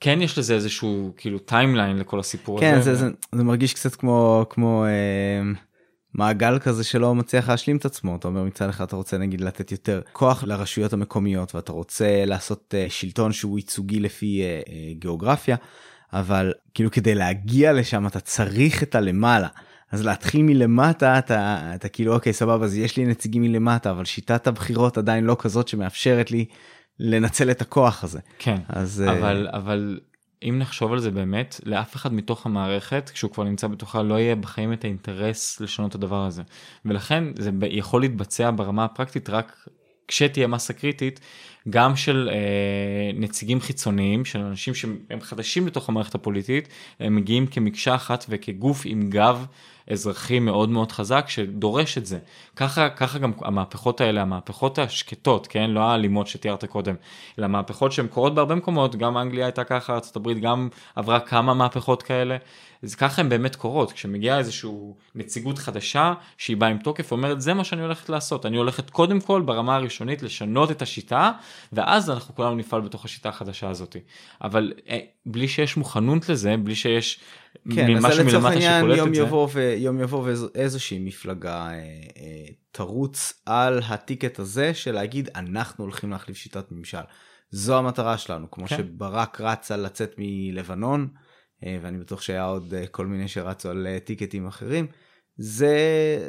[0.00, 2.90] כן יש לזה איזשהו כאילו timeline לכל הסיפור כן, הזה.
[2.90, 5.42] כן זה, זה, זה מרגיש קצת כמו כמו אה,
[6.14, 9.72] מעגל כזה שלא מצליח להשלים את עצמו אתה אומר מצד אחד אתה רוצה נגיד לתת
[9.72, 15.56] יותר כוח לרשויות המקומיות ואתה רוצה לעשות אה, שלטון שהוא ייצוגי לפי אה, אה, גיאוגרפיה
[16.12, 19.48] אבל כאילו כדי להגיע לשם אתה צריך את הלמעלה
[19.90, 24.46] אז להתחיל מלמטה אתה אתה כאילו אוקיי סבבה אז יש לי נציגים מלמטה אבל שיטת
[24.46, 26.44] הבחירות עדיין לא כזאת שמאפשרת לי
[27.00, 28.20] לנצל את הכוח הזה.
[28.38, 30.00] כן אז אבל אבל
[30.42, 34.36] אם נחשוב על זה באמת, לאף אחד מתוך המערכת, כשהוא כבר נמצא בתוכה, לא יהיה
[34.36, 36.42] בחיים את האינטרס לשנות את הדבר הזה.
[36.84, 39.68] ולכן זה יכול להתבצע ברמה הפרקטית רק
[40.08, 41.20] כשתהיה מסה קריטית,
[41.68, 46.68] גם של אה, נציגים חיצוניים, של אנשים שהם חדשים בתוך המערכת הפוליטית,
[47.00, 49.46] הם מגיעים כמקשה אחת וכגוף עם גב
[49.90, 52.18] אזרחי מאוד מאוד חזק שדורש את זה.
[52.56, 55.70] ככה, ככה גם המהפכות האלה, המהפכות השקטות, כן?
[55.70, 56.94] לא האלימות שתיארת קודם,
[57.38, 62.02] אלא מהפכות שהן קורות בהרבה מקומות, גם אנגליה הייתה ככה, ארה"ב גם עברה כמה מהפכות
[62.02, 62.36] כאלה.
[62.82, 64.70] אז ככה הן באמת קורות, כשמגיעה איזושהי
[65.14, 69.20] נציגות חדשה שהיא באה עם תוקף ואומרת זה מה שאני הולכת לעשות, אני הולכת קודם
[69.20, 71.32] כל ברמה הראשונית לשנות את השיטה
[71.72, 73.96] ואז אנחנו כולנו נפעל בתוך השיטה החדשה הזאת.
[74.42, 77.20] אבל אה, בלי שיש מוכנות לזה, בלי שיש
[77.74, 79.20] כן, משהו מלמטה שקולט יום את זה.
[79.20, 86.10] יבוא ויום יבוא ואיזושהי מפלגה אה, אה, תרוץ על הטיקט הזה של להגיד אנחנו הולכים
[86.10, 87.02] להחליף שיטת ממשל.
[87.50, 88.76] זו המטרה שלנו, כמו כן.
[88.76, 91.08] שברק רצה לצאת מלבנון.
[91.66, 94.86] אה, ואני בטוח שהיה עוד אה, כל מיני שרצו על טיקטים אחרים.
[95.36, 95.76] זה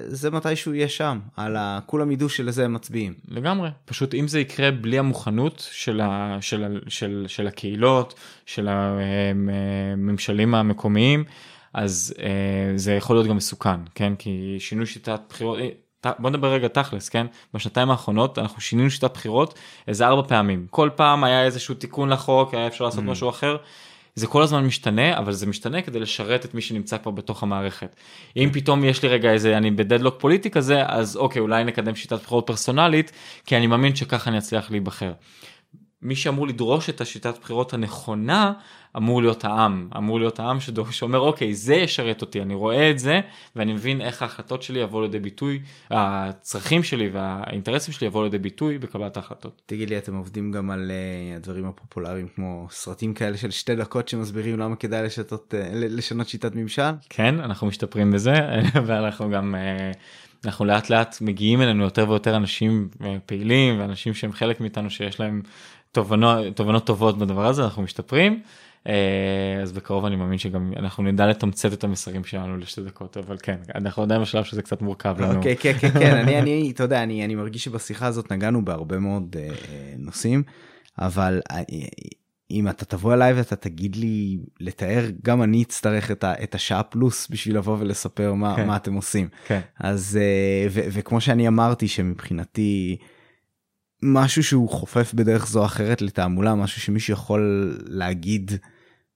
[0.07, 1.79] זה מתישהו יהיה שם על ה...
[1.85, 3.13] כולם ידעו שלזה הם מצביעים.
[3.27, 8.13] לגמרי פשוט אם זה יקרה בלי המוכנות של, ה, של, של, של הקהילות
[8.45, 11.23] של הממשלים המקומיים
[11.73, 12.13] אז
[12.75, 15.57] זה יכול להיות גם מסוכן כן כי שינוי שיטת בחירות
[16.19, 20.89] בוא נדבר רגע תכלס כן בשנתיים האחרונות אנחנו שינינו שיטת בחירות איזה ארבע פעמים כל
[20.95, 23.07] פעם היה איזשהו תיקון לחוק היה אפשר לעשות mm.
[23.07, 23.57] משהו אחר.
[24.15, 27.95] זה כל הזמן משתנה אבל זה משתנה כדי לשרת את מי שנמצא כבר בתוך המערכת.
[28.37, 32.21] אם פתאום יש לי רגע איזה אני בדדלוק פוליטי כזה אז אוקיי אולי נקדם שיטת
[32.23, 33.11] בחירות פרסונלית
[33.45, 35.13] כי אני מאמין שככה אני אצליח להיבחר.
[36.01, 38.53] מי שאמור לדרוש את השיטת בחירות הנכונה
[38.97, 42.99] אמור להיות העם, אמור להיות העם שדור, שאומר אוקיי זה ישרת אותי, אני רואה את
[42.99, 43.21] זה
[43.55, 45.59] ואני מבין איך ההחלטות שלי יבואו לידי ביטוי,
[45.89, 49.61] הצרכים שלי והאינטרסים שלי יבואו לידי ביטוי בקבלת ההחלטות.
[49.65, 54.07] תגיד לי אתם עובדים גם על uh, הדברים הפופולריים כמו סרטים כאלה של שתי דקות
[54.07, 56.91] שמסבירים למה כדאי לשתות, uh, לשנות שיטת ממשל?
[57.09, 58.33] כן אנחנו משתפרים בזה
[58.85, 59.55] ואנחנו גם.
[59.55, 59.97] Uh,
[60.45, 62.89] אנחנו לאט לאט מגיעים אלינו יותר ויותר אנשים
[63.25, 65.41] פעילים ואנשים שהם חלק מאיתנו שיש להם
[65.91, 68.41] תובנות, תובנות טובות בדבר הזה אנחנו משתפרים.
[68.87, 73.37] אה, אז בקרוב אני מאמין שגם אנחנו נדע לתמצת את המסרים שלנו לשתי דקות אבל
[73.43, 75.41] כן אנחנו עדיין בשלב שזה קצת מורכב לנו.
[75.43, 78.99] כן כן כן כן אני אני אתה יודע אני אני מרגיש שבשיחה הזאת נגענו בהרבה
[78.99, 80.43] מאוד uh, נושאים
[80.99, 81.55] אבל uh,
[82.51, 86.83] אם אתה תבוא אליי ואתה תגיד לי לתאר גם אני אצטרך את, ה, את השעה
[86.83, 88.67] פלוס בשביל לבוא ולספר מה, כן.
[88.67, 89.59] מה אתם עושים כן.
[89.79, 90.19] אז
[90.69, 92.97] ו, וכמו שאני אמרתי שמבחינתי.
[94.03, 98.51] משהו שהוא חופף בדרך זו או אחרת לתעמולה משהו שמישהו יכול להגיד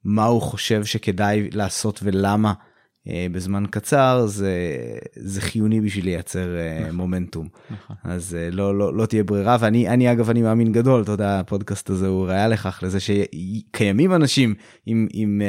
[0.03, 2.53] מה הוא חושב שכדאי לעשות ולמה
[3.07, 4.53] אה, בזמן קצר זה
[5.16, 7.95] זה חיוני בשביל לייצר אה, נכון, מומנטום נכון.
[8.03, 11.40] אז אה, לא לא לא תהיה ברירה ואני אני אגב אני מאמין גדול אתה יודע
[11.40, 14.53] הפודקאסט הזה הוא ראיה לכך לזה שקיימים אנשים
[14.86, 15.41] עם עם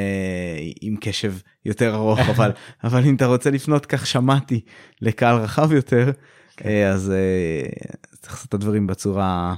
[0.80, 1.34] עם קשב
[1.64, 2.50] יותר ארוך אבל
[2.84, 4.60] אבל אם אתה רוצה לפנות כך שמעתי
[5.02, 6.10] לקהל רחב יותר.
[6.56, 6.68] כן.
[6.68, 7.68] אה, אז אה,
[8.20, 9.54] צריך לעשות את הדברים בצורה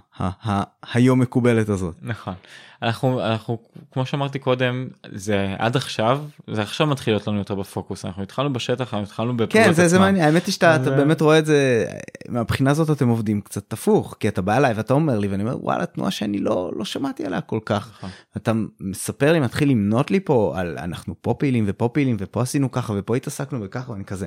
[0.93, 1.95] היום מקובלת הזאת.
[2.03, 2.35] נכון.
[2.83, 3.59] אנחנו אנחנו
[3.93, 8.53] כמו שאמרתי קודם זה עד עכשיו זה עכשיו מתחיל להיות לנו יותר בפוקוס אנחנו התחלנו
[8.53, 10.91] בשטח אנחנו התחלנו בפעולות כן זה, זה מעניין האמת היא שאתה זה...
[10.91, 11.87] באמת רואה את זה
[12.29, 15.65] מהבחינה הזאת אתם עובדים קצת הפוך כי אתה בא אליי ואתה אומר לי ואני אומר
[15.65, 18.11] וואלה תנועה שאני לא לא שמעתי עליה כל כך נכון.
[18.37, 22.71] אתה מספר לי מתחיל למנות לי פה על אנחנו פה פעילים ופה פעילים ופה עשינו
[22.71, 24.27] ככה ופה התעסקנו וככה ואני כזה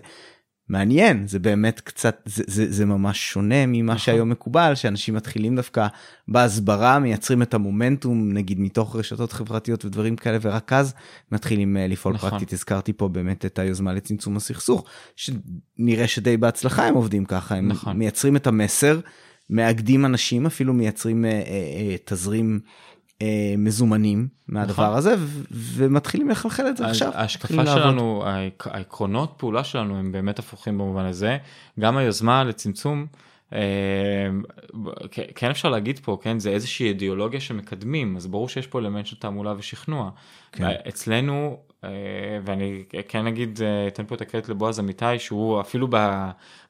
[0.72, 3.98] מעניין זה באמת קצת זה, זה, זה ממש שונה ממה נכון.
[3.98, 5.88] שהיום מקובל שאנשים מתחילים דווקא
[6.28, 10.94] בהסברה מייצרים את המומנטום נגיד מתוך רשתות חברתיות ודברים כאלה ורק אז
[11.32, 12.30] מתחילים uh, לפעול נכון.
[12.30, 14.86] פרקטית הזכרתי פה באמת את היוזמה לצמצום הסכסוך
[15.16, 17.98] שנראה שדי בהצלחה הם עובדים ככה הם נכון.
[17.98, 19.00] מייצרים את המסר
[19.50, 22.60] מאגדים אנשים אפילו מייצרים uh, uh, uh, תזרים.
[23.22, 24.98] אה, מזומנים מהדבר נכון.
[24.98, 25.16] הזה
[25.52, 27.12] ומתחילים לחלחל את זה עכשיו.
[27.14, 28.24] ההשקפה שלנו
[28.66, 31.38] העקרונות פעולה שלנו הם באמת הפוכים במובן הזה
[31.80, 33.06] גם היוזמה לצמצום.
[33.54, 33.60] אה,
[35.36, 39.16] כן אפשר להגיד פה כן זה איזושהי אידיאולוגיה שמקדמים אז ברור שיש פה אלמנט של
[39.16, 40.10] תעמולה ושכנוע.
[40.52, 40.70] כן.
[40.88, 41.90] אצלנו אה,
[42.46, 45.88] ואני כן אגיד אתן פה את הקרדיט לבועז אמיתי שהוא אפילו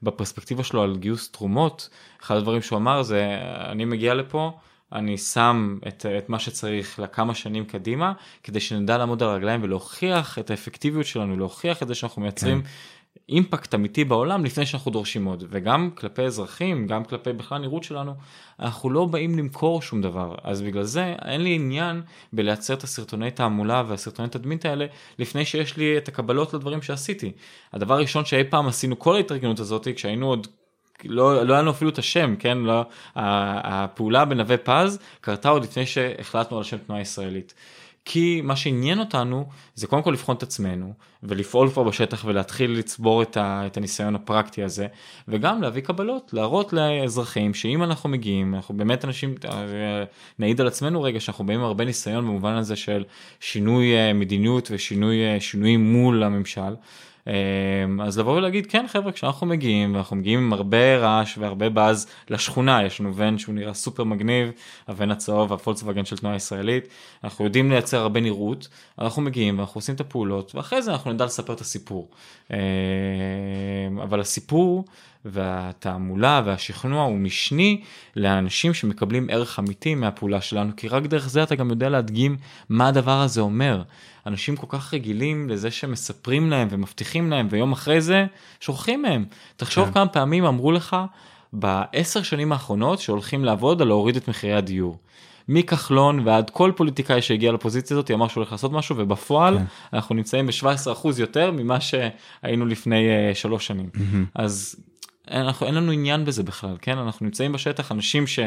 [0.04, 1.90] בפרספקטיבה שלו על גיוס תרומות
[2.22, 3.38] אחד הדברים שהוא אמר זה
[3.70, 4.52] אני מגיע לפה.
[4.94, 8.14] אני שם את, את מה שצריך לכמה שנים קדימה,
[8.44, 12.68] כדי שנדע לעמוד על הרגליים ולהוכיח את האפקטיביות שלנו, להוכיח את זה שאנחנו מייצרים כן.
[13.30, 15.44] אימפקט אמיתי בעולם לפני שאנחנו דורשים עוד.
[15.50, 18.14] וגם כלפי אזרחים, גם כלפי בכלל נראות שלנו,
[18.60, 20.36] אנחנו לא באים למכור שום דבר.
[20.44, 22.02] אז בגלל זה אין לי עניין
[22.34, 24.86] בלייצר את הסרטוני תעמולה והסרטוני תדמית האלה,
[25.20, 27.32] לפני שיש לי את הקבלות לדברים שעשיתי.
[27.74, 30.48] הדבר הראשון שאי פעם עשינו כל ההתארגנות הזאת, כשהיינו עוד
[31.06, 32.58] לא, לא היה לנו אפילו את השם, כן?
[32.58, 37.54] לא, הפעולה בנווה פז קרתה עוד לפני שהחלטנו על השם תנועה ישראלית.
[38.06, 39.46] כי מה שעניין אותנו
[39.76, 44.16] זה קודם כל לבחון את עצמנו ולפעול כבר בשטח ולהתחיל לצבור את, ה, את הניסיון
[44.16, 44.88] הפרקטי הזה
[45.28, 50.04] וגם להביא קבלות להראות לאזרחים שאם אנחנו מגיעים אנחנו באמת אנשים אה,
[50.40, 53.04] נעיד על עצמנו רגע שאנחנו באים עם הרבה ניסיון במובן הזה של
[53.40, 56.76] שינוי אה, מדיניות ושינוי אה, מול הממשל
[58.04, 62.84] אז לבוא ולהגיד כן חבר'ה כשאנחנו מגיעים ואנחנו מגיעים עם הרבה רעש והרבה באז לשכונה
[62.86, 64.52] יש לנו ון שהוא נראה סופר מגניב
[64.88, 66.88] הוון הצהוב והפולקסווגן של תנועה ישראלית
[67.24, 68.68] אנחנו יודעים לייצר הרבה נראות
[69.00, 72.10] אנחנו מגיעים ואנחנו עושים את הפעולות ואחרי זה אנחנו נדע לספר את הסיפור.
[72.52, 72.58] אמ,
[74.02, 74.86] אבל הסיפור
[75.26, 77.82] והתעמולה והשכנוע הוא משני
[78.16, 82.38] לאנשים שמקבלים ערך אמיתי מהפעולה שלנו כי רק דרך זה אתה גם יודע להדגים
[82.70, 83.84] מה הדבר הזה אומר.
[84.26, 88.26] אנשים כל כך רגילים לזה שמספרים להם ומבטיחים להם ויום אחרי זה
[88.60, 89.26] שוכחים מהם.
[89.58, 89.94] תחשוב כן.
[89.94, 90.98] כמה פעמים אמרו לך
[91.54, 94.98] בעשר שנים האחרונות שהולכים לעבוד על להוריד את מחירי הדיור.
[95.48, 99.64] מכחלון ועד כל פוליטיקאי שהגיע לפוזיציה הזאת אמר שהוא הולך לעשות משהו ובפועל כן.
[99.94, 103.90] אנחנו נמצאים ב-17% יותר ממה שהיינו לפני uh, שלוש שנים.
[103.96, 104.26] Mm-hmm.
[104.36, 104.76] אז
[105.32, 108.40] אנחנו אין לנו עניין בזה בכלל כן אנחנו נמצאים בשטח אנשים ש...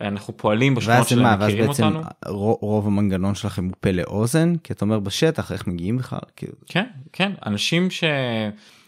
[0.00, 1.94] אנחנו פועלים בשכונות שלהם, מכירים אותנו.
[1.94, 6.18] ואז בעצם רוב המנגנון שלכם הוא פה לאוזן, כי אתה אומר בשטח איך מגיעים בכלל.
[6.36, 6.52] כאילו.
[6.66, 8.04] כן, כן, אנשים ש...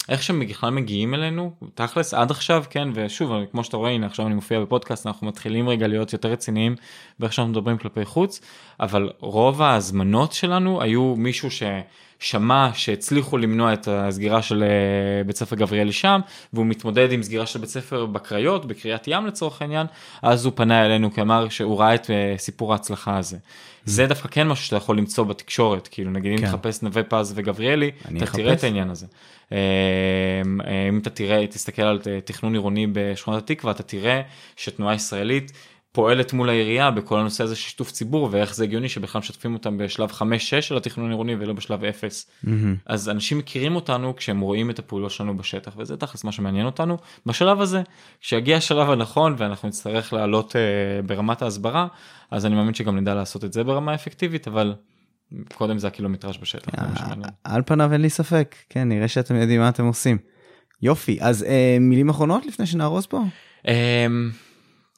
[0.09, 4.27] איך שהם בכלל מגיעים אלינו, תכלס עד עכשיו, כן, ושוב, כמו שאתה רואה, הנה עכשיו
[4.27, 6.77] אני מופיע בפודקאסט, אנחנו מתחילים רגע להיות יותר רציניים
[7.19, 8.41] באיך שאנחנו מדברים כלפי חוץ,
[8.81, 11.63] אבל רוב ההזמנות שלנו היו מישהו ש...
[12.19, 16.21] שמע שהצליחו למנוע את הסגירה של אה, בית ספר גבריאלי שם,
[16.53, 19.87] והוא מתמודד עם סגירה של בית ספר בקריות, בקריית ים לצורך העניין,
[20.23, 23.37] אז הוא פנה אלינו כי אמר שהוא ראה את אה, סיפור ההצלחה הזה.
[23.85, 26.47] זה דווקא כן משהו שאתה יכול למצוא בתקשורת, כאילו נגיד אם כן.
[26.47, 28.27] תחפש נווה פז וגבריאלי, אתה.
[28.27, 29.07] תראה את העניין הזה.
[29.53, 29.59] אה,
[30.67, 34.21] אה, אם אתה תראה, תסתכל על אה, תכנון עירוני בשכונת התקווה, אתה תראה
[34.57, 35.53] שתנועה ישראלית
[35.95, 39.79] פועלת מול העירייה בכל הנושא הזה של שיתוף ציבור ואיך זה הגיוני שבכלל משתפים אותם
[39.79, 40.15] בשלב 5-6
[40.61, 42.27] של התכנון העירוני ולא בשלב 0.
[42.45, 42.77] מהמם.
[42.87, 46.97] אז אנשים מכירים אותנו כשהם רואים את הפעולות שלנו בשטח וזה תכלס מה שמעניין אותנו
[47.27, 47.83] בשלב הזה
[48.21, 51.87] כשיגיע השלב הנכון ואנחנו נצטרך לעלות אה, ברמת ההסברה
[52.31, 54.75] אז אני מאמין שגם נדע לעשות את זה ברמה אפקטיבית אבל
[55.55, 56.71] קודם זה הקילומטראז' בשטח.
[56.99, 57.31] שמעניין.
[57.45, 60.19] על פניו אין לי ספק, כן, נראה שאתם יודעים מה אתם עושים.
[60.83, 63.21] יופי, אז אה, מילים אחרונות לפני שנארוז פה?
[63.69, 64.31] אמ,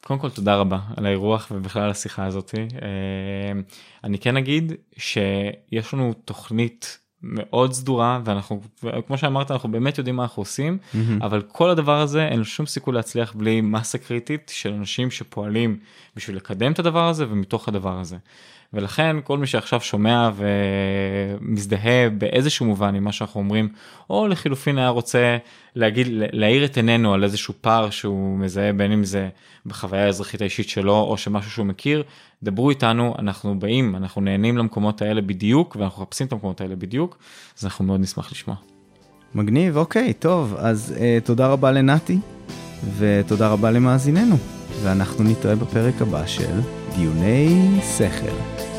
[0.04, 2.54] קודם כל תודה רבה על האירוח ובכלל על השיחה הזאת.
[2.54, 3.62] אמ,
[4.04, 8.60] אני כן אגיד שיש לנו תוכנית מאוד סדורה ואנחנו
[9.06, 11.22] כמו שאמרת אנחנו באמת יודעים מה אנחנו עושים מהמם.
[11.22, 15.78] אבל כל הדבר הזה אין שום סיכוי להצליח בלי מסה קריטית של אנשים שפועלים
[16.16, 18.16] בשביל לקדם את הדבר הזה ומתוך הדבר הזה.
[18.72, 20.30] ולכן כל מי שעכשיו שומע
[21.40, 23.68] ומזדהה באיזשהו מובן עם מה שאנחנו אומרים
[24.10, 25.36] או לחילופין היה רוצה
[25.74, 29.28] להגיד להאיר את עינינו על איזשהו פער שהוא מזהה בין אם זה
[29.66, 32.02] בחוויה האזרחית האישית שלו או שמשהו שהוא מכיר
[32.42, 37.18] דברו איתנו אנחנו באים אנחנו נהנים למקומות האלה בדיוק ואנחנו מחפשים את המקומות האלה בדיוק
[37.58, 38.56] אז אנחנו מאוד נשמח לשמוע.
[39.34, 42.18] מגניב, אוקיי, טוב, אז אה, תודה רבה לנתי,
[42.98, 44.36] ותודה רבה למאזיננו,
[44.82, 46.60] ואנחנו נתראה בפרק הבא של
[46.96, 48.75] דיוני שכל.